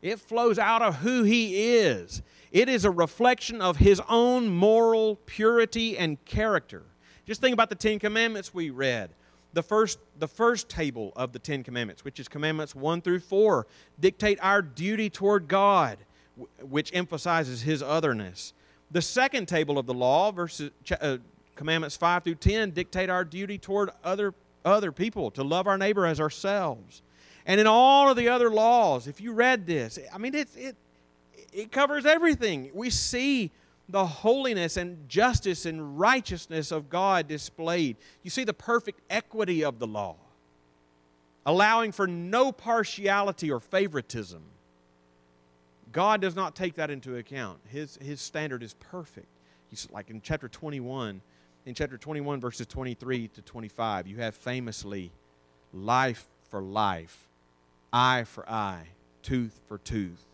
it 0.00 0.20
flows 0.20 0.58
out 0.58 0.82
of 0.82 0.96
who 0.96 1.24
He 1.24 1.76
is. 1.76 2.22
It 2.52 2.68
is 2.68 2.84
a 2.84 2.90
reflection 2.90 3.62
of 3.62 3.78
His 3.78 4.00
own 4.08 4.48
moral 4.48 5.16
purity 5.26 5.98
and 5.98 6.22
character. 6.26 6.82
Just 7.26 7.40
think 7.40 7.54
about 7.54 7.70
the 7.70 7.76
Ten 7.76 7.98
Commandments 7.98 8.52
we 8.52 8.70
read 8.70 9.10
the 9.52 9.62
first, 9.62 9.98
the 10.18 10.28
first 10.28 10.68
table 10.68 11.12
of 11.16 11.32
the 11.32 11.38
Ten 11.38 11.62
Commandments, 11.62 12.04
which 12.04 12.18
is 12.18 12.28
Commandments 12.28 12.74
1 12.74 13.02
through 13.02 13.20
4, 13.20 13.66
dictate 14.00 14.38
our 14.40 14.62
duty 14.62 15.10
toward 15.10 15.48
God, 15.48 15.98
which 16.60 16.90
emphasizes 16.94 17.62
His 17.62 17.82
otherness. 17.82 18.54
The 18.90 19.02
second 19.02 19.46
table 19.46 19.78
of 19.78 19.86
the 19.86 19.94
law, 19.94 20.32
verses, 20.32 20.70
uh, 21.00 21.18
Commandments 21.54 21.96
5 21.96 22.24
through 22.24 22.36
10, 22.36 22.70
dictate 22.70 23.10
our 23.10 23.24
duty 23.24 23.58
toward 23.58 23.90
other, 24.02 24.34
other 24.64 24.92
people, 24.92 25.30
to 25.32 25.42
love 25.42 25.66
our 25.66 25.78
neighbor 25.78 26.06
as 26.06 26.20
ourselves. 26.20 27.02
And 27.44 27.60
in 27.60 27.66
all 27.66 28.10
of 28.10 28.16
the 28.16 28.28
other 28.28 28.50
laws, 28.50 29.06
if 29.06 29.20
you 29.20 29.32
read 29.32 29.66
this, 29.66 29.98
I 30.12 30.18
mean, 30.18 30.34
it, 30.34 30.48
it 31.52 31.72
covers 31.72 32.06
everything. 32.06 32.70
We 32.72 32.90
see 32.90 33.50
the 33.92 34.06
holiness 34.06 34.78
and 34.78 35.06
justice 35.06 35.66
and 35.66 36.00
righteousness 36.00 36.72
of 36.72 36.88
God 36.88 37.28
displayed. 37.28 37.98
You 38.22 38.30
see 38.30 38.42
the 38.42 38.54
perfect 38.54 39.00
equity 39.10 39.62
of 39.62 39.78
the 39.78 39.86
law, 39.86 40.16
allowing 41.44 41.92
for 41.92 42.06
no 42.06 42.52
partiality 42.52 43.50
or 43.50 43.60
favoritism. 43.60 44.42
God 45.92 46.22
does 46.22 46.34
not 46.34 46.56
take 46.56 46.76
that 46.76 46.90
into 46.90 47.16
account. 47.16 47.60
His, 47.68 47.98
his 48.00 48.22
standard 48.22 48.62
is 48.62 48.74
perfect. 48.74 49.28
He's 49.68 49.86
like 49.92 50.08
in 50.08 50.22
chapter 50.22 50.48
21, 50.48 51.20
in 51.66 51.74
chapter 51.74 51.98
21, 51.98 52.40
verses 52.40 52.66
23 52.66 53.28
to 53.28 53.42
25, 53.42 54.06
you 54.06 54.16
have 54.16 54.34
famously 54.34 55.12
life 55.74 56.26
for 56.48 56.62
life, 56.62 57.28
eye 57.92 58.24
for 58.24 58.48
eye, 58.48 58.88
tooth 59.22 59.60
for 59.68 59.76
tooth 59.76 60.26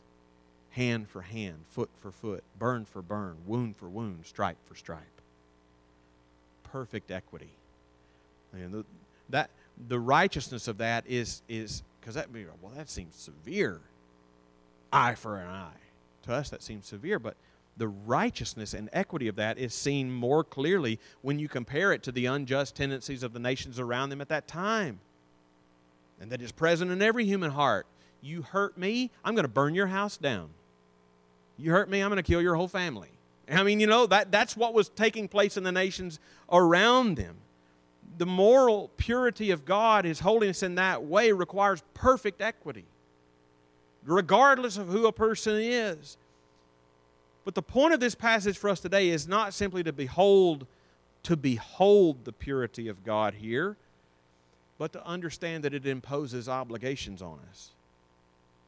hand 0.79 1.09
for 1.09 1.23
hand, 1.23 1.57
foot 1.71 1.91
for 2.01 2.13
foot, 2.13 2.45
burn 2.57 2.85
for 2.85 3.03
burn, 3.03 3.37
wound 3.47 3.77
for 3.77 3.89
wound, 3.89 4.25
stripe 4.25 4.57
for 4.65 4.77
stripe. 4.77 5.03
Perfect 6.63 7.11
equity. 7.11 7.51
And 8.53 8.73
the, 8.73 8.85
that 9.29 9.51
the 9.89 9.99
righteousness 9.99 10.69
of 10.69 10.79
that 10.79 11.05
is 11.09 11.43
is 11.49 11.83
because 12.01 12.15
that 12.15 12.29
well 12.63 12.73
that 12.77 12.89
seems 12.89 13.17
severe. 13.17 13.81
Eye 14.93 15.17
for 15.17 15.39
an 15.39 15.49
eye. 15.49 15.81
To 16.23 16.33
us 16.33 16.49
that 16.51 16.63
seems 16.63 16.87
severe, 16.87 17.19
but 17.19 17.35
the 17.77 17.89
righteousness 17.89 18.73
and 18.73 18.89
equity 18.93 19.27
of 19.27 19.35
that 19.37 19.59
is 19.59 19.75
seen 19.75 20.13
more 20.13 20.45
clearly 20.45 21.01
when 21.23 21.41
you 21.41 21.49
compare 21.49 21.93
it 21.93 22.05
to 22.05 22.13
the 22.13 22.27
unjust 22.27 22.77
tendencies 22.77 23.25
of 23.25 23.33
the 23.33 23.41
nations 23.41 23.81
around 23.81 24.11
them 24.11 24.21
at 24.21 24.29
that 24.29 24.47
time. 24.47 25.01
And 26.21 26.31
that 26.31 26.41
is 26.41 26.53
present 26.53 26.93
in 26.93 27.03
every 27.03 27.25
human 27.25 27.51
heart. 27.51 27.87
You 28.21 28.43
hurt 28.43 28.79
me, 28.79 29.11
I'm 29.25 29.35
going 29.35 29.45
to 29.45 29.49
burn 29.49 29.75
your 29.75 29.87
house 29.89 30.17
down. 30.17 30.51
You 31.59 31.73
hurt 31.73 31.91
me, 31.91 32.01
I'm 32.01 32.09
going 32.09 32.17
to 32.17 32.23
kill 32.23 32.41
your 32.41 32.55
whole 32.55 32.69
family. 32.69 33.11
I 33.51 33.63
mean, 33.63 33.81
you 33.81 33.87
know, 33.87 34.07
that, 34.07 34.31
that's 34.31 34.57
what 34.57 34.75
was 34.75 34.89
taking 34.89 35.27
place 35.27 35.57
in 35.57 35.65
the 35.65 35.73
nations 35.73 36.21
around 36.51 37.17
them. 37.17 37.37
The 38.17 38.27
moral 38.27 38.91
purity 38.97 39.51
of 39.51 39.65
God, 39.65 40.05
His 40.05 40.21
holiness 40.21 40.63
in 40.63 40.77
that 40.77 41.05
way, 41.05 41.33
requires 41.33 41.83
perfect 41.95 42.41
equity, 42.41 42.85
regardless 44.05 44.77
of 44.77 44.89
who 44.89 45.07
a 45.07 45.13
person 45.13 45.57
is. 45.57 46.17
But 47.45 47.55
the 47.55 47.63
point 47.63 47.95
of 47.95 48.01
this 48.01 48.15
passage 48.15 48.59
for 48.59 48.69
us 48.69 48.81
today 48.81 49.09
is 49.09 49.27
not 49.27 49.55
simply 49.55 49.83
to 49.83 49.93
behold, 49.93 50.67
to 51.23 51.37
behold 51.37 52.25
the 52.25 52.33
purity 52.33 52.89
of 52.89 53.05
God 53.05 53.35
here, 53.35 53.77
but 54.79 54.93
to 54.93 55.05
understand 55.07 55.65
that 55.65 55.75
it 55.75 55.87
imposes 55.87 56.49
obligations 56.49 57.23
on 57.23 57.41
us 57.51 57.73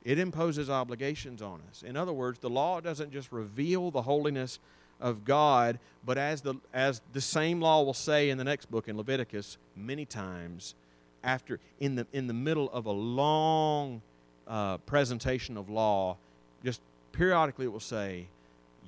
it 0.05 0.19
imposes 0.19 0.71
obligations 0.71 1.43
on 1.43 1.61
us. 1.71 1.83
In 1.83 1.97
other 1.97 2.13
words, 2.13 2.39
the 2.39 2.51
law 2.51 2.81
doesn't 2.81 3.13
just 3.13 3.31
reveal 3.33 3.91
the 3.91 4.03
holiness 4.03 4.59
of 5.01 5.25
God, 5.25 5.79
but 6.05 6.19
as 6.19 6.41
the, 6.41 6.55
as 6.73 7.01
the 7.13 7.21
same 7.21 7.61
law 7.61 7.83
will 7.83 7.95
say 7.95 8.31
in 8.31 8.39
the 8.39 8.45
next 8.45 8.71
book 8.71 8.89
in 8.89 8.97
Leviticus, 8.97 9.59
many 9.77 10.05
times 10.05 10.75
after, 11.23 11.61
in 11.81 11.97
the, 11.97 12.07
in 12.13 12.27
the 12.27 12.35
middle 12.35 12.71
of 12.71 12.87
a 12.87 12.91
long 12.91 14.01
uh, 14.47 14.79
presentation 14.79 15.57
of 15.57 15.69
law, 15.69 16.17
just 16.65 16.81
periodically 17.13 17.67
it 17.67 17.73
will 17.73 17.81
say, 17.81 18.27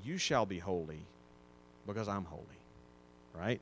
You 0.04 0.16
shall 0.18 0.46
be 0.46 0.58
holy 0.58 1.00
because 1.86 2.08
I'm 2.08 2.24
holy. 2.24 2.42
Right? 3.38 3.60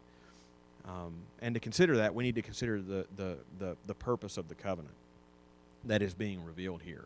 Um, 0.86 1.14
and 1.42 1.54
to 1.54 1.60
consider 1.60 1.98
that, 1.98 2.14
we 2.14 2.24
need 2.24 2.34
to 2.36 2.42
consider 2.42 2.80
the, 2.80 3.06
the, 3.16 3.36
the, 3.58 3.76
the 3.86 3.94
purpose 3.94 4.36
of 4.36 4.48
the 4.48 4.54
covenant 4.54 4.94
that 5.84 6.02
is 6.02 6.14
being 6.14 6.44
revealed 6.44 6.82
here. 6.82 7.04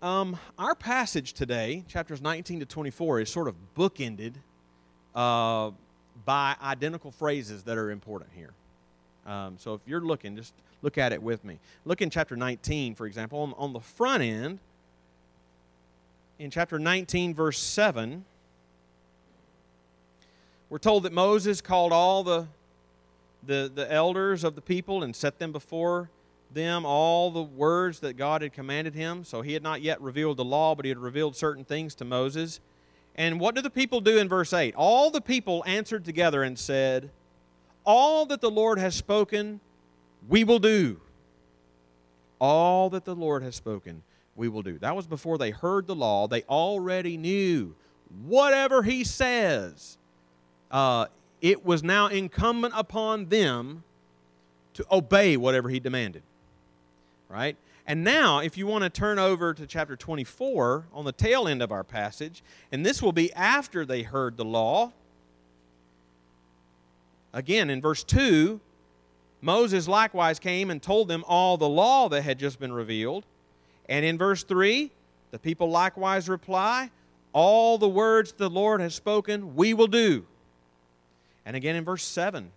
Um, 0.00 0.38
our 0.56 0.76
passage 0.76 1.32
today, 1.32 1.82
chapters 1.88 2.22
19 2.22 2.60
to 2.60 2.66
24, 2.66 3.20
is 3.20 3.30
sort 3.30 3.48
of 3.48 3.56
bookended 3.76 4.34
uh, 5.12 5.72
by 6.24 6.54
identical 6.62 7.10
phrases 7.10 7.64
that 7.64 7.76
are 7.76 7.90
important 7.90 8.30
here. 8.32 8.52
Um, 9.26 9.56
so 9.58 9.74
if 9.74 9.80
you're 9.86 10.00
looking, 10.00 10.36
just 10.36 10.54
look 10.82 10.98
at 10.98 11.12
it 11.12 11.20
with 11.20 11.44
me. 11.44 11.58
Look 11.84 12.00
in 12.00 12.10
chapter 12.10 12.36
19, 12.36 12.94
for 12.94 13.06
example. 13.06 13.40
On, 13.40 13.54
on 13.58 13.72
the 13.72 13.80
front 13.80 14.22
end, 14.22 14.60
in 16.38 16.52
chapter 16.52 16.78
19, 16.78 17.34
verse 17.34 17.58
7, 17.58 18.24
we're 20.70 20.78
told 20.78 21.02
that 21.02 21.12
Moses 21.12 21.60
called 21.60 21.92
all 21.92 22.22
the, 22.22 22.46
the, 23.44 23.68
the 23.74 23.92
elders 23.92 24.44
of 24.44 24.54
the 24.54 24.60
people 24.60 25.02
and 25.02 25.16
set 25.16 25.40
them 25.40 25.50
before 25.50 26.08
them 26.52 26.84
all 26.84 27.30
the 27.30 27.42
words 27.42 28.00
that 28.00 28.16
God 28.16 28.42
had 28.42 28.52
commanded 28.52 28.94
him. 28.94 29.24
So 29.24 29.42
he 29.42 29.52
had 29.52 29.62
not 29.62 29.82
yet 29.82 30.00
revealed 30.00 30.36
the 30.36 30.44
law, 30.44 30.74
but 30.74 30.84
he 30.84 30.88
had 30.88 30.98
revealed 30.98 31.36
certain 31.36 31.64
things 31.64 31.94
to 31.96 32.04
Moses. 32.04 32.60
And 33.14 33.40
what 33.40 33.54
do 33.54 33.60
the 33.60 33.70
people 33.70 34.00
do 34.00 34.18
in 34.18 34.28
verse 34.28 34.52
8? 34.52 34.74
All 34.76 35.10
the 35.10 35.20
people 35.20 35.62
answered 35.66 36.04
together 36.04 36.42
and 36.42 36.58
said, 36.58 37.10
All 37.84 38.26
that 38.26 38.40
the 38.40 38.50
Lord 38.50 38.78
has 38.78 38.94
spoken, 38.94 39.60
we 40.28 40.44
will 40.44 40.60
do. 40.60 41.00
All 42.40 42.90
that 42.90 43.04
the 43.04 43.16
Lord 43.16 43.42
has 43.42 43.56
spoken, 43.56 44.02
we 44.36 44.48
will 44.48 44.62
do. 44.62 44.78
That 44.78 44.94
was 44.94 45.06
before 45.06 45.38
they 45.38 45.50
heard 45.50 45.86
the 45.86 45.96
law. 45.96 46.28
They 46.28 46.42
already 46.42 47.16
knew 47.16 47.74
whatever 48.24 48.82
he 48.82 49.04
says, 49.04 49.98
uh, 50.70 51.06
it 51.40 51.64
was 51.64 51.82
now 51.82 52.06
incumbent 52.06 52.74
upon 52.76 53.26
them 53.26 53.82
to 54.74 54.84
obey 54.90 55.36
whatever 55.36 55.68
he 55.68 55.80
demanded. 55.80 56.22
Right? 57.28 57.56
And 57.88 58.04
now, 58.04 58.40
if 58.40 58.58
you 58.58 58.66
want 58.66 58.84
to 58.84 58.90
turn 58.90 59.18
over 59.18 59.54
to 59.54 59.66
chapter 59.66 59.96
24 59.96 60.88
on 60.92 61.06
the 61.06 61.12
tail 61.12 61.48
end 61.48 61.62
of 61.62 61.72
our 61.72 61.82
passage, 61.84 62.42
and 62.70 62.84
this 62.84 63.02
will 63.02 63.12
be 63.12 63.32
after 63.32 63.86
they 63.86 64.02
heard 64.02 64.36
the 64.36 64.44
law. 64.44 64.92
Again, 67.32 67.70
in 67.70 67.80
verse 67.80 68.04
2, 68.04 68.60
Moses 69.40 69.88
likewise 69.88 70.38
came 70.38 70.70
and 70.70 70.82
told 70.82 71.08
them 71.08 71.24
all 71.26 71.56
the 71.56 71.68
law 71.68 72.10
that 72.10 72.22
had 72.22 72.38
just 72.38 72.60
been 72.60 72.72
revealed. 72.72 73.24
And 73.88 74.04
in 74.04 74.18
verse 74.18 74.42
3, 74.42 74.90
the 75.30 75.38
people 75.38 75.70
likewise 75.70 76.28
reply, 76.28 76.90
All 77.32 77.78
the 77.78 77.88
words 77.88 78.32
the 78.32 78.50
Lord 78.50 78.82
has 78.82 78.94
spoken, 78.94 79.54
we 79.54 79.72
will 79.72 79.86
do. 79.86 80.26
And 81.46 81.56
again 81.56 81.74
in 81.74 81.84
verse 81.84 82.04
7, 82.04 82.50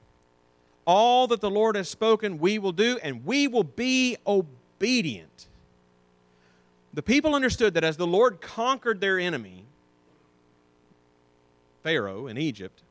All 0.85 1.27
that 1.27 1.39
the 1.39 1.49
Lord 1.49 1.77
has 1.77 1.87
spoken, 1.87 2.37
we 2.37 2.59
will 2.59 2.73
do, 2.73 2.99
and 3.01 3.25
we 3.25 3.47
will 3.47 3.63
be 3.63 4.17
obedient. 4.27 4.57
The 6.93 7.01
people 7.01 7.35
understood 7.35 7.73
that 7.75 7.83
as 7.83 7.97
the 7.97 8.07
Lord 8.07 8.41
conquered 8.41 8.99
their 8.99 9.17
enemy, 9.17 9.65
Pharaoh 11.83 12.27
in 12.27 12.37
Egypt, 12.37 12.81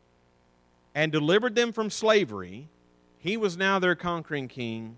and 0.95 1.13
delivered 1.13 1.55
them 1.55 1.73
from 1.73 1.91
slavery, 1.91 2.69
he 3.19 3.37
was 3.37 3.57
now 3.57 3.79
their 3.79 3.95
conquering 3.95 4.49
king 4.49 4.97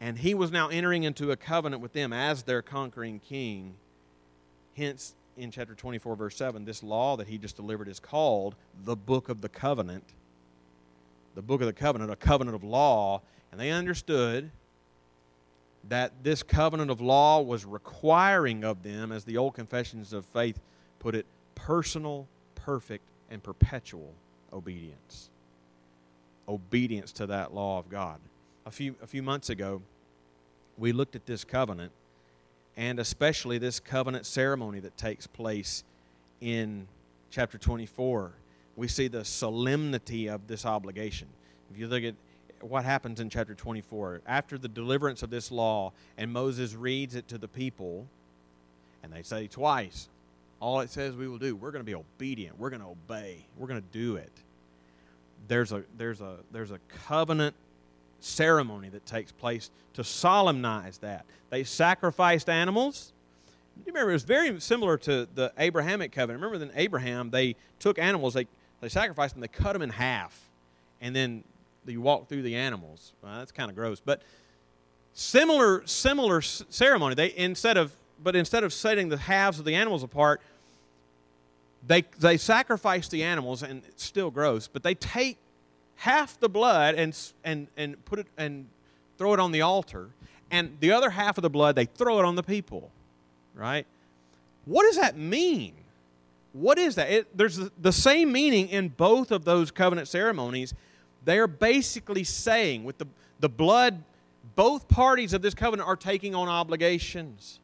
and 0.00 0.18
he 0.18 0.34
was 0.34 0.50
now 0.50 0.68
entering 0.68 1.04
into 1.04 1.30
a 1.30 1.36
covenant 1.36 1.80
with 1.80 1.92
them 1.92 2.12
as 2.12 2.42
their 2.42 2.62
conquering 2.62 3.18
king. 3.18 3.74
Hence, 4.76 5.14
in 5.36 5.50
chapter 5.50 5.74
24, 5.74 6.16
verse 6.16 6.36
7, 6.36 6.64
this 6.64 6.82
law 6.82 7.16
that 7.16 7.28
he 7.28 7.38
just 7.38 7.56
delivered 7.56 7.88
is 7.88 7.98
called 7.98 8.54
the 8.84 8.96
book 8.96 9.28
of 9.28 9.40
the 9.40 9.48
covenant. 9.48 10.04
The 11.34 11.42
book 11.42 11.60
of 11.60 11.66
the 11.66 11.72
covenant, 11.72 12.10
a 12.10 12.16
covenant 12.16 12.54
of 12.54 12.62
law. 12.62 13.22
And 13.50 13.60
they 13.60 13.70
understood 13.70 14.50
that 15.88 16.12
this 16.22 16.42
covenant 16.42 16.90
of 16.90 17.00
law 17.00 17.40
was 17.40 17.64
requiring 17.64 18.64
of 18.64 18.82
them, 18.82 19.12
as 19.12 19.24
the 19.24 19.36
old 19.36 19.54
confessions 19.54 20.12
of 20.12 20.24
faith 20.24 20.60
put 20.98 21.14
it, 21.14 21.26
personal, 21.54 22.26
perfect, 22.54 23.04
and 23.30 23.42
perpetual 23.42 24.12
obedience. 24.52 25.30
Obedience 26.48 27.12
to 27.12 27.26
that 27.26 27.54
law 27.54 27.78
of 27.78 27.88
God 27.88 28.18
a 28.66 28.70
few, 28.70 28.96
a 29.00 29.06
few 29.06 29.22
months 29.22 29.48
ago, 29.48 29.80
we 30.76 30.92
looked 30.92 31.14
at 31.14 31.24
this 31.24 31.44
covenant, 31.44 31.92
and 32.76 32.98
especially 32.98 33.56
this 33.56 33.80
covenant 33.80 34.26
ceremony 34.26 34.80
that 34.80 34.96
takes 34.98 35.26
place 35.26 35.84
in 36.40 36.88
chapter 37.30 37.56
24. 37.56 38.32
We 38.74 38.88
see 38.88 39.08
the 39.08 39.24
solemnity 39.24 40.28
of 40.28 40.48
this 40.48 40.66
obligation. 40.66 41.28
If 41.70 41.78
you 41.78 41.86
look 41.86 42.02
at 42.02 42.14
what 42.60 42.84
happens 42.84 43.20
in 43.20 43.30
chapter 43.30 43.54
24, 43.54 44.22
after 44.26 44.58
the 44.58 44.68
deliverance 44.68 45.22
of 45.22 45.30
this 45.30 45.50
law, 45.50 45.92
and 46.16 46.32
Moses 46.32 46.74
reads 46.74 47.14
it 47.14 47.28
to 47.28 47.38
the 47.38 47.48
people, 47.48 48.06
and 49.02 49.12
they 49.12 49.22
say 49.22 49.46
twice, 49.46 50.08
all 50.60 50.80
it 50.80 50.90
says 50.90 51.14
we 51.14 51.28
will 51.28 51.38
do, 51.38 51.54
we're 51.54 51.70
going 51.70 51.84
to 51.84 51.86
be 51.86 51.94
obedient, 51.94 52.58
we're 52.58 52.70
going 52.70 52.82
to 52.82 52.88
obey, 52.88 53.46
we're 53.56 53.66
going 53.66 53.80
to 53.80 53.98
do 53.98 54.16
it. 54.16 54.32
There's 55.48 55.72
a, 55.72 55.84
there's, 55.96 56.20
a, 56.20 56.38
there's 56.50 56.70
a 56.70 56.78
covenant 57.06 57.54
ceremony 58.20 58.88
that 58.88 59.06
takes 59.06 59.32
place 59.32 59.70
to 59.94 60.02
solemnize 60.02 60.98
that. 60.98 61.24
They 61.50 61.64
sacrificed 61.64 62.48
animals. 62.48 63.12
You 63.84 63.92
remember, 63.92 64.10
it 64.10 64.14
was 64.14 64.24
very 64.24 64.58
similar 64.60 64.96
to 64.98 65.28
the 65.34 65.52
Abrahamic 65.58 66.12
covenant. 66.12 66.42
Remember, 66.42 66.64
in 66.64 66.72
Abraham, 66.74 67.30
they 67.30 67.56
took 67.78 67.98
animals, 67.98 68.34
they, 68.34 68.46
they 68.80 68.88
sacrificed 68.88 69.34
them, 69.34 69.42
they 69.42 69.48
cut 69.48 69.74
them 69.74 69.82
in 69.82 69.90
half, 69.90 70.50
and 71.00 71.14
then 71.14 71.44
you 71.92 72.00
walk 72.00 72.28
through 72.28 72.42
the 72.42 72.56
animals. 72.56 73.12
Well, 73.22 73.38
that's 73.38 73.52
kind 73.52 73.70
of 73.70 73.76
gross, 73.76 74.00
but 74.00 74.22
similar 75.12 75.86
similar 75.86 76.42
ceremony. 76.42 77.14
They 77.14 77.32
instead 77.36 77.76
of 77.76 77.96
but 78.22 78.36
instead 78.36 78.64
of 78.64 78.72
setting 78.72 79.08
the 79.08 79.16
halves 79.16 79.58
of 79.58 79.64
the 79.64 79.74
animals 79.74 80.02
apart, 80.02 80.40
they 81.86 82.04
they 82.18 82.36
sacrifice 82.36 83.08
the 83.08 83.22
animals, 83.22 83.62
and 83.62 83.82
it's 83.88 84.04
still 84.04 84.30
gross. 84.30 84.68
But 84.68 84.82
they 84.82 84.94
take 84.94 85.38
half 85.96 86.38
the 86.38 86.48
blood 86.48 86.94
and, 86.94 87.16
and, 87.42 87.68
and 87.76 88.04
put 88.04 88.18
it 88.18 88.26
and 88.36 88.66
throw 89.18 89.32
it 89.32 89.40
on 89.40 89.52
the 89.52 89.62
altar, 89.62 90.10
and 90.50 90.76
the 90.80 90.92
other 90.92 91.10
half 91.10 91.38
of 91.38 91.42
the 91.42 91.50
blood 91.50 91.74
they 91.74 91.86
throw 91.86 92.18
it 92.18 92.24
on 92.24 92.36
the 92.36 92.42
people, 92.42 92.90
right? 93.54 93.86
What 94.64 94.82
does 94.82 94.96
that 94.96 95.16
mean? 95.16 95.72
What 96.52 96.78
is 96.78 96.94
that? 96.96 97.10
It, 97.10 97.36
there's 97.36 97.70
the 97.78 97.92
same 97.92 98.32
meaning 98.32 98.68
in 98.68 98.88
both 98.88 99.30
of 99.30 99.44
those 99.44 99.70
covenant 99.70 100.08
ceremonies. 100.08 100.74
They 101.26 101.38
are 101.38 101.46
basically 101.46 102.24
saying, 102.24 102.84
with 102.84 102.98
the, 102.98 103.06
the 103.40 103.48
blood, 103.48 104.02
both 104.54 104.88
parties 104.88 105.34
of 105.34 105.42
this 105.42 105.54
covenant 105.54 105.86
are 105.86 105.96
taking 105.96 106.34
on 106.34 106.48
obligations. 106.48 107.60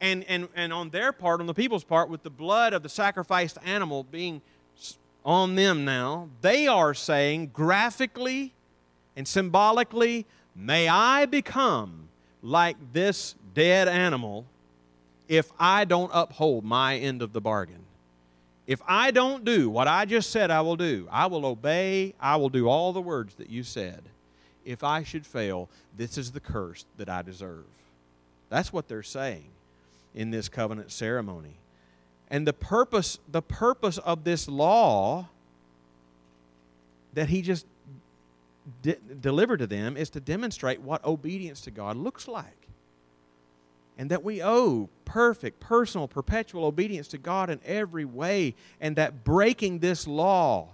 And, 0.00 0.24
and, 0.24 0.48
and 0.54 0.72
on 0.72 0.90
their 0.90 1.12
part, 1.12 1.40
on 1.40 1.46
the 1.46 1.54
people's 1.54 1.84
part, 1.84 2.10
with 2.10 2.24
the 2.24 2.30
blood 2.30 2.74
of 2.74 2.82
the 2.82 2.88
sacrificed 2.88 3.56
animal 3.64 4.02
being 4.02 4.42
on 5.24 5.54
them 5.54 5.84
now. 5.84 6.28
They 6.42 6.66
are 6.66 6.92
saying 6.94 7.50
graphically 7.54 8.52
and 9.16 9.26
symbolically, 9.26 10.26
May 10.56 10.88
I 10.88 11.26
become 11.26 12.08
like 12.42 12.76
this 12.92 13.34
dead 13.54 13.88
animal 13.88 14.46
if 15.28 15.50
I 15.58 15.84
don't 15.84 16.10
uphold 16.12 16.64
my 16.64 16.96
end 16.96 17.22
of 17.22 17.32
the 17.32 17.40
bargain. 17.40 17.83
If 18.66 18.80
I 18.86 19.10
don't 19.10 19.44
do 19.44 19.68
what 19.68 19.88
I 19.88 20.04
just 20.04 20.30
said 20.30 20.50
I 20.50 20.62
will 20.62 20.76
do, 20.76 21.06
I 21.10 21.26
will 21.26 21.44
obey, 21.44 22.14
I 22.18 22.36
will 22.36 22.48
do 22.48 22.68
all 22.68 22.92
the 22.92 23.00
words 23.00 23.34
that 23.34 23.50
you 23.50 23.62
said. 23.62 24.02
If 24.64 24.82
I 24.82 25.02
should 25.02 25.26
fail, 25.26 25.68
this 25.96 26.16
is 26.16 26.32
the 26.32 26.40
curse 26.40 26.86
that 26.96 27.08
I 27.08 27.20
deserve. 27.22 27.64
That's 28.48 28.72
what 28.72 28.88
they're 28.88 29.02
saying 29.02 29.44
in 30.14 30.30
this 30.30 30.48
covenant 30.48 30.90
ceremony. 30.92 31.56
And 32.30 32.46
the 32.46 32.52
purpose, 32.54 33.18
the 33.30 33.42
purpose 33.42 33.98
of 33.98 34.24
this 34.24 34.48
law 34.48 35.28
that 37.12 37.28
he 37.28 37.42
just 37.42 37.66
de- 38.82 38.96
delivered 39.20 39.58
to 39.58 39.66
them 39.66 39.96
is 39.96 40.08
to 40.10 40.20
demonstrate 40.20 40.80
what 40.80 41.04
obedience 41.04 41.60
to 41.62 41.70
God 41.70 41.96
looks 41.96 42.26
like. 42.26 42.63
And 43.96 44.10
that 44.10 44.24
we 44.24 44.42
owe 44.42 44.88
perfect, 45.04 45.60
personal, 45.60 46.08
perpetual 46.08 46.64
obedience 46.64 47.08
to 47.08 47.18
God 47.18 47.48
in 47.48 47.60
every 47.64 48.04
way. 48.04 48.54
And 48.80 48.96
that 48.96 49.22
breaking 49.22 49.78
this 49.78 50.06
law, 50.06 50.68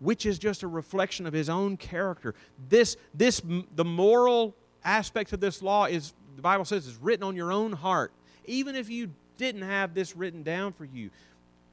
which 0.00 0.24
is 0.24 0.38
just 0.38 0.62
a 0.62 0.68
reflection 0.68 1.26
of 1.26 1.32
his 1.32 1.50
own 1.50 1.76
character, 1.76 2.34
this, 2.68 2.96
this 3.14 3.42
the 3.74 3.84
moral 3.84 4.54
aspects 4.84 5.32
of 5.32 5.40
this 5.40 5.60
law 5.60 5.84
is, 5.84 6.14
the 6.36 6.42
Bible 6.42 6.64
says, 6.64 6.86
is 6.86 6.96
written 6.96 7.24
on 7.24 7.36
your 7.36 7.52
own 7.52 7.72
heart. 7.72 8.12
Even 8.46 8.76
if 8.76 8.88
you 8.88 9.10
didn't 9.36 9.62
have 9.62 9.92
this 9.92 10.16
written 10.16 10.42
down 10.42 10.72
for 10.72 10.84
you, 10.84 11.10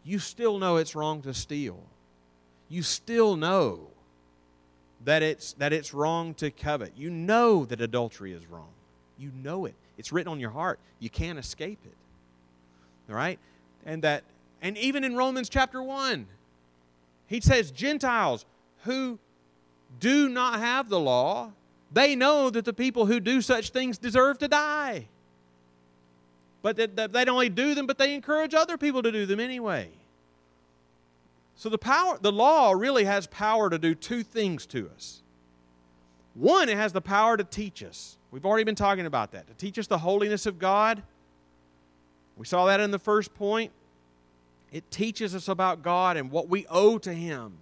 you 0.03 0.19
still 0.19 0.57
know 0.59 0.77
it's 0.77 0.95
wrong 0.95 1.21
to 1.21 1.33
steal. 1.33 1.79
You 2.67 2.83
still 2.83 3.35
know 3.35 3.87
that 5.05 5.21
it's, 5.21 5.53
that 5.53 5.73
it's 5.73 5.93
wrong 5.93 6.33
to 6.35 6.51
covet. 6.51 6.93
You 6.97 7.09
know 7.09 7.65
that 7.65 7.79
adultery 7.81 8.33
is 8.33 8.45
wrong. 8.47 8.69
You 9.17 9.31
know 9.41 9.65
it. 9.65 9.75
It's 9.97 10.11
written 10.11 10.31
on 10.31 10.39
your 10.39 10.49
heart. 10.49 10.79
You 10.99 11.09
can't 11.09 11.39
escape 11.39 11.79
it. 11.85 11.95
All 13.09 13.15
right? 13.15 13.39
And 13.85 14.03
that 14.03 14.23
and 14.61 14.77
even 14.77 15.03
in 15.03 15.15
Romans 15.15 15.49
chapter 15.49 15.83
1, 15.83 16.25
he 17.27 17.41
says 17.41 17.69
Gentiles 17.69 18.45
who 18.83 19.19
do 19.99 20.29
not 20.29 20.59
have 20.59 20.89
the 20.89 20.99
law, 20.99 21.51
they 21.91 22.15
know 22.15 22.49
that 22.49 22.65
the 22.65 22.73
people 22.73 23.05
who 23.05 23.19
do 23.19 23.41
such 23.41 23.69
things 23.69 23.97
deserve 23.97 24.39
to 24.39 24.47
die. 24.47 25.07
But 26.61 26.77
that, 26.77 27.11
they 27.11 27.25
don't 27.25 27.35
only 27.35 27.49
do 27.49 27.75
them, 27.75 27.87
but 27.87 27.97
they 27.97 28.15
encourage 28.15 28.53
other 28.53 28.77
people 28.77 29.03
to 29.03 29.11
do 29.11 29.25
them 29.25 29.39
anyway. 29.39 29.89
So 31.55 31.69
the 31.69 31.77
power, 31.77 32.17
the 32.19 32.31
law 32.31 32.71
really 32.71 33.03
has 33.03 33.27
power 33.27 33.69
to 33.69 33.77
do 33.77 33.93
two 33.93 34.23
things 34.23 34.65
to 34.67 34.89
us. 34.95 35.21
One, 36.33 36.69
it 36.69 36.77
has 36.77 36.93
the 36.93 37.01
power 37.01 37.37
to 37.37 37.43
teach 37.43 37.83
us. 37.83 38.17
We've 38.33 38.47
already 38.47 38.63
been 38.63 38.73
talking 38.73 39.05
about 39.05 39.33
that. 39.33 39.45
To 39.45 39.53
teach 39.53 39.77
us 39.77 39.85
the 39.85 39.99
holiness 39.99 40.47
of 40.47 40.57
God 40.57 41.03
We 42.35 42.47
saw 42.47 42.65
that 42.65 42.79
in 42.79 42.89
the 42.89 42.97
first 42.97 43.35
point. 43.35 43.71
It 44.71 44.89
teaches 44.89 45.35
us 45.35 45.47
about 45.47 45.83
God 45.83 46.17
and 46.17 46.31
what 46.31 46.49
we 46.49 46.65
owe 46.67 46.97
to 46.97 47.13
Him. 47.13 47.53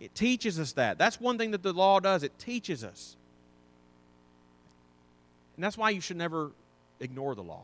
It 0.00 0.12
teaches 0.16 0.58
us 0.58 0.72
that. 0.72 0.98
That's 0.98 1.20
one 1.20 1.38
thing 1.38 1.52
that 1.52 1.62
the 1.62 1.72
law 1.72 2.00
does, 2.00 2.24
it 2.24 2.36
teaches 2.40 2.82
us. 2.82 3.16
And 5.54 5.62
that's 5.62 5.78
why 5.78 5.90
you 5.90 6.00
should 6.00 6.16
never 6.16 6.50
ignore 6.98 7.36
the 7.36 7.44
law. 7.44 7.62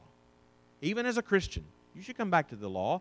Even 0.80 1.04
as 1.04 1.18
a 1.18 1.22
Christian, 1.22 1.64
you 1.96 2.02
should 2.02 2.16
come 2.16 2.30
back 2.30 2.48
to 2.50 2.56
the 2.56 2.70
law 2.70 3.00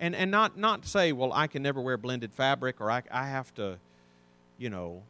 and, 0.00 0.16
and 0.16 0.30
not, 0.30 0.56
not 0.56 0.86
say, 0.86 1.12
well, 1.12 1.32
I 1.34 1.46
can 1.46 1.62
never 1.62 1.82
wear 1.82 1.98
blended 1.98 2.32
fabric 2.32 2.80
or 2.80 2.90
I, 2.90 3.02
I 3.10 3.26
have 3.26 3.54
to, 3.56 3.76
you 4.56 4.70
know, 4.70 5.02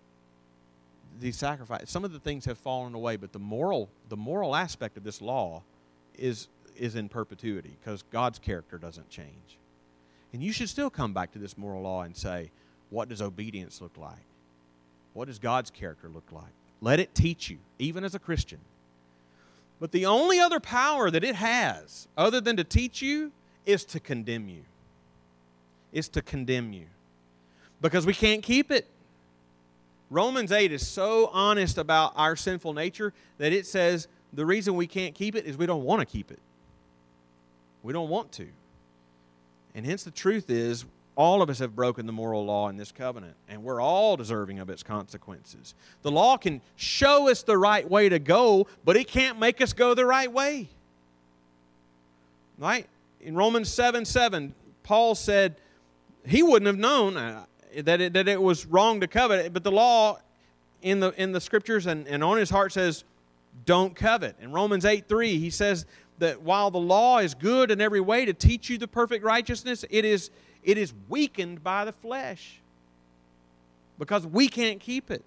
these 1.20 1.36
sacrifices. 1.36 1.90
Some 1.90 2.04
of 2.04 2.12
the 2.12 2.20
things 2.20 2.44
have 2.44 2.58
fallen 2.58 2.94
away, 2.94 3.16
but 3.16 3.32
the 3.32 3.38
moral, 3.38 3.88
the 4.08 4.16
moral 4.16 4.54
aspect 4.54 4.96
of 4.96 5.04
this 5.04 5.20
law 5.20 5.62
is, 6.16 6.48
is 6.76 6.94
in 6.94 7.08
perpetuity 7.08 7.76
because 7.80 8.02
God's 8.10 8.38
character 8.38 8.78
doesn't 8.78 9.08
change. 9.08 9.58
And 10.32 10.42
you 10.42 10.52
should 10.52 10.68
still 10.68 10.90
come 10.90 11.12
back 11.12 11.32
to 11.32 11.38
this 11.38 11.56
moral 11.56 11.82
law 11.82 12.02
and 12.02 12.16
say, 12.16 12.50
what 12.90 13.08
does 13.08 13.22
obedience 13.22 13.80
look 13.80 13.96
like? 13.96 14.24
What 15.14 15.26
does 15.26 15.38
God's 15.38 15.70
character 15.70 16.08
look 16.08 16.30
like? 16.30 16.52
Let 16.80 17.00
it 17.00 17.14
teach 17.14 17.50
you, 17.50 17.58
even 17.78 18.04
as 18.04 18.14
a 18.14 18.18
Christian. 18.18 18.60
But 19.80 19.92
the 19.92 20.06
only 20.06 20.38
other 20.38 20.60
power 20.60 21.10
that 21.10 21.24
it 21.24 21.34
has, 21.34 22.08
other 22.16 22.40
than 22.40 22.56
to 22.56 22.64
teach 22.64 23.02
you, 23.02 23.32
is 23.64 23.84
to 23.86 24.00
condemn 24.00 24.48
you. 24.48 24.62
Is 25.92 26.08
to 26.10 26.22
condemn 26.22 26.72
you. 26.72 26.86
Because 27.80 28.06
we 28.06 28.14
can't 28.14 28.42
keep 28.42 28.70
it. 28.70 28.86
Romans 30.10 30.52
8 30.52 30.72
is 30.72 30.86
so 30.86 31.28
honest 31.32 31.76
about 31.76 32.12
our 32.16 32.34
sinful 32.34 32.72
nature 32.72 33.12
that 33.38 33.52
it 33.52 33.66
says 33.66 34.08
the 34.32 34.46
reason 34.46 34.74
we 34.74 34.86
can't 34.86 35.14
keep 35.14 35.34
it 35.34 35.44
is 35.44 35.56
we 35.56 35.66
don't 35.66 35.84
want 35.84 36.00
to 36.00 36.06
keep 36.06 36.30
it. 36.30 36.38
We 37.82 37.92
don't 37.92 38.08
want 38.08 38.32
to. 38.32 38.48
And 39.74 39.84
hence 39.86 40.04
the 40.04 40.10
truth 40.10 40.50
is 40.50 40.84
all 41.14 41.42
of 41.42 41.50
us 41.50 41.58
have 41.58 41.74
broken 41.74 42.06
the 42.06 42.12
moral 42.12 42.44
law 42.44 42.68
in 42.68 42.76
this 42.76 42.92
covenant, 42.92 43.34
and 43.48 43.64
we're 43.64 43.82
all 43.82 44.16
deserving 44.16 44.60
of 44.60 44.70
its 44.70 44.82
consequences. 44.82 45.74
The 46.02 46.12
law 46.12 46.36
can 46.36 46.60
show 46.76 47.28
us 47.28 47.42
the 47.42 47.58
right 47.58 47.88
way 47.88 48.08
to 48.08 48.18
go, 48.18 48.68
but 48.84 48.96
it 48.96 49.08
can't 49.08 49.38
make 49.38 49.60
us 49.60 49.72
go 49.72 49.94
the 49.94 50.06
right 50.06 50.32
way. 50.32 50.68
Right? 52.56 52.86
In 53.20 53.34
Romans 53.34 53.68
7 53.68 54.04
7, 54.04 54.54
Paul 54.84 55.14
said 55.14 55.56
he 56.24 56.42
wouldn't 56.42 56.66
have 56.66 56.78
known 56.78 57.16
that 57.84 58.00
it, 58.00 58.12
that 58.12 58.28
it 58.28 58.40
was 58.40 58.66
wrong 58.66 59.00
to 59.00 59.06
covet, 59.06 59.52
but 59.52 59.64
the 59.64 59.70
law 59.70 60.18
in 60.82 61.00
the, 61.00 61.10
in 61.20 61.32
the 61.32 61.40
scriptures 61.40 61.86
and, 61.86 62.06
and 62.06 62.22
on 62.22 62.36
his 62.38 62.50
heart 62.50 62.72
says, 62.72 63.04
don't 63.64 63.94
covet. 63.94 64.36
In 64.40 64.52
Romans 64.52 64.84
8 64.84 65.08
3, 65.08 65.38
he 65.38 65.50
says 65.50 65.86
that 66.18 66.42
while 66.42 66.70
the 66.70 66.78
law 66.78 67.18
is 67.18 67.34
good 67.34 67.70
in 67.70 67.80
every 67.80 68.00
way 68.00 68.24
to 68.24 68.32
teach 68.32 68.70
you 68.70 68.78
the 68.78 68.88
perfect 68.88 69.24
righteousness, 69.24 69.84
it 69.90 70.04
is 70.04 70.30
it 70.62 70.76
is 70.76 70.92
weakened 71.08 71.62
by 71.62 71.84
the 71.84 71.92
flesh 71.92 72.60
because 73.98 74.26
we 74.26 74.48
can't 74.48 74.80
keep 74.80 75.10
it. 75.10 75.22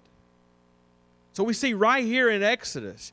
So 1.32 1.42
we 1.44 1.54
see 1.54 1.74
right 1.74 2.04
here 2.04 2.28
in 2.28 2.42
Exodus, 2.42 3.12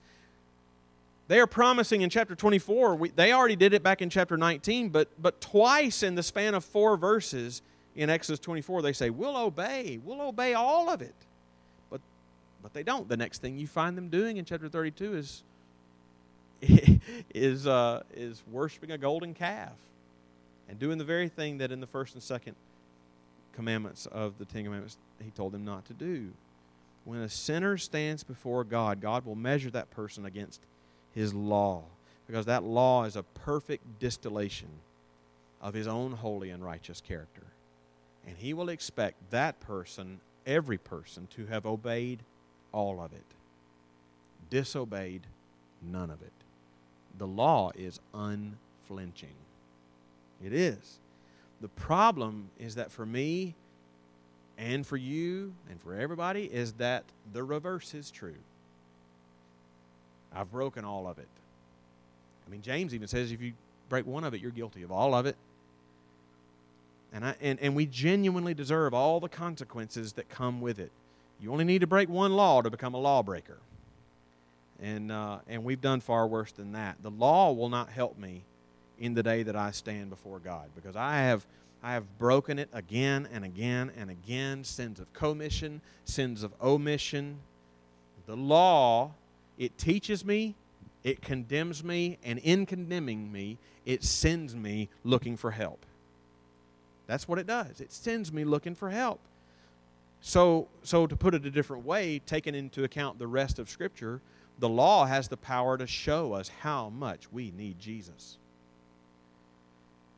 they 1.28 1.39
are 1.39 1.47
promising 1.47 2.02
in 2.02 2.10
chapter 2.10 2.36
24, 2.36 2.95
we, 2.95 3.10
they 3.10 3.32
already 3.34 3.56
did 3.56 3.73
it 3.73 3.84
back 3.84 4.02
in 4.02 4.10
chapter 4.10 4.36
19, 4.36 4.89
but, 4.89 5.08
but 5.21 5.39
twice 5.39 6.04
in 6.04 6.15
the 6.15 6.23
span 6.23 6.54
of 6.54 6.65
four 6.65 6.97
verses 6.97 7.62
in 7.99 8.09
Exodus 8.09 8.39
24, 8.39 8.81
they 8.81 8.93
say, 8.93 9.09
We'll 9.09 9.35
obey, 9.35 9.99
we'll 10.03 10.21
obey 10.21 10.53
all 10.53 10.89
of 10.89 11.01
it. 11.01 11.13
But, 11.89 11.99
but 12.63 12.73
they 12.73 12.81
don't. 12.81 13.09
The 13.09 13.17
next 13.17 13.41
thing 13.41 13.57
you 13.57 13.67
find 13.67 13.97
them 13.97 14.07
doing 14.07 14.38
in 14.38 14.45
chapter 14.45 14.69
32 14.69 15.17
is, 15.17 15.43
is, 17.35 17.67
uh, 17.67 18.03
is 18.15 18.41
worshiping 18.49 18.91
a 18.91 18.97
golden 18.97 19.33
calf 19.33 19.73
and 20.69 20.79
doing 20.79 20.97
the 20.97 21.03
very 21.03 21.27
thing 21.27 21.57
that 21.57 21.73
in 21.73 21.81
the 21.81 21.88
first 21.88 22.13
and 22.13 22.23
second 22.23 22.55
commandments 23.53 24.05
of 24.05 24.38
the 24.38 24.45
Ten 24.45 24.63
Commandments 24.63 24.97
he 25.21 25.31
told 25.31 25.51
them 25.51 25.65
not 25.65 25.83
to 25.85 25.93
do. 25.93 26.29
When 27.03 27.19
a 27.19 27.29
sinner 27.29 27.77
stands 27.77 28.23
before 28.23 28.63
God, 28.63 29.01
God 29.01 29.25
will 29.25 29.35
measure 29.35 29.71
that 29.71 29.91
person 29.91 30.25
against 30.25 30.62
his 31.13 31.33
law 31.33 31.83
because 32.27 32.45
that 32.45 32.63
law 32.63 33.03
is 33.03 33.17
a 33.17 33.23
perfect 33.23 33.99
distillation 33.99 34.69
of 35.62 35.73
his 35.73 35.88
own 35.88 36.13
holy 36.13 36.49
and 36.49 36.63
righteous 36.63 37.01
character. 37.01 37.43
And 38.29 38.37
he 38.37 38.53
will 38.53 38.69
expect 38.69 39.31
that 39.31 39.59
person, 39.59 40.19
every 40.45 40.77
person, 40.77 41.27
to 41.35 41.47
have 41.47 41.65
obeyed 41.65 42.19
all 42.71 43.01
of 43.01 43.11
it, 43.11 43.25
disobeyed 44.51 45.21
none 45.81 46.11
of 46.11 46.21
it. 46.21 46.31
The 47.17 47.25
law 47.25 47.71
is 47.75 47.99
unflinching. 48.13 49.33
It 50.45 50.53
is. 50.53 50.99
The 51.59 51.69
problem 51.69 52.51
is 52.59 52.75
that 52.75 52.91
for 52.91 53.03
me 53.03 53.55
and 54.59 54.85
for 54.85 54.95
you 54.95 55.55
and 55.67 55.81
for 55.81 55.95
everybody 55.95 56.43
is 56.43 56.73
that 56.73 57.05
the 57.33 57.43
reverse 57.43 57.95
is 57.95 58.11
true. 58.11 58.37
I've 60.35 60.51
broken 60.51 60.85
all 60.85 61.07
of 61.07 61.17
it. 61.17 61.27
I 62.45 62.51
mean, 62.51 62.61
James 62.61 62.93
even 62.93 63.07
says 63.07 63.31
if 63.31 63.41
you 63.41 63.53
break 63.89 64.05
one 64.05 64.23
of 64.23 64.35
it, 64.35 64.39
you're 64.39 64.51
guilty 64.51 64.83
of 64.83 64.91
all 64.91 65.15
of 65.15 65.25
it. 65.25 65.35
And, 67.13 67.26
I, 67.26 67.36
and, 67.41 67.60
and 67.60 67.76
we 67.76 67.86
genuinely 67.86 68.54
deserve 68.54 68.93
all 68.93 69.19
the 69.19 69.30
consequences 69.30 70.13
that 70.13 70.30
come 70.30 70.62
with 70.62 70.80
it. 70.80 70.91
You 71.41 71.52
only 71.52 71.65
need 71.65 71.80
to 71.80 71.88
break 71.88 72.10
one 72.10 72.34
law 72.34 72.62
to 72.62 72.69
become 72.69 72.93
a 72.93 73.00
lawbreaker. 73.00 73.58
And, 74.82 75.12
uh, 75.12 75.39
and 75.48 75.63
we've 75.63 75.82
done 75.82 76.02
far 76.02 76.28
worse 76.28 76.52
than 76.52 76.74
that. 76.74 77.02
The 77.02 77.12
law 77.12 77.52
will 77.52 77.69
not 77.69 77.89
help 77.89 78.17
me 78.17 78.43
in 79.00 79.13
the 79.13 79.24
day 79.24 79.43
that 79.43 79.56
I 79.56 79.72
stand 79.72 80.10
before 80.10 80.39
God 80.39 80.69
because 80.76 80.95
I 80.95 81.17
have 81.17 81.45
I 81.82 81.93
have 81.93 82.17
broken 82.17 82.60
it 82.60 82.69
again 82.74 83.28
and 83.32 83.45
again 83.45 83.91
and 83.98 84.10
again 84.10 84.65
sins 84.65 85.00
of 85.00 85.12
commission, 85.13 85.82
sins 86.04 86.43
of 86.43 86.54
omission. 86.62 87.39
The 88.26 88.36
law, 88.36 89.12
it 89.58 89.78
teaches 89.78 90.26
me, 90.26 90.56
it 91.04 91.22
condemns 91.22 91.84
me, 91.84 92.17
and 92.22 92.39
in 92.39 92.65
condemning 92.65 93.32
me, 93.32 93.58
it 93.86 94.04
sends 94.04 94.56
me 94.56 94.89
looking 95.06 95.38
for 95.38 95.52
help. 95.52 95.86
That's 97.10 97.28
what 97.28 97.39
it 97.39 97.48
does. 97.48 97.82
It 97.82 97.91
sends 97.91 98.32
me 98.32 98.43
looking 98.43 98.76
for 98.76 98.91
help. 98.91 99.19
So, 100.22 100.67
so 100.84 101.08
to 101.08 101.15
put 101.15 101.34
it 101.34 101.43
a 101.43 101.50
different 101.50 101.84
way, 101.84 102.22
taking 102.24 102.54
into 102.54 102.84
account 102.84 103.17
the 103.17 103.26
rest 103.26 103.58
of 103.58 103.67
Scripture, 103.67 104.22
the 104.60 104.69
law 104.69 105.08
has 105.08 105.28
the 105.28 105.36
power 105.36 105.76
to 105.76 105.88
show 105.88 106.34
us 106.34 106.50
how 106.62 106.89
much 106.89 107.32
we 107.32 107.50
need 107.50 107.80
Jesus. 107.80 108.38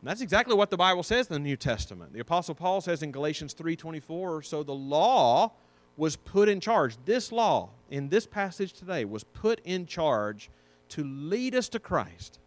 And 0.01 0.09
that's 0.09 0.19
exactly 0.19 0.53
what 0.53 0.69
the 0.69 0.75
Bible 0.75 1.01
says 1.01 1.27
in 1.27 1.33
the 1.33 1.39
New 1.39 1.55
Testament. 1.55 2.11
The 2.11 2.19
apostle 2.19 2.55
Paul 2.55 2.81
says 2.81 3.01
in 3.01 3.13
Galatians 3.13 3.53
3:24, 3.53 4.43
so 4.43 4.61
the 4.61 4.75
law 4.75 5.53
was 5.95 6.17
put 6.17 6.49
in 6.49 6.59
charge. 6.59 6.97
This 7.05 7.31
law 7.31 7.69
in 7.89 8.09
this 8.09 8.27
passage 8.27 8.73
today 8.73 9.05
was 9.05 9.23
put 9.23 9.61
in 9.63 9.85
charge 9.85 10.49
to 10.89 11.05
lead 11.05 11.55
us 11.55 11.69
to 11.69 11.79
Christ 11.79 12.40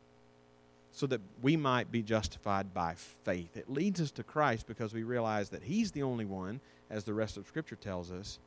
so 0.94 1.06
that 1.08 1.20
we 1.42 1.56
might 1.56 1.90
be 1.90 2.02
justified 2.02 2.72
by 2.72 2.94
faith. 2.94 3.56
It 3.56 3.68
leads 3.68 4.00
us 4.00 4.10
to 4.12 4.22
Christ 4.22 4.66
because 4.66 4.94
we 4.94 5.02
realize 5.02 5.50
that 5.50 5.64
he's 5.64 5.90
the 5.90 6.02
only 6.02 6.24
one 6.24 6.60
as 6.88 7.04
the 7.04 7.12
rest 7.12 7.36
of 7.36 7.46
scripture 7.46 7.76
tells 7.76 8.10
us 8.10 8.38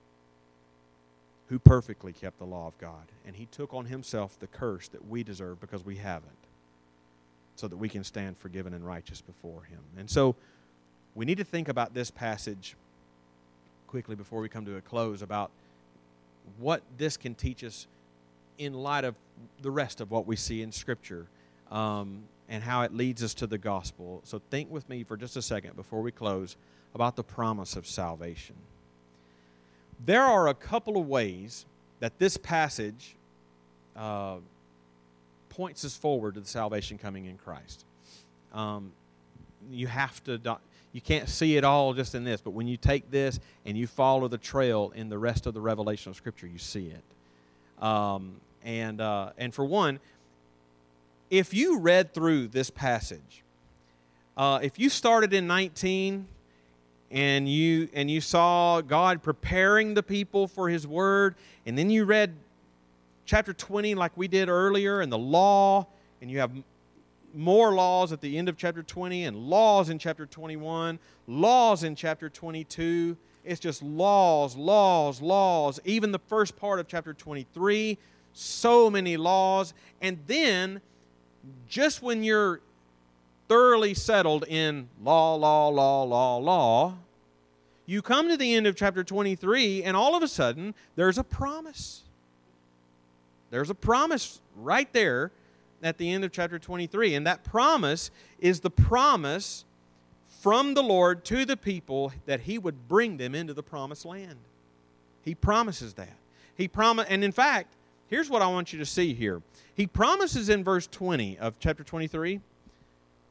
who 1.49 1.59
perfectly 1.59 2.13
kept 2.13 2.39
the 2.39 2.45
law 2.45 2.67
of 2.67 2.77
God 2.77 3.11
and 3.25 3.35
he 3.35 3.45
took 3.47 3.73
on 3.73 3.85
himself 3.85 4.39
the 4.39 4.47
curse 4.47 4.87
that 4.89 5.07
we 5.07 5.23
deserve 5.23 5.59
because 5.59 5.85
we 5.85 5.97
haven't 5.97 6.47
so 7.57 7.67
that 7.67 7.77
we 7.77 7.89
can 7.89 8.03
stand 8.03 8.37
forgiven 8.37 8.73
and 8.73 8.85
righteous 8.85 9.19
before 9.19 9.63
Him. 9.63 9.79
And 9.97 10.09
so 10.09 10.35
we 11.15 11.25
need 11.25 11.39
to 11.39 11.43
think 11.43 11.67
about 11.67 11.93
this 11.93 12.11
passage 12.11 12.75
quickly 13.87 14.15
before 14.15 14.41
we 14.41 14.47
come 14.47 14.63
to 14.65 14.77
a 14.77 14.81
close 14.81 15.21
about 15.21 15.49
what 16.59 16.81
this 16.97 17.17
can 17.17 17.33
teach 17.33 17.63
us 17.63 17.87
in 18.57 18.73
light 18.73 19.03
of 19.03 19.15
the 19.61 19.71
rest 19.71 20.01
of 20.01 20.11
what 20.11 20.27
we 20.27 20.35
see 20.35 20.61
in 20.61 20.71
Scripture 20.71 21.25
um, 21.71 22.23
and 22.49 22.63
how 22.63 22.81
it 22.81 22.93
leads 22.93 23.23
us 23.23 23.33
to 23.35 23.47
the 23.47 23.57
gospel. 23.57 24.21
So 24.23 24.41
think 24.49 24.71
with 24.71 24.87
me 24.89 25.03
for 25.03 25.17
just 25.17 25.35
a 25.35 25.41
second 25.41 25.75
before 25.75 26.01
we 26.01 26.11
close 26.11 26.55
about 26.95 27.15
the 27.15 27.23
promise 27.23 27.75
of 27.75 27.85
salvation. 27.85 28.55
There 30.05 30.23
are 30.23 30.47
a 30.47 30.53
couple 30.53 30.97
of 30.97 31.07
ways 31.07 31.65
that 31.99 32.19
this 32.19 32.37
passage 32.37 33.15
uh, 33.95 34.37
points 35.49 35.83
us 35.83 35.97
forward 35.97 36.35
to 36.35 36.41
the 36.41 36.47
salvation 36.47 36.97
coming 36.97 37.25
in 37.25 37.37
Christ. 37.37 37.83
Um, 38.53 38.91
you 39.71 39.87
have 39.87 40.23
to, 40.25 40.39
you 40.93 41.01
can't 41.01 41.27
see 41.27 41.57
it 41.57 41.63
all 41.63 41.93
just 41.93 42.15
in 42.15 42.23
this, 42.23 42.41
but 42.41 42.51
when 42.51 42.67
you 42.67 42.77
take 42.77 43.11
this 43.11 43.39
and 43.65 43.77
you 43.77 43.87
follow 43.87 44.27
the 44.27 44.37
trail 44.37 44.93
in 44.95 45.09
the 45.09 45.17
rest 45.17 45.45
of 45.45 45.53
the 45.53 45.61
revelation 45.61 46.11
of 46.11 46.15
Scripture, 46.15 46.47
you 46.47 46.59
see 46.59 46.91
it. 46.91 47.83
Um, 47.83 48.35
and, 48.63 49.01
uh, 49.01 49.31
and 49.37 49.53
for 49.53 49.65
one, 49.65 49.99
if 51.29 51.53
you 51.53 51.79
read 51.79 52.13
through 52.13 52.49
this 52.49 52.69
passage, 52.69 53.43
uh, 54.35 54.59
if 54.61 54.79
you 54.79 54.89
started 54.89 55.33
in 55.33 55.47
19 55.47 56.27
and 57.09 57.49
you 57.49 57.89
and 57.93 58.11
you 58.11 58.21
saw 58.21 58.81
God 58.81 59.23
preparing 59.23 59.93
the 59.93 60.03
people 60.03 60.47
for 60.47 60.69
His 60.69 60.85
Word, 60.85 61.35
and 61.65 61.77
then 61.77 61.89
you 61.89 62.05
read 62.05 62.33
chapter 63.25 63.53
20, 63.53 63.95
like 63.95 64.15
we 64.15 64.27
did 64.27 64.49
earlier, 64.49 65.01
and 65.01 65.11
the 65.11 65.17
law, 65.17 65.87
and 66.21 66.31
you 66.31 66.39
have 66.39 66.51
more 67.33 67.73
laws 67.73 68.11
at 68.11 68.21
the 68.21 68.37
end 68.37 68.49
of 68.49 68.57
chapter 68.57 68.81
20 68.81 69.25
and 69.25 69.37
laws 69.37 69.89
in 69.89 69.99
chapter 69.99 70.25
21, 70.25 70.99
laws 71.27 71.83
in 71.83 71.95
chapter 71.95 72.29
22. 72.29 73.17
It's 73.43 73.59
just 73.59 73.81
laws, 73.81 74.55
laws, 74.55 75.21
laws. 75.21 75.79
Even 75.85 76.11
the 76.11 76.19
first 76.19 76.57
part 76.57 76.79
of 76.79 76.87
chapter 76.87 77.13
23, 77.13 77.97
so 78.33 78.89
many 78.89 79.17
laws. 79.17 79.73
And 80.01 80.19
then, 80.27 80.81
just 81.67 82.01
when 82.01 82.23
you're 82.23 82.61
thoroughly 83.47 83.93
settled 83.93 84.45
in 84.47 84.89
law, 85.03 85.35
law, 85.35 85.69
law, 85.69 86.03
law, 86.03 86.37
law, 86.37 86.95
you 87.85 88.01
come 88.01 88.27
to 88.29 88.37
the 88.37 88.53
end 88.53 88.67
of 88.67 88.75
chapter 88.75 89.03
23, 89.03 89.83
and 89.83 89.95
all 89.95 90.15
of 90.15 90.21
a 90.21 90.27
sudden, 90.27 90.75
there's 90.95 91.17
a 91.17 91.23
promise. 91.23 92.03
There's 93.49 93.69
a 93.69 93.75
promise 93.75 94.41
right 94.57 94.91
there 94.91 95.31
at 95.81 95.97
the 95.97 96.11
end 96.11 96.23
of 96.23 96.31
chapter 96.31 96.59
23. 96.59 97.15
And 97.15 97.27
that 97.27 97.43
promise 97.43 98.11
is 98.39 98.59
the 98.59 98.69
promise 98.69 99.63
from 100.41 100.73
the 100.73 100.83
Lord 100.83 101.23
to 101.25 101.45
the 101.45 101.57
people 101.57 102.11
that 102.25 102.41
He 102.41 102.57
would 102.57 102.87
bring 102.87 103.17
them 103.17 103.33
into 103.33 103.53
the 103.53 103.63
promised 103.63 104.05
land. 104.05 104.37
He 105.23 105.35
promises 105.35 105.93
that. 105.95 106.15
He 106.55 106.67
promise, 106.67 107.07
and 107.09 107.23
in 107.23 107.31
fact, 107.31 107.73
here's 108.07 108.29
what 108.29 108.41
I 108.41 108.47
want 108.47 108.73
you 108.73 108.79
to 108.79 108.85
see 108.85 109.13
here. 109.13 109.41
He 109.77 109.87
promises 109.87 110.49
in 110.49 110.63
verse 110.63 110.87
20 110.87 111.37
of 111.37 111.59
chapter 111.59 111.83
23. 111.83 112.41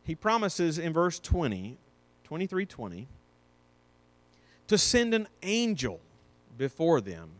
He 0.04 0.14
promises 0.14 0.78
in 0.78 0.92
verse 0.92 1.18
20, 1.18 1.76
23 2.24 2.66
20, 2.66 3.08
to 4.68 4.78
send 4.78 5.12
an 5.12 5.26
angel 5.42 6.00
before 6.56 7.00
them 7.00 7.30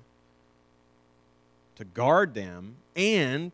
to 1.77 1.85
guard 1.85 2.35
them 2.35 2.77
and 2.97 3.53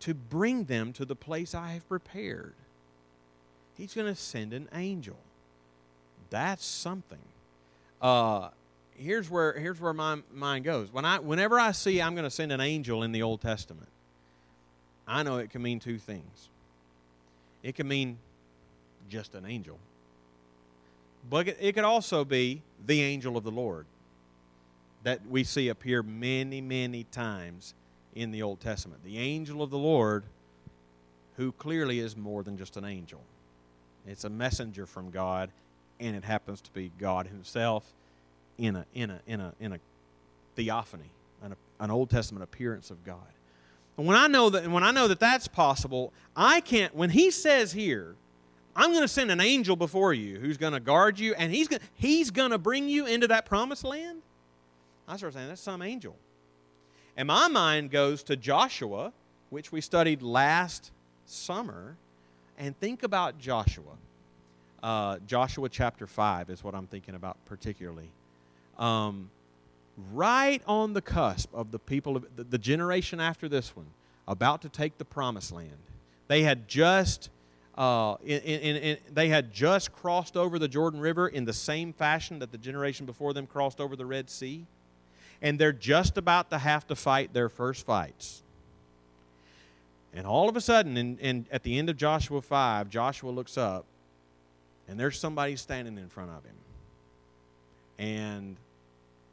to 0.00 0.14
bring 0.14 0.64
them 0.64 0.92
to 0.92 1.04
the 1.04 1.16
place 1.16 1.54
I 1.54 1.72
have 1.72 1.88
prepared. 1.88 2.52
He's 3.76 3.94
going 3.94 4.06
to 4.06 4.14
send 4.14 4.52
an 4.52 4.68
angel. 4.72 5.16
That's 6.30 6.64
something. 6.64 7.18
Uh, 8.00 8.50
here's 8.96 9.28
where 9.28 9.54
here's 9.54 9.80
where 9.80 9.92
my 9.92 10.18
mind 10.32 10.64
goes. 10.64 10.92
When 10.92 11.04
I 11.04 11.18
whenever 11.18 11.58
I 11.58 11.72
see 11.72 12.00
I'm 12.00 12.14
going 12.14 12.24
to 12.24 12.30
send 12.30 12.52
an 12.52 12.60
angel 12.60 13.02
in 13.02 13.12
the 13.12 13.22
Old 13.22 13.40
Testament, 13.40 13.88
I 15.06 15.22
know 15.22 15.38
it 15.38 15.50
can 15.50 15.62
mean 15.62 15.78
two 15.78 15.98
things. 15.98 16.48
It 17.62 17.74
can 17.74 17.86
mean 17.86 18.18
just 19.08 19.34
an 19.34 19.46
angel, 19.46 19.78
but 21.28 21.48
it, 21.48 21.74
could 21.74 21.84
also 21.84 22.24
be 22.24 22.62
the 22.86 23.02
angel 23.02 23.36
of 23.36 23.44
the 23.44 23.50
Lord 23.50 23.86
that 25.04 25.20
we 25.28 25.44
see 25.44 25.68
appear 25.68 26.02
many, 26.02 26.60
many 26.60 27.04
times 27.04 27.74
in 28.14 28.32
the 28.32 28.42
Old 28.42 28.60
Testament. 28.60 29.04
The 29.04 29.18
angel 29.18 29.62
of 29.62 29.70
the 29.70 29.78
Lord, 29.78 30.24
who 31.36 31.52
clearly 31.52 32.00
is 32.00 32.16
more 32.16 32.42
than 32.42 32.56
just 32.56 32.76
an 32.76 32.84
angel. 32.84 33.20
It's 34.06 34.24
a 34.24 34.30
messenger 34.30 34.86
from 34.86 35.10
God, 35.10 35.50
and 36.00 36.16
it 36.16 36.24
happens 36.24 36.60
to 36.62 36.70
be 36.72 36.90
God 36.98 37.28
Himself 37.28 37.84
in 38.58 38.76
a 38.76 38.86
in 38.94 39.10
a 39.10 39.20
in 39.26 39.40
a 39.40 39.52
in 39.60 39.72
a 39.72 39.78
theophany, 40.56 41.10
an, 41.42 41.54
an 41.78 41.90
Old 41.90 42.10
Testament 42.10 42.42
appearance 42.42 42.90
of 42.90 43.04
God. 43.04 43.18
And 43.96 44.06
when 44.06 44.16
I 44.16 44.26
know 44.26 44.50
that 44.50 44.68
when 44.68 44.82
I 44.82 44.90
know 44.90 45.08
that 45.08 45.20
that's 45.20 45.48
possible, 45.48 46.12
I 46.34 46.60
can't. 46.60 46.94
When 46.94 47.10
He 47.10 47.30
says 47.30 47.72
here, 47.72 48.14
I'm 48.74 48.90
going 48.90 49.02
to 49.02 49.08
send 49.08 49.30
an 49.30 49.40
angel 49.40 49.74
before 49.74 50.12
you 50.12 50.38
who's 50.38 50.58
going 50.58 50.74
to 50.74 50.80
guard 50.80 51.18
you, 51.18 51.34
and 51.34 51.52
He's 51.52 51.68
going 51.68 51.82
He's 51.94 52.30
going 52.30 52.50
to 52.50 52.58
bring 52.58 52.88
you 52.88 53.06
into 53.06 53.28
that 53.28 53.46
promised 53.46 53.84
land. 53.84 54.22
I 55.08 55.16
start 55.16 55.34
saying, 55.34 55.48
that's 55.48 55.60
some 55.60 55.82
angel. 55.82 56.16
And 57.16 57.28
my 57.28 57.48
mind 57.48 57.90
goes 57.90 58.22
to 58.24 58.36
Joshua, 58.36 59.12
which 59.50 59.72
we 59.72 59.80
studied 59.80 60.20
last 60.20 60.90
summer, 61.24 61.96
and 62.58 62.78
think 62.78 63.02
about 63.02 63.38
Joshua. 63.38 63.96
Uh, 64.82 65.18
Joshua 65.26 65.68
chapter 65.68 66.06
5 66.06 66.50
is 66.50 66.62
what 66.62 66.74
I'm 66.74 66.86
thinking 66.86 67.14
about 67.14 67.36
particularly. 67.46 68.08
Um, 68.78 69.30
right 70.12 70.62
on 70.66 70.92
the 70.92 71.02
cusp 71.02 71.52
of 71.54 71.70
the 71.70 71.78
people 71.78 72.16
of 72.16 72.26
the, 72.36 72.44
the 72.44 72.58
generation 72.58 73.20
after 73.20 73.48
this 73.48 73.74
one, 73.74 73.86
about 74.28 74.62
to 74.62 74.68
take 74.68 74.98
the 74.98 75.04
promised 75.04 75.52
land. 75.52 75.70
They 76.28 76.42
had 76.42 76.68
just 76.68 77.30
uh, 77.76 78.16
in, 78.24 78.40
in, 78.40 78.76
in, 78.76 78.98
they 79.12 79.28
had 79.28 79.52
just 79.52 79.92
crossed 79.92 80.36
over 80.36 80.58
the 80.58 80.68
Jordan 80.68 81.00
River 81.00 81.28
in 81.28 81.44
the 81.44 81.52
same 81.52 81.92
fashion 81.92 82.38
that 82.38 82.50
the 82.50 82.58
generation 82.58 83.04
before 83.04 83.34
them 83.34 83.46
crossed 83.46 83.80
over 83.80 83.96
the 83.96 84.06
Red 84.06 84.30
Sea 84.30 84.66
and 85.42 85.58
they're 85.58 85.72
just 85.72 86.16
about 86.16 86.50
to 86.50 86.58
have 86.58 86.86
to 86.88 86.96
fight 86.96 87.32
their 87.32 87.48
first 87.48 87.84
fights. 87.84 88.42
And 90.14 90.26
all 90.26 90.48
of 90.48 90.56
a 90.56 90.60
sudden, 90.60 90.96
in, 90.96 91.18
in, 91.18 91.46
at 91.50 91.62
the 91.62 91.78
end 91.78 91.90
of 91.90 91.96
Joshua 91.96 92.40
5, 92.40 92.88
Joshua 92.88 93.30
looks 93.30 93.58
up, 93.58 93.84
and 94.88 94.98
there's 94.98 95.18
somebody 95.18 95.56
standing 95.56 95.98
in 95.98 96.08
front 96.08 96.30
of 96.30 96.44
him. 96.44 96.54
And 97.98 98.56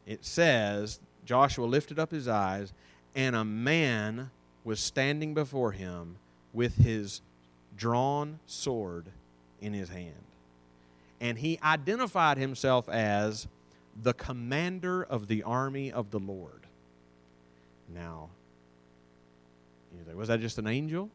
it 0.06 0.26
says, 0.26 1.00
Joshua 1.26 1.66
lifted 1.66 2.00
up 2.00 2.12
his 2.12 2.28
eyes, 2.28 2.74
and 3.16 3.36
a 3.36 3.46
man 3.46 4.32
was 4.64 4.80
standing 4.80 5.34
before 5.34 5.72
him 5.72 6.18
with 6.54 6.78
his 6.78 7.22
drawn 7.78 8.40
sword 8.46 9.08
in 9.62 9.74
his 9.74 9.90
hand. 9.90 10.14
And 11.22 11.38
he 11.38 11.60
identified 11.64 12.38
himself 12.38 12.90
as 12.90 13.48
the 14.02 14.14
commander 14.14 15.04
of 15.04 15.28
the 15.28 15.44
army 15.44 15.92
of 15.92 16.12
the 16.12 16.20
Lord. 16.20 16.68
Now, 17.94 18.30
say, 20.06 20.14
was 20.14 20.28
that 20.28 20.42
just 20.42 20.58
an 20.58 20.68
angel? 20.68 21.10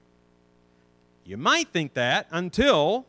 You 1.24 1.36
might 1.36 1.68
think 1.68 1.94
that 1.94 2.26
until 2.30 3.04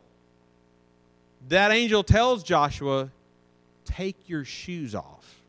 that 1.48 1.70
angel 1.70 2.02
tells 2.02 2.42
Joshua, 2.42 3.10
take 3.86 4.28
your 4.28 4.44
shoes 4.44 4.94
off 4.94 5.39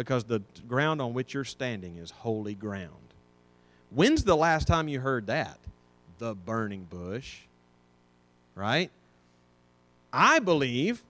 because 0.00 0.24
the 0.24 0.40
ground 0.66 1.02
on 1.02 1.12
which 1.12 1.34
you're 1.34 1.44
standing 1.44 1.98
is 1.98 2.10
holy 2.10 2.54
ground. 2.54 2.88
When's 3.90 4.24
the 4.24 4.34
last 4.34 4.66
time 4.66 4.88
you 4.88 4.98
heard 4.98 5.26
that? 5.26 5.58
The 6.16 6.34
burning 6.34 6.86
bush, 6.88 7.40
right? 8.54 8.90
I 10.10 10.38
believe 10.38 11.02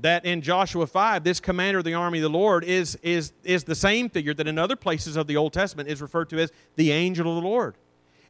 that 0.00 0.24
in 0.24 0.40
Joshua 0.40 0.86
5, 0.86 1.24
this 1.24 1.40
commander 1.40 1.80
of 1.80 1.84
the 1.84 1.92
army 1.92 2.20
of 2.20 2.22
the 2.22 2.30
Lord 2.30 2.64
is, 2.64 2.98
is, 3.02 3.34
is 3.44 3.64
the 3.64 3.74
same 3.74 4.08
figure 4.08 4.32
that 4.32 4.48
in 4.48 4.58
other 4.58 4.76
places 4.76 5.16
of 5.16 5.26
the 5.26 5.36
Old 5.36 5.52
Testament 5.52 5.90
is 5.90 6.00
referred 6.00 6.30
to 6.30 6.38
as 6.38 6.50
the 6.76 6.90
angel 6.90 7.36
of 7.36 7.42
the 7.42 7.46
Lord. 7.46 7.74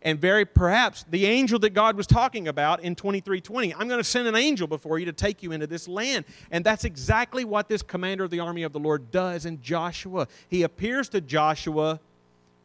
And 0.05 0.20
very 0.20 0.44
perhaps 0.44 1.05
the 1.09 1.26
angel 1.26 1.59
that 1.61 1.70
God 1.70 1.96
was 1.96 2.07
talking 2.07 2.48
about 2.48 2.82
in 2.82 2.94
2320. 2.94 3.72
I'm 3.74 3.88
going 3.88 4.00
to 4.00 4.05
send 4.05 4.26
an 4.26 4.34
angel 4.34 4.66
before 4.66 4.98
you 4.98 5.07
to 5.07 5.12
take 5.12 5.42
you 5.42 5.53
into 5.53 5.66
this 5.66 5.86
land. 5.86 6.24
And 6.50 6.64
that's 6.64 6.84
exactly 6.84 7.44
what 7.44 7.68
this 7.68 7.82
commander 7.82 8.24
of 8.24 8.30
the 8.30 8.40
army 8.40 8.64
of 8.64 8.72
the 8.72 8.80
Lord 8.80 9.11
does 9.11 9.46
in 9.46 9.62
Joshua. 9.62 10.26
He 10.48 10.62
appears 10.62 11.09
to 11.11 11.20
Joshua 11.20 12.00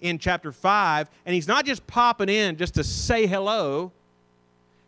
in 0.02 0.20
chapter 0.20 0.52
5, 0.52 1.10
and 1.26 1.34
he's 1.34 1.48
not 1.48 1.66
just 1.66 1.86
popping 1.88 2.30
in 2.30 2.58
just 2.58 2.76
to 2.76 2.84
say 2.84 3.26
hello, 3.26 3.92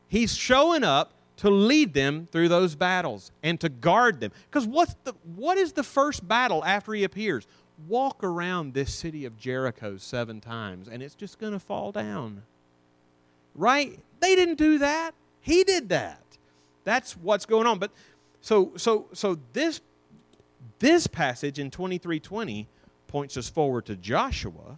he's 0.08 0.36
showing 0.36 0.84
up 0.84 1.14
to 1.38 1.50
lead 1.50 1.94
them 1.94 2.28
through 2.32 2.50
those 2.50 2.76
battles 2.76 3.32
and 3.42 3.60
to 3.62 3.70
guard 3.70 4.20
them. 4.20 4.32
Because 4.50 4.68
what's 4.68 4.94
the, 5.06 5.14
what 5.36 5.58
is 5.58 5.72
the 5.72 5.84
first 5.84 6.28
battle 6.28 6.64
after 6.66 6.94
he 6.94 7.06
appears? 7.06 7.48
Walk 7.88 8.24
around 8.24 8.74
this 8.74 8.94
city 8.94 9.26
of 9.26 9.38
Jericho 9.38 9.98
seven 9.98 10.42
times 10.42 10.88
and 10.88 11.02
it's 11.02 11.16
just 11.16 11.40
going 11.40 11.54
to 11.54 11.60
fall 11.60 11.92
down. 11.92 12.44
Right? 13.56 14.00
They 14.20 14.36
didn't 14.36 14.58
do 14.58 14.78
that. 14.80 15.12
He 15.42 15.64
did 15.64 15.90
that. 15.90 16.22
That's 16.84 17.14
what's 17.14 17.46
going 17.46 17.68
on. 17.68 17.80
But 17.80 17.92
so 18.42 18.74
so 18.76 19.08
so 19.14 19.38
this 19.54 19.82
this 20.80 21.08
passage 21.08 21.60
in 21.60 21.72
2320 21.72 22.68
points 23.08 23.38
us 23.38 23.50
forward 23.50 23.86
to 23.88 23.96
Joshua 23.96 24.78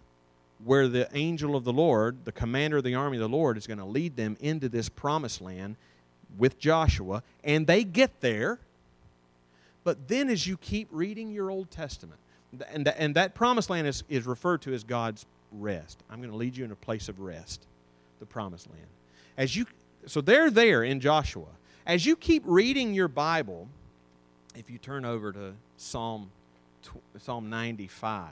where 0.64 0.88
the 0.88 1.08
angel 1.12 1.56
of 1.56 1.64
the 1.64 1.72
Lord, 1.72 2.24
the 2.24 2.32
commander 2.32 2.78
of 2.78 2.84
the 2.84 2.94
army 2.94 3.16
of 3.16 3.20
the 3.20 3.28
Lord 3.28 3.56
is 3.56 3.66
going 3.66 3.78
to 3.78 3.84
lead 3.84 4.16
them 4.16 4.36
into 4.40 4.68
this 4.68 4.88
promised 4.88 5.40
land 5.40 5.76
with 6.38 6.58
Joshua, 6.58 7.22
and 7.42 7.66
they 7.66 7.84
get 7.84 8.20
there. 8.20 8.58
But 9.84 10.08
then, 10.08 10.28
as 10.28 10.46
you 10.46 10.56
keep 10.56 10.88
reading 10.90 11.32
your 11.32 11.50
Old 11.50 11.70
Testament, 11.70 12.20
and, 12.72 12.86
and 12.88 13.14
that 13.16 13.34
promised 13.34 13.70
land 13.70 13.86
is, 13.86 14.04
is 14.08 14.26
referred 14.26 14.62
to 14.62 14.74
as 14.74 14.84
God's 14.84 15.26
rest. 15.52 16.02
I'm 16.10 16.18
going 16.18 16.30
to 16.30 16.36
lead 16.36 16.56
you 16.56 16.64
in 16.64 16.72
a 16.72 16.76
place 16.76 17.08
of 17.08 17.20
rest, 17.20 17.64
the 18.20 18.26
promised 18.26 18.68
land. 18.70 18.86
As 19.36 19.56
you, 19.56 19.66
so 20.06 20.20
they're 20.20 20.50
there 20.50 20.82
in 20.82 21.00
Joshua. 21.00 21.46
As 21.86 22.06
you 22.06 22.16
keep 22.16 22.42
reading 22.46 22.94
your 22.94 23.08
Bible, 23.08 23.68
if 24.54 24.70
you 24.70 24.78
turn 24.78 25.04
over 25.04 25.32
to 25.32 25.54
Psalm, 25.76 26.30
Psalm 27.18 27.50
95, 27.50 28.30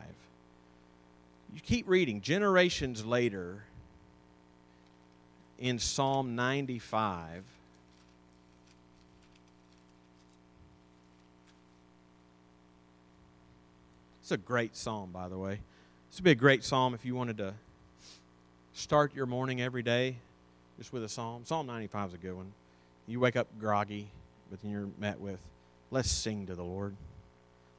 you 1.55 1.61
keep 1.61 1.89
reading. 1.89 2.21
Generations 2.21 3.05
later, 3.05 3.65
in 5.59 5.79
Psalm 5.79 6.37
95, 6.37 7.43
It's 14.31 14.41
a 14.41 14.47
great 14.47 14.77
psalm, 14.77 15.11
by 15.11 15.29
the 15.29 15.37
way. 15.37 15.59
This 16.09 16.19
would 16.19 16.25
be 16.25 16.31
a 16.31 16.37
great 16.37 16.63
psalm 16.63 16.95
if 16.95 17.05
you 17.05 17.17
wanted 17.17 17.37
to 17.39 17.53
start 18.73 19.13
your 19.13 19.27
morning 19.27 19.61
every 19.61 19.83
day 19.83 20.19
just 20.79 20.93
with 20.93 21.03
a 21.03 21.09
psalm? 21.09 21.45
Psalm 21.45 21.67
95 21.67 22.11
is 22.11 22.15
a 22.15 22.17
good 22.17 22.37
one. 22.37 22.53
You 23.09 23.19
wake 23.19 23.35
up 23.35 23.49
groggy, 23.59 24.07
but 24.49 24.63
then 24.63 24.71
you're 24.71 24.87
met 25.01 25.19
with, 25.19 25.41
let's 25.91 26.09
sing 26.09 26.47
to 26.47 26.55
the 26.55 26.63
Lord. 26.63 26.95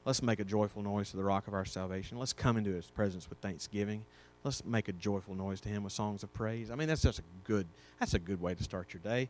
Let's 0.03 0.21
make 0.21 0.41
a 0.41 0.43
joyful 0.43 0.83
noise 0.83 1.11
to 1.11 1.15
the 1.15 1.23
rock 1.23 1.47
of 1.47 1.53
our 1.53 1.63
salvation. 1.63 2.19
Let's 2.19 2.33
come 2.33 2.57
into 2.57 2.73
his 2.73 2.87
presence 2.87 3.29
with 3.29 3.37
thanksgiving. 3.37 4.03
Let's 4.43 4.65
make 4.65 4.89
a 4.89 4.93
joyful 4.93 5.35
noise 5.35 5.61
to 5.61 5.69
him 5.69 5.85
with 5.85 5.93
songs 5.93 6.21
of 6.21 6.33
praise. 6.33 6.69
I 6.69 6.75
mean, 6.75 6.89
that's 6.89 7.03
just 7.03 7.19
a 7.19 7.23
good 7.45 7.65
that's 7.97 8.13
a 8.13 8.19
good 8.19 8.41
way 8.41 8.55
to 8.55 8.61
start 8.61 8.93
your 8.93 8.99
day. 8.99 9.29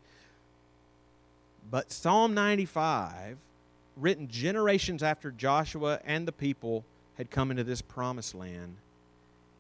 But 1.69 1.91
Psalm 1.91 2.33
95, 2.33 3.37
written 3.95 4.27
generations 4.27 5.03
after 5.03 5.29
Joshua 5.29 5.99
and 6.03 6.27
the 6.27 6.31
people 6.31 6.83
had 7.17 7.29
come 7.29 7.51
into 7.51 7.63
this 7.63 7.81
promised 7.81 8.35
land. 8.35 8.75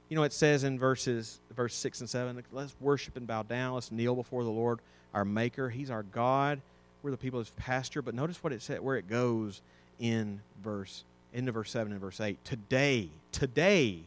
You 0.09 0.15
know, 0.15 0.23
it 0.23 0.33
says 0.33 0.63
in 0.63 0.77
verses 0.77 1.39
verse 1.55 1.75
6 1.75 2.01
and 2.01 2.09
7, 2.09 2.43
let's 2.51 2.75
worship 2.79 3.15
and 3.15 3.25
bow 3.25 3.43
down, 3.43 3.73
let's 3.75 3.91
kneel 3.91 4.15
before 4.15 4.43
the 4.43 4.49
Lord, 4.49 4.79
our 5.13 5.23
maker. 5.23 5.69
He's 5.69 5.89
our 5.89 6.03
God. 6.03 6.61
We're 7.01 7.11
the 7.11 7.17
people 7.17 7.39
of 7.39 7.47
his 7.47 7.55
pasture. 7.55 8.01
But 8.01 8.13
notice 8.13 8.43
what 8.43 8.53
it 8.53 8.61
said 8.61 8.81
where 8.81 8.97
it 8.97 9.07
goes 9.07 9.61
in 9.99 10.41
verse 10.63 11.03
into 11.33 11.51
verse 11.51 11.71
7 11.71 11.91
and 11.91 12.01
verse 12.01 12.19
8. 12.19 12.43
Today, 12.43 13.09
today, 13.31 13.99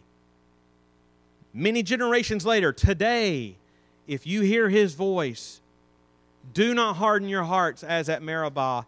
many 1.53 1.83
generations 1.83 2.45
later, 2.45 2.73
today, 2.73 3.57
if 4.07 4.27
you 4.27 4.43
hear 4.43 4.69
his 4.69 4.95
voice, 4.95 5.61
do 6.53 6.75
not 6.75 6.97
harden 6.97 7.29
your 7.29 7.45
hearts 7.45 7.83
as 7.83 8.09
at 8.09 8.23
Meribah, 8.23 8.87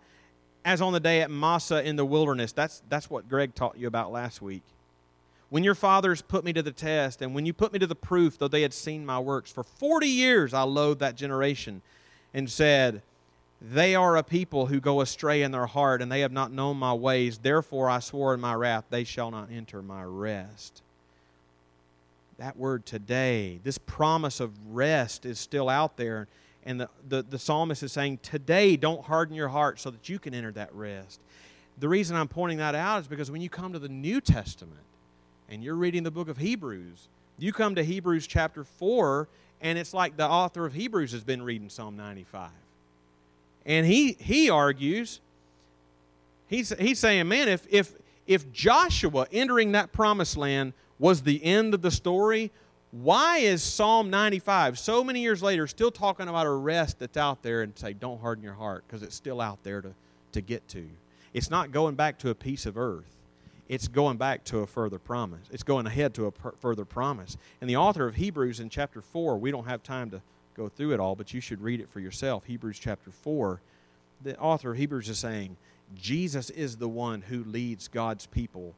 as 0.67 0.81
on 0.83 0.93
the 0.93 1.01
day 1.01 1.21
at 1.21 1.31
Massah 1.31 1.87
in 1.87 1.95
the 1.95 2.05
wilderness. 2.05 2.51
That's, 2.51 2.83
that's 2.89 3.09
what 3.09 3.29
Greg 3.29 3.55
taught 3.55 3.79
you 3.79 3.87
about 3.87 4.11
last 4.11 4.43
week. 4.43 4.65
When 5.49 5.63
your 5.63 5.77
fathers 5.77 6.23
put 6.23 6.45
me 6.45 6.53
to 6.55 6.63
the 6.63 6.73
test, 6.73 7.23
and 7.23 7.37
when 7.37 7.47
you 7.47 7.53
put 7.53 7.73
me 7.73 7.79
to 7.79 7.87
the 7.87 7.95
proof, 7.95 8.37
though 8.37 8.49
they 8.49 8.63
had 8.63 8.75
seen 8.75 9.07
my 9.07 9.21
works, 9.21 9.53
for 9.53 9.63
40 9.63 10.09
years 10.09 10.53
I 10.53 10.63
loathed 10.63 10.99
that 11.01 11.15
generation 11.15 11.83
and 12.35 12.51
said, 12.51 13.01
they 13.63 13.95
are 13.95 14.17
a 14.17 14.25
people 14.25 14.67
who 14.67 14.81
go 14.81 15.01
astray 15.01 15.43
in 15.43 15.53
their 15.53 15.67
heart, 15.67 16.03
and 16.03 16.11
they 16.11 16.21
have 16.21 16.33
not 16.33 16.53
known 16.53 16.77
my 16.77 16.93
ways. 16.93 17.39
Therefore, 17.39 17.89
I 17.89 18.01
swore 18.01 18.35
in 18.35 18.41
my 18.41 18.55
wrath, 18.55 18.87
they 18.91 19.05
shall 19.05 19.31
not 19.31 19.49
enter 19.53 19.81
my 19.83 20.03
rest. 20.03 20.83
That 22.39 22.57
word 22.57 22.85
today, 22.85 23.61
this 23.63 23.79
promise 23.79 24.41
of 24.41 24.51
rest 24.69 25.25
is 25.25 25.39
still 25.39 25.69
out 25.69 25.97
there. 25.97 26.27
And 26.67 26.81
the, 26.81 26.91
the, 27.09 27.23
the 27.23 27.39
psalmist 27.39 27.83
is 27.83 27.93
saying, 27.93 28.19
Today, 28.23 28.77
don't 28.77 29.05
harden 29.05 29.35
your 29.35 29.49
heart 29.49 29.81
so 29.81 29.91
that 29.91 30.09
you 30.09 30.19
can 30.19 30.35
enter 30.35 30.53
that 30.53 30.75
rest. 30.75 31.21
The 31.79 31.89
reason 31.89 32.17
I'm 32.17 32.29
pointing 32.29 32.59
that 32.59 32.75
out 32.75 33.01
is 33.01 33.07
because 33.07 33.31
when 33.31 33.41
you 33.41 33.49
come 33.49 33.73
to 33.73 33.79
the 33.79 33.89
New 33.89 34.21
Testament 34.21 34.81
and 35.49 35.63
you're 35.63 35.75
reading 35.75 36.03
the 36.03 36.11
book 36.11 36.29
of 36.29 36.39
Hebrews, 36.39 37.09
you 37.39 37.53
come 37.53 37.75
to 37.77 37.85
Hebrews 37.85 38.27
chapter 38.27 38.65
4, 38.65 39.29
and 39.61 39.79
it's 39.79 39.95
like 39.95 40.17
the 40.17 40.29
author 40.29 40.67
of 40.67 40.75
Hebrews 40.75 41.13
has 41.13 41.23
been 41.23 41.43
reading 41.43 41.69
Psalm 41.69 41.97
95 41.97 42.51
and 43.67 43.85
he, 43.85 44.13
he 44.21 44.49
argues, 44.49 45.21
he's, 46.47 46.73
he's 46.79 47.01
saying, 47.01 47.27
man, 47.27 47.49
if, 47.49 47.67
if, 47.69 47.95
if 48.27 48.51
Joshua 48.53 49.27
entering 49.33 49.73
that 49.73 49.93
promised 49.93 50.37
land 50.37 50.73
was 51.01 51.23
the 51.23 51.45
end 51.45 51.75
of 51.75 51.83
the 51.83 51.91
story, 51.91 52.53
why 52.91 53.39
is 53.39 53.63
Psalm 53.63 54.11
95 54.11 54.79
so 54.79 55.03
many 55.03 55.21
years 55.21 55.43
later 55.43 55.67
still 55.67 55.91
talking 55.91 56.29
about 56.29 56.47
a 56.47 56.51
rest 56.51 56.99
that's 56.99 57.17
out 57.17 57.43
there 57.43 57.63
and 57.63 57.77
say, 57.77 57.93
don't 57.93 58.21
harden 58.21 58.45
your 58.45 58.55
heart 58.55 58.85
because 58.87 59.03
it's 59.03 59.17
still 59.17 59.41
out 59.41 59.63
there 59.63 59.83
to, 59.83 59.93
to 60.33 60.41
get 60.41 60.67
to? 60.69 60.87
It's 61.35 61.51
not 61.51 61.73
going 61.73 61.95
back 61.95 62.19
to 62.21 62.31
a 62.31 62.35
piece 62.35 62.65
of 62.65 62.79
earth. 62.79 63.17
It's 63.69 63.89
going 63.89 64.17
back 64.17 64.45
to 64.45 64.61
a 64.61 64.67
further 64.67 64.99
promise. 64.99 65.49
It's 65.51 65.65
going 65.65 65.87
ahead 65.87 66.15
to 66.15 66.27
a 66.27 66.31
per- 66.31 66.55
further 66.61 66.85
promise. 66.85 67.37
And 67.61 67.69
the 67.69 67.77
author 67.77 68.07
of 68.07 68.15
Hebrews 68.15 68.61
in 68.61 68.69
chapter 68.69 69.03
4, 69.03 69.37
we 69.37 69.51
don't 69.51 69.67
have 69.67 69.83
time 69.83 70.11
to 70.11 70.23
go 70.57 70.69
through 70.69 70.95
it 70.95 71.01
all, 71.01 71.17
but 71.17 71.35
you 71.35 71.41
should 71.41 71.61
read 71.61 71.81
it 71.81 71.91
for 71.91 72.01
yourself. 72.01 72.45
Hebrews 72.45 72.79
chapter 72.79 73.11
4. 73.11 73.61
The 74.23 74.39
author 74.39 74.71
of 74.71 74.79
Hebrews 74.79 75.09
is 75.09 75.19
saying, 75.19 75.57
Jesus 75.95 76.51
is 76.51 76.77
the 76.77 76.89
one 76.89 77.23
who 77.23 77.45
leads 77.45 77.89
God's 77.89 78.27
people 78.27 78.75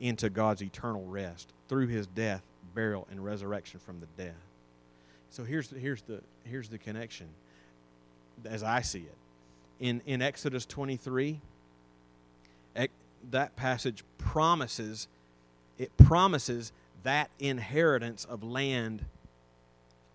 into 0.00 0.28
God's 0.28 0.62
eternal 0.62 1.04
rest 1.06 1.52
through 1.68 1.86
his 1.86 2.06
death, 2.08 2.42
burial, 2.74 3.06
and 3.10 3.24
resurrection 3.24 3.80
from 3.80 4.00
the 4.00 4.06
dead. 4.22 4.34
So 5.30 5.44
here's 5.44 5.68
the, 5.68 5.78
here's 5.78 6.02
the, 6.02 6.20
here's 6.44 6.68
the 6.68 6.78
connection 6.78 7.28
as 8.44 8.62
I 8.62 8.82
see 8.82 9.00
it. 9.00 9.16
In, 9.80 10.00
in 10.06 10.22
Exodus 10.22 10.66
23, 10.66 11.40
that 13.30 13.54
passage 13.56 14.04
promises 14.18 15.08
it 15.78 15.96
promises 15.96 16.72
that 17.02 17.30
inheritance 17.38 18.24
of 18.24 18.42
land 18.42 19.04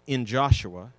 in 0.06 0.26
Joshua 0.26 0.92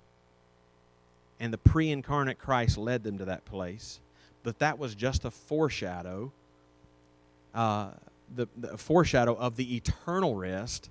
and 1.40 1.52
the 1.52 1.58
pre 1.58 1.90
incarnate 1.90 2.38
Christ 2.38 2.76
led 2.76 3.04
them 3.04 3.18
to 3.18 3.24
that 3.26 3.44
place. 3.44 4.00
But 4.42 4.58
that 4.58 4.78
was 4.78 4.94
just 4.94 5.24
a 5.24 5.30
foreshadow, 5.30 6.32
uh, 7.54 7.90
the, 8.34 8.48
the 8.56 8.76
foreshadow 8.76 9.34
of 9.34 9.56
the 9.56 9.76
eternal 9.76 10.34
rest 10.34 10.90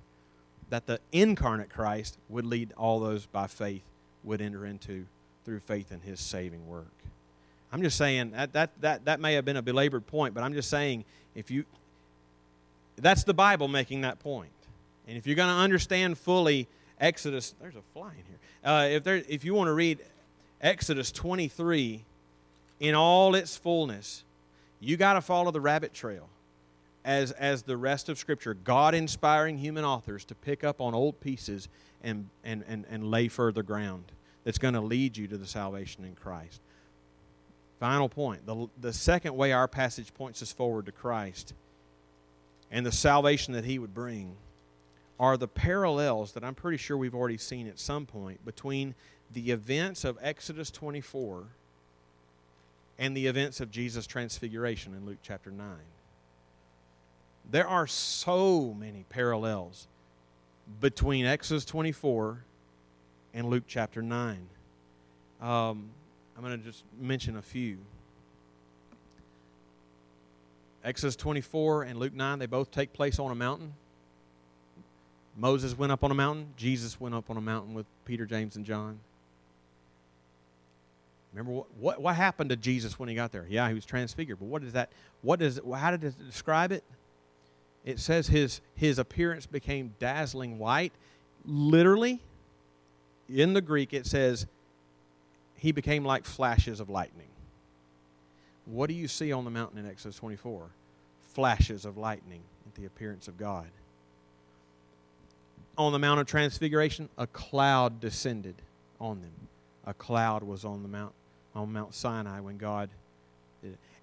that 0.70 0.86
the 0.86 1.00
incarnate 1.12 1.70
Christ 1.70 2.18
would 2.28 2.44
lead 2.44 2.72
all 2.76 3.00
those 3.00 3.26
by 3.26 3.46
faith 3.46 3.82
would 4.24 4.40
enter 4.40 4.66
into 4.66 5.06
through 5.44 5.60
faith 5.60 5.92
in 5.92 6.00
his 6.00 6.20
saving 6.20 6.68
work. 6.68 6.86
I'm 7.72 7.82
just 7.82 7.96
saying 7.96 8.32
that, 8.32 8.52
that, 8.52 8.70
that, 8.80 9.04
that 9.06 9.20
may 9.20 9.34
have 9.34 9.44
been 9.44 9.56
a 9.56 9.62
belabored 9.62 10.06
point, 10.06 10.34
but 10.34 10.42
I'm 10.42 10.54
just 10.54 10.70
saying 10.70 11.04
if 11.34 11.50
you 11.50 11.64
that's 12.96 13.24
the 13.24 13.34
Bible 13.34 13.68
making 13.68 14.00
that 14.00 14.18
point. 14.18 14.50
And 15.06 15.16
if 15.16 15.26
you're 15.26 15.36
going 15.36 15.48
to 15.48 15.54
understand 15.54 16.18
fully 16.18 16.66
Exodus, 17.00 17.54
there's 17.60 17.76
a 17.76 17.82
fly 17.92 18.10
in 18.10 18.24
here. 18.28 18.38
Uh, 18.64 18.88
if, 18.90 19.04
there, 19.04 19.22
if 19.28 19.44
you 19.44 19.54
want 19.54 19.68
to 19.68 19.72
read 19.72 20.00
Exodus 20.60 21.12
23 21.12 22.04
in 22.80 22.94
all 22.94 23.34
its 23.34 23.56
fullness, 23.56 24.24
you 24.80 24.96
got 24.96 25.14
to 25.14 25.20
follow 25.20 25.50
the 25.50 25.60
rabbit 25.60 25.94
trail 25.94 26.28
as, 27.08 27.32
as 27.32 27.62
the 27.62 27.78
rest 27.78 28.10
of 28.10 28.18
Scripture, 28.18 28.52
God 28.52 28.94
inspiring 28.94 29.56
human 29.56 29.82
authors 29.82 30.26
to 30.26 30.34
pick 30.34 30.62
up 30.62 30.78
on 30.78 30.94
old 30.94 31.18
pieces 31.20 31.66
and, 32.04 32.28
and, 32.44 32.62
and, 32.68 32.84
and 32.90 33.10
lay 33.10 33.28
further 33.28 33.62
ground 33.62 34.12
that's 34.44 34.58
going 34.58 34.74
to 34.74 34.82
lead 34.82 35.16
you 35.16 35.26
to 35.26 35.38
the 35.38 35.46
salvation 35.46 36.04
in 36.04 36.14
Christ. 36.14 36.60
Final 37.80 38.10
point 38.10 38.44
the, 38.44 38.68
the 38.78 38.92
second 38.92 39.34
way 39.34 39.52
our 39.52 39.66
passage 39.66 40.12
points 40.12 40.42
us 40.42 40.52
forward 40.52 40.84
to 40.84 40.92
Christ 40.92 41.54
and 42.70 42.84
the 42.84 42.92
salvation 42.92 43.54
that 43.54 43.64
He 43.64 43.78
would 43.78 43.94
bring 43.94 44.36
are 45.18 45.38
the 45.38 45.48
parallels 45.48 46.32
that 46.32 46.44
I'm 46.44 46.54
pretty 46.54 46.76
sure 46.76 46.98
we've 46.98 47.14
already 47.14 47.38
seen 47.38 47.66
at 47.68 47.78
some 47.78 48.04
point 48.04 48.44
between 48.44 48.94
the 49.32 49.50
events 49.50 50.04
of 50.04 50.18
Exodus 50.20 50.70
24 50.70 51.44
and 52.98 53.16
the 53.16 53.28
events 53.28 53.60
of 53.60 53.70
Jesus' 53.70 54.06
transfiguration 54.06 54.92
in 54.94 55.06
Luke 55.06 55.18
chapter 55.22 55.50
9. 55.50 55.66
There 57.50 57.66
are 57.66 57.86
so 57.86 58.74
many 58.78 59.04
parallels 59.08 59.86
between 60.80 61.24
Exodus 61.24 61.64
24 61.64 62.44
and 63.32 63.48
Luke 63.48 63.64
chapter 63.66 64.02
9. 64.02 64.48
Um, 65.40 65.88
I'm 66.36 66.42
going 66.42 66.58
to 66.58 66.64
just 66.64 66.84
mention 67.00 67.36
a 67.36 67.42
few. 67.42 67.78
Exodus 70.84 71.16
24 71.16 71.84
and 71.84 71.98
Luke 71.98 72.14
9, 72.14 72.38
they 72.38 72.46
both 72.46 72.70
take 72.70 72.92
place 72.92 73.18
on 73.18 73.30
a 73.30 73.34
mountain. 73.34 73.74
Moses 75.36 75.76
went 75.76 75.92
up 75.92 76.04
on 76.04 76.10
a 76.10 76.14
mountain, 76.14 76.48
Jesus 76.56 77.00
went 77.00 77.14
up 77.14 77.30
on 77.30 77.36
a 77.36 77.40
mountain 77.40 77.72
with 77.72 77.86
Peter, 78.04 78.26
James, 78.26 78.56
and 78.56 78.64
John. 78.64 78.98
Remember 81.32 81.52
what, 81.52 81.66
what, 81.78 82.02
what 82.02 82.14
happened 82.16 82.50
to 82.50 82.56
Jesus 82.56 82.98
when 82.98 83.08
he 83.08 83.14
got 83.14 83.32
there? 83.32 83.46
Yeah, 83.48 83.68
he 83.68 83.74
was 83.74 83.84
transfigured. 83.84 84.38
But 84.38 84.46
what 84.46 84.62
is 84.64 84.72
that? 84.72 84.90
What 85.22 85.40
is 85.42 85.60
how 85.76 85.90
did 85.90 86.04
it 86.04 86.14
describe 86.26 86.72
it? 86.72 86.82
It 87.88 87.98
says 87.98 88.26
his 88.26 88.60
his 88.74 88.98
appearance 88.98 89.46
became 89.46 89.94
dazzling 89.98 90.58
white. 90.58 90.92
Literally, 91.46 92.20
in 93.30 93.54
the 93.54 93.62
Greek, 93.62 93.94
it 93.94 94.04
says 94.04 94.46
he 95.54 95.72
became 95.72 96.04
like 96.04 96.26
flashes 96.26 96.80
of 96.80 96.90
lightning. 96.90 97.30
What 98.66 98.88
do 98.88 98.94
you 98.94 99.08
see 99.08 99.32
on 99.32 99.46
the 99.46 99.50
mountain 99.50 99.78
in 99.78 99.86
Exodus 99.86 100.18
24? 100.18 100.68
Flashes 101.32 101.86
of 101.86 101.96
lightning 101.96 102.42
at 102.66 102.74
the 102.74 102.84
appearance 102.84 103.26
of 103.26 103.38
God. 103.38 103.68
On 105.78 105.90
the 105.90 105.98
Mount 105.98 106.20
of 106.20 106.26
Transfiguration, 106.26 107.08
a 107.16 107.26
cloud 107.26 108.00
descended 108.00 108.56
on 109.00 109.22
them. 109.22 109.32
A 109.86 109.94
cloud 109.94 110.42
was 110.42 110.62
on 110.62 110.82
the 110.82 110.88
mount 110.90 111.14
on 111.54 111.72
Mount 111.72 111.94
Sinai 111.94 112.40
when 112.40 112.58
God. 112.58 112.90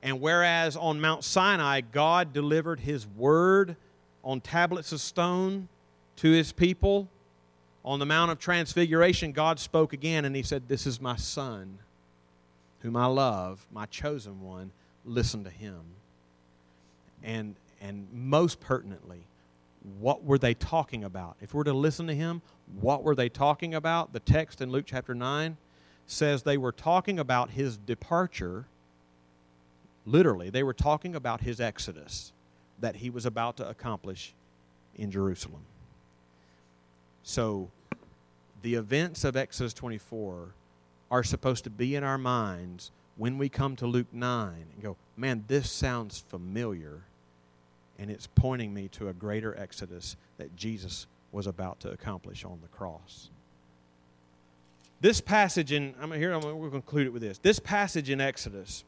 And 0.06 0.22
whereas 0.22 0.78
on 0.78 1.02
Mount 1.02 1.24
Sinai, 1.24 1.82
God 1.82 2.32
delivered 2.32 2.82
his 2.82 3.08
word 3.08 3.76
on 4.24 4.40
tablets 4.40 4.92
of 4.92 5.02
stone 5.02 5.68
to 6.18 6.32
his 6.32 6.52
people, 6.52 7.10
on 7.84 7.98
the 7.98 8.06
Mount 8.06 8.30
of 8.30 8.38
Transfiguration, 8.38 9.32
God 9.32 9.60
spoke 9.60 9.94
again 9.94 10.24
and 10.24 10.36
he 10.36 10.44
said, 10.44 10.68
This 10.68 10.86
is 10.86 11.02
my 11.02 11.16
son, 11.16 11.80
whom 12.82 12.96
I 12.96 13.08
love, 13.08 13.66
my 13.72 13.88
chosen 13.88 14.42
one. 14.42 14.72
Listen 15.06 15.44
to 15.44 15.50
him. 15.50 15.82
And, 17.24 17.56
and 17.82 18.08
most 18.14 18.60
pertinently, 18.60 19.26
what 20.00 20.24
were 20.24 20.38
they 20.38 20.54
talking 20.54 21.04
about? 21.04 21.36
If 21.42 21.56
we're 21.56 21.64
to 21.64 21.74
listen 21.74 22.06
to 22.06 22.16
him, 22.16 22.44
what 22.80 23.04
were 23.04 23.16
they 23.16 23.30
talking 23.30 23.74
about? 23.74 24.14
The 24.14 24.20
text 24.20 24.62
in 24.62 24.70
Luke 24.70 24.86
chapter 24.86 25.16
9 25.16 25.58
says 26.06 26.44
they 26.44 26.58
were 26.58 26.72
talking 26.72 27.18
about 27.18 27.50
his 27.50 27.78
departure. 27.78 28.68
Literally, 30.06 30.50
they 30.50 30.64
were 30.64 30.74
talking 30.74 31.16
about 31.16 31.42
his 31.42 31.60
exodus 31.60 32.32
that 32.80 32.98
he 32.98 33.10
was 33.10 33.26
about 33.26 33.58
to 33.58 33.68
accomplish 33.68 34.34
in 34.96 35.12
Jerusalem. 35.12 35.62
So, 37.24 37.70
the 38.62 38.76
events 38.76 39.24
of 39.24 39.36
Exodus 39.36 39.74
24 39.74 40.50
are 41.12 41.24
supposed 41.24 41.64
to 41.64 41.70
be 41.70 41.96
in 41.96 42.04
our 42.04 42.18
minds 42.18 42.92
when 43.18 43.38
we 43.38 43.50
come 43.50 43.76
to 43.78 43.88
Luke 43.88 44.12
9 44.12 44.54
and 44.74 44.84
go, 44.84 44.98
man, 45.16 45.44
this 45.48 45.72
sounds 45.72 46.20
familiar. 46.28 47.02
And 47.98 48.12
it's 48.12 48.28
pointing 48.28 48.74
me 48.74 48.90
to 48.90 49.08
a 49.08 49.14
greater 49.14 49.58
exodus 49.58 50.18
that 50.38 50.56
Jesus 50.56 51.08
was 51.32 51.48
about 51.48 51.80
to 51.82 51.92
accomplish 51.92 52.44
on 52.44 52.60
the 52.62 52.68
cross. 52.68 53.30
This 55.02 55.22
passage 55.22 55.72
in, 55.72 55.94
I'm 56.02 56.12
here, 56.12 56.32
I'm 56.34 56.42
going 56.42 56.62
to 56.62 56.70
conclude 56.70 57.08
it 57.08 57.14
with 57.14 57.22
this. 57.22 57.38
This 57.38 57.60
passage 57.60 58.10
in 58.10 58.20
Exodus, 58.20 58.84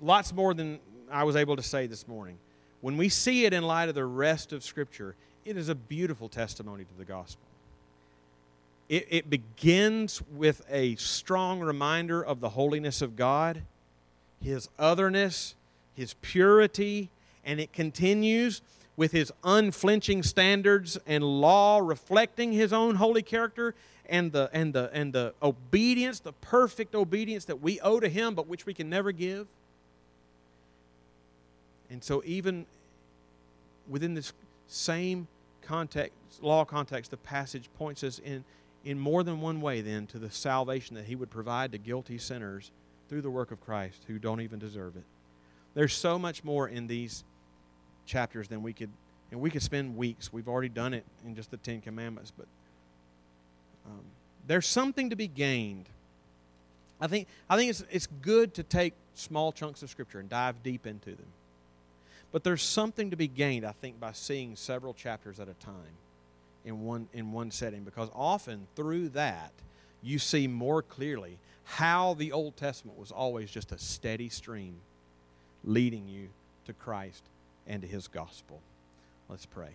lots 0.00 0.32
more 0.32 0.54
than 0.54 0.80
I 1.10 1.24
was 1.24 1.36
able 1.36 1.56
to 1.56 1.62
say 1.62 1.86
this 1.86 2.06
morning. 2.06 2.38
When 2.80 2.96
we 2.96 3.08
see 3.08 3.44
it 3.44 3.52
in 3.52 3.62
light 3.62 3.88
of 3.88 3.94
the 3.94 4.04
rest 4.04 4.52
of 4.52 4.64
Scripture, 4.64 5.14
it 5.44 5.56
is 5.56 5.68
a 5.68 5.74
beautiful 5.74 6.28
testimony 6.28 6.84
to 6.84 6.94
the 6.96 7.04
gospel. 7.04 7.44
It, 8.88 9.06
it 9.10 9.30
begins 9.30 10.22
with 10.32 10.62
a 10.70 10.96
strong 10.96 11.60
reminder 11.60 12.24
of 12.24 12.40
the 12.40 12.50
holiness 12.50 13.02
of 13.02 13.16
God, 13.16 13.62
His 14.42 14.68
otherness, 14.78 15.54
His 15.94 16.14
purity, 16.22 17.10
and 17.44 17.60
it 17.60 17.72
continues 17.72 18.62
with 18.96 19.12
His 19.12 19.32
unflinching 19.44 20.22
standards 20.22 20.98
and 21.06 21.22
law 21.22 21.78
reflecting 21.78 22.52
His 22.52 22.72
own 22.72 22.96
holy 22.96 23.22
character 23.22 23.74
and 24.08 24.32
the, 24.32 24.50
and 24.52 24.72
the, 24.72 24.90
and 24.92 25.12
the 25.12 25.34
obedience, 25.42 26.20
the 26.20 26.32
perfect 26.32 26.94
obedience 26.94 27.44
that 27.44 27.60
we 27.60 27.78
owe 27.80 28.00
to 28.00 28.08
Him 28.08 28.34
but 28.34 28.46
which 28.48 28.66
we 28.66 28.74
can 28.74 28.90
never 28.90 29.12
give. 29.12 29.46
And 31.90 32.02
so, 32.02 32.22
even 32.24 32.66
within 33.88 34.14
this 34.14 34.32
same 34.68 35.26
context, 35.62 36.14
law 36.40 36.64
context, 36.64 37.10
the 37.10 37.16
passage 37.16 37.68
points 37.76 38.04
us 38.04 38.18
in 38.18 38.44
in 38.84 38.98
more 38.98 39.22
than 39.22 39.40
one 39.40 39.60
way, 39.60 39.80
then, 39.80 40.06
to 40.06 40.18
the 40.18 40.30
salvation 40.30 40.96
that 40.96 41.04
He 41.04 41.14
would 41.14 41.30
provide 41.30 41.72
to 41.72 41.78
guilty 41.78 42.18
sinners 42.18 42.70
through 43.08 43.22
the 43.22 43.30
work 43.30 43.50
of 43.50 43.60
Christ 43.60 44.04
who 44.06 44.18
don't 44.18 44.40
even 44.40 44.58
deserve 44.58 44.96
it. 44.96 45.04
There's 45.74 45.92
so 45.92 46.18
much 46.18 46.44
more 46.44 46.68
in 46.68 46.86
these 46.86 47.24
chapters 48.06 48.48
than 48.48 48.62
we 48.62 48.72
could, 48.72 48.90
and 49.30 49.40
we 49.40 49.50
could 49.50 49.62
spend 49.62 49.96
weeks. 49.96 50.32
We've 50.32 50.48
already 50.48 50.68
done 50.68 50.94
it 50.94 51.04
in 51.26 51.34
just 51.34 51.50
the 51.50 51.58
Ten 51.58 51.80
Commandments, 51.80 52.32
but 52.36 52.46
um, 53.86 54.00
there's 54.46 54.66
something 54.66 55.10
to 55.10 55.16
be 55.16 55.28
gained. 55.28 55.86
I 57.00 57.06
think, 57.06 57.28
I 57.48 57.56
think 57.56 57.70
it's, 57.70 57.84
it's 57.90 58.08
good 58.22 58.54
to 58.54 58.62
take 58.62 58.94
small 59.14 59.52
chunks 59.52 59.82
of 59.82 59.90
Scripture 59.90 60.20
and 60.20 60.28
dive 60.28 60.62
deep 60.62 60.86
into 60.86 61.10
them. 61.10 61.26
But 62.32 62.44
there's 62.44 62.62
something 62.62 63.10
to 63.10 63.16
be 63.16 63.28
gained, 63.28 63.64
I 63.64 63.72
think, 63.72 63.98
by 63.98 64.12
seeing 64.12 64.56
several 64.56 64.94
chapters 64.94 65.40
at 65.40 65.48
a 65.48 65.54
time 65.54 65.96
in 66.64 66.84
one 66.84 67.08
in 67.12 67.32
one 67.32 67.50
setting 67.50 67.84
because 67.84 68.10
often 68.14 68.66
through 68.76 69.08
that 69.08 69.52
you 70.02 70.18
see 70.18 70.46
more 70.46 70.82
clearly 70.82 71.38
how 71.64 72.14
the 72.14 72.32
Old 72.32 72.56
Testament 72.56 72.98
was 72.98 73.10
always 73.10 73.50
just 73.50 73.72
a 73.72 73.78
steady 73.78 74.28
stream 74.28 74.76
leading 75.64 76.08
you 76.08 76.28
to 76.66 76.72
Christ 76.72 77.22
and 77.66 77.82
to 77.82 77.88
his 77.88 78.08
gospel. 78.08 78.60
Let's 79.28 79.46
pray. 79.46 79.70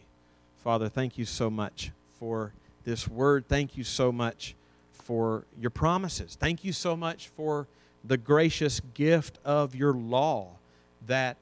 Father, 0.64 0.90
thank 0.90 1.18
you 1.18 1.26
so 1.26 1.50
much 1.50 1.92
for 2.20 2.52
this 2.84 3.08
word. 3.08 3.48
Thank 3.48 3.78
you 3.78 3.84
so 3.84 4.12
much 4.12 4.56
for 4.92 5.46
your 5.60 5.70
promises. 5.70 6.36
Thank 6.40 6.64
you 6.64 6.74
so 6.74 6.96
much 6.96 7.30
for 7.30 7.68
the 8.04 8.18
gracious 8.18 8.82
gift 8.94 9.40
of 9.46 9.76
your 9.76 9.94
law 9.94 10.50
that 11.08 11.38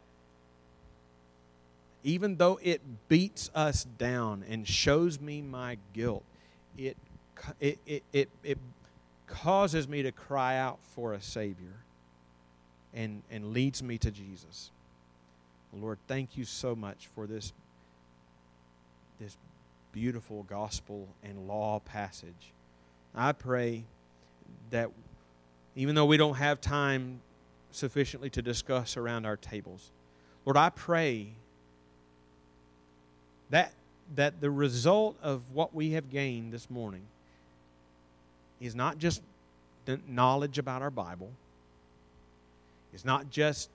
even 2.04 2.38
though 2.38 2.60
it 2.62 2.82
beats 3.08 3.50
us 3.56 3.86
down 3.98 4.44
and 4.50 4.68
shows 4.68 5.20
me 5.20 5.42
my 5.42 5.78
guilt, 5.94 6.24
it, 6.78 6.98
it, 7.60 7.80
it, 7.86 8.04
it, 8.12 8.30
it 8.44 8.58
causes 9.28 9.88
me 9.88 10.04
to 10.04 10.12
cry 10.12 10.58
out 10.58 10.80
for 10.96 11.14
a 11.14 11.22
Savior 11.22 11.84
and, 12.94 13.24
and 13.32 13.54
leads 13.54 13.82
me 13.82 13.98
to 13.98 14.12
Jesus. 14.12 14.70
Lord, 15.74 15.98
thank 16.08 16.38
you 16.38 16.46
so 16.46 16.76
much 16.76 17.10
for 17.16 17.26
this, 17.26 17.52
this 19.20 19.36
beautiful 19.92 20.44
gospel 20.44 21.08
and 21.24 21.48
law 21.48 21.80
passage. 21.80 22.54
I 23.16 23.32
pray 23.32 23.86
that 24.70 24.92
even 25.76 25.96
though 25.96 26.06
we 26.06 26.18
don't 26.18 26.36
have 26.36 26.62
time 26.62 27.22
sufficiently 27.72 28.30
to 28.32 28.42
discuss 28.42 28.98
around 28.98 29.26
our 29.26 29.38
tables, 29.38 29.90
Lord, 30.46 30.58
I 30.58 30.70
pray 30.70 31.34
that, 33.50 33.74
that 34.16 34.42
the 34.42 34.50
result 34.50 35.18
of 35.22 35.42
what 35.54 35.74
we 35.74 35.92
have 35.92 36.10
gained 36.10 36.52
this 36.52 36.70
morning 36.70 37.04
is 38.60 38.76
not 38.76 38.98
just 38.98 39.22
knowledge 40.08 40.58
about 40.58 40.82
our 40.82 40.92
Bible, 40.92 41.32
it's 42.94 43.06
not 43.06 43.30
just 43.30 43.70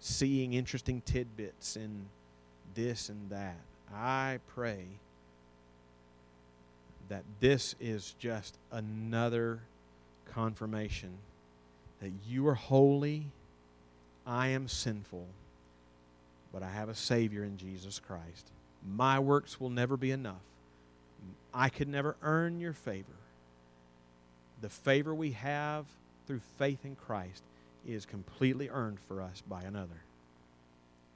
seeing 0.00 0.52
interesting 0.52 1.00
tidbits 1.00 1.76
in 1.76 2.06
this 2.74 3.08
and 3.08 3.30
that. 3.30 3.58
I 3.94 4.38
pray 4.48 4.84
that 7.08 7.24
this 7.40 7.74
is 7.80 8.14
just 8.18 8.56
another 8.70 9.60
confirmation 10.32 11.10
that 12.00 12.10
you 12.26 12.46
are 12.48 12.54
holy, 12.54 13.26
I 14.26 14.48
am 14.48 14.66
sinful 14.66 15.26
but 16.52 16.62
I 16.62 16.70
have 16.70 16.88
a 16.88 16.94
Savior 16.94 17.44
in 17.44 17.56
Jesus 17.56 17.98
Christ. 17.98 18.50
My 18.86 19.18
works 19.18 19.60
will 19.60 19.70
never 19.70 19.96
be 19.96 20.10
enough. 20.10 20.42
I 21.54 21.68
could 21.68 21.88
never 21.88 22.16
earn 22.22 22.60
your 22.60 22.72
favor. 22.72 23.06
The 24.60 24.68
favor 24.68 25.14
we 25.14 25.32
have 25.32 25.86
through 26.26 26.40
faith 26.58 26.84
in 26.84 26.96
Christ 26.96 27.42
is 27.86 28.06
completely 28.06 28.68
earned 28.68 29.00
for 29.00 29.20
us 29.20 29.42
by 29.48 29.62
another. 29.62 30.02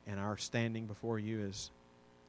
And 0.06 0.20
our 0.20 0.36
standing 0.36 0.86
before 0.86 1.18
you 1.18 1.40
is 1.40 1.70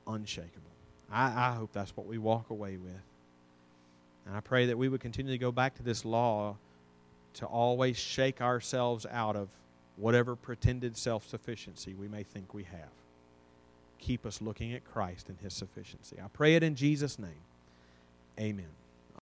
unshakable. 0.05 0.71
I, 1.11 1.49
I 1.49 1.55
hope 1.55 1.71
that's 1.73 1.95
what 1.95 2.07
we 2.07 2.17
walk 2.17 2.49
away 2.49 2.77
with. 2.77 3.01
And 4.25 4.35
I 4.35 4.41
pray 4.41 4.67
that 4.67 4.77
we 4.77 4.89
would 4.89 5.01
continue 5.01 5.31
to 5.31 5.37
go 5.37 5.51
back 5.51 5.75
to 5.75 5.83
this 5.83 6.03
law 6.03 6.57
to 7.35 7.45
always 7.45 7.97
shake 7.97 8.41
ourselves 8.41 9.05
out 9.09 9.35
of 9.35 9.49
whatever 9.97 10.35
pretended 10.35 10.95
self 10.95 11.27
sufficiency 11.27 11.93
we 11.93 12.07
may 12.07 12.23
think 12.23 12.53
we 12.53 12.63
have. 12.63 12.89
Keep 13.99 14.25
us 14.25 14.41
looking 14.41 14.73
at 14.73 14.85
Christ 14.85 15.29
and 15.29 15.39
His 15.39 15.53
sufficiency. 15.53 16.17
I 16.23 16.27
pray 16.29 16.55
it 16.55 16.63
in 16.63 16.75
Jesus' 16.75 17.19
name. 17.19 17.43
Amen. 18.39 18.76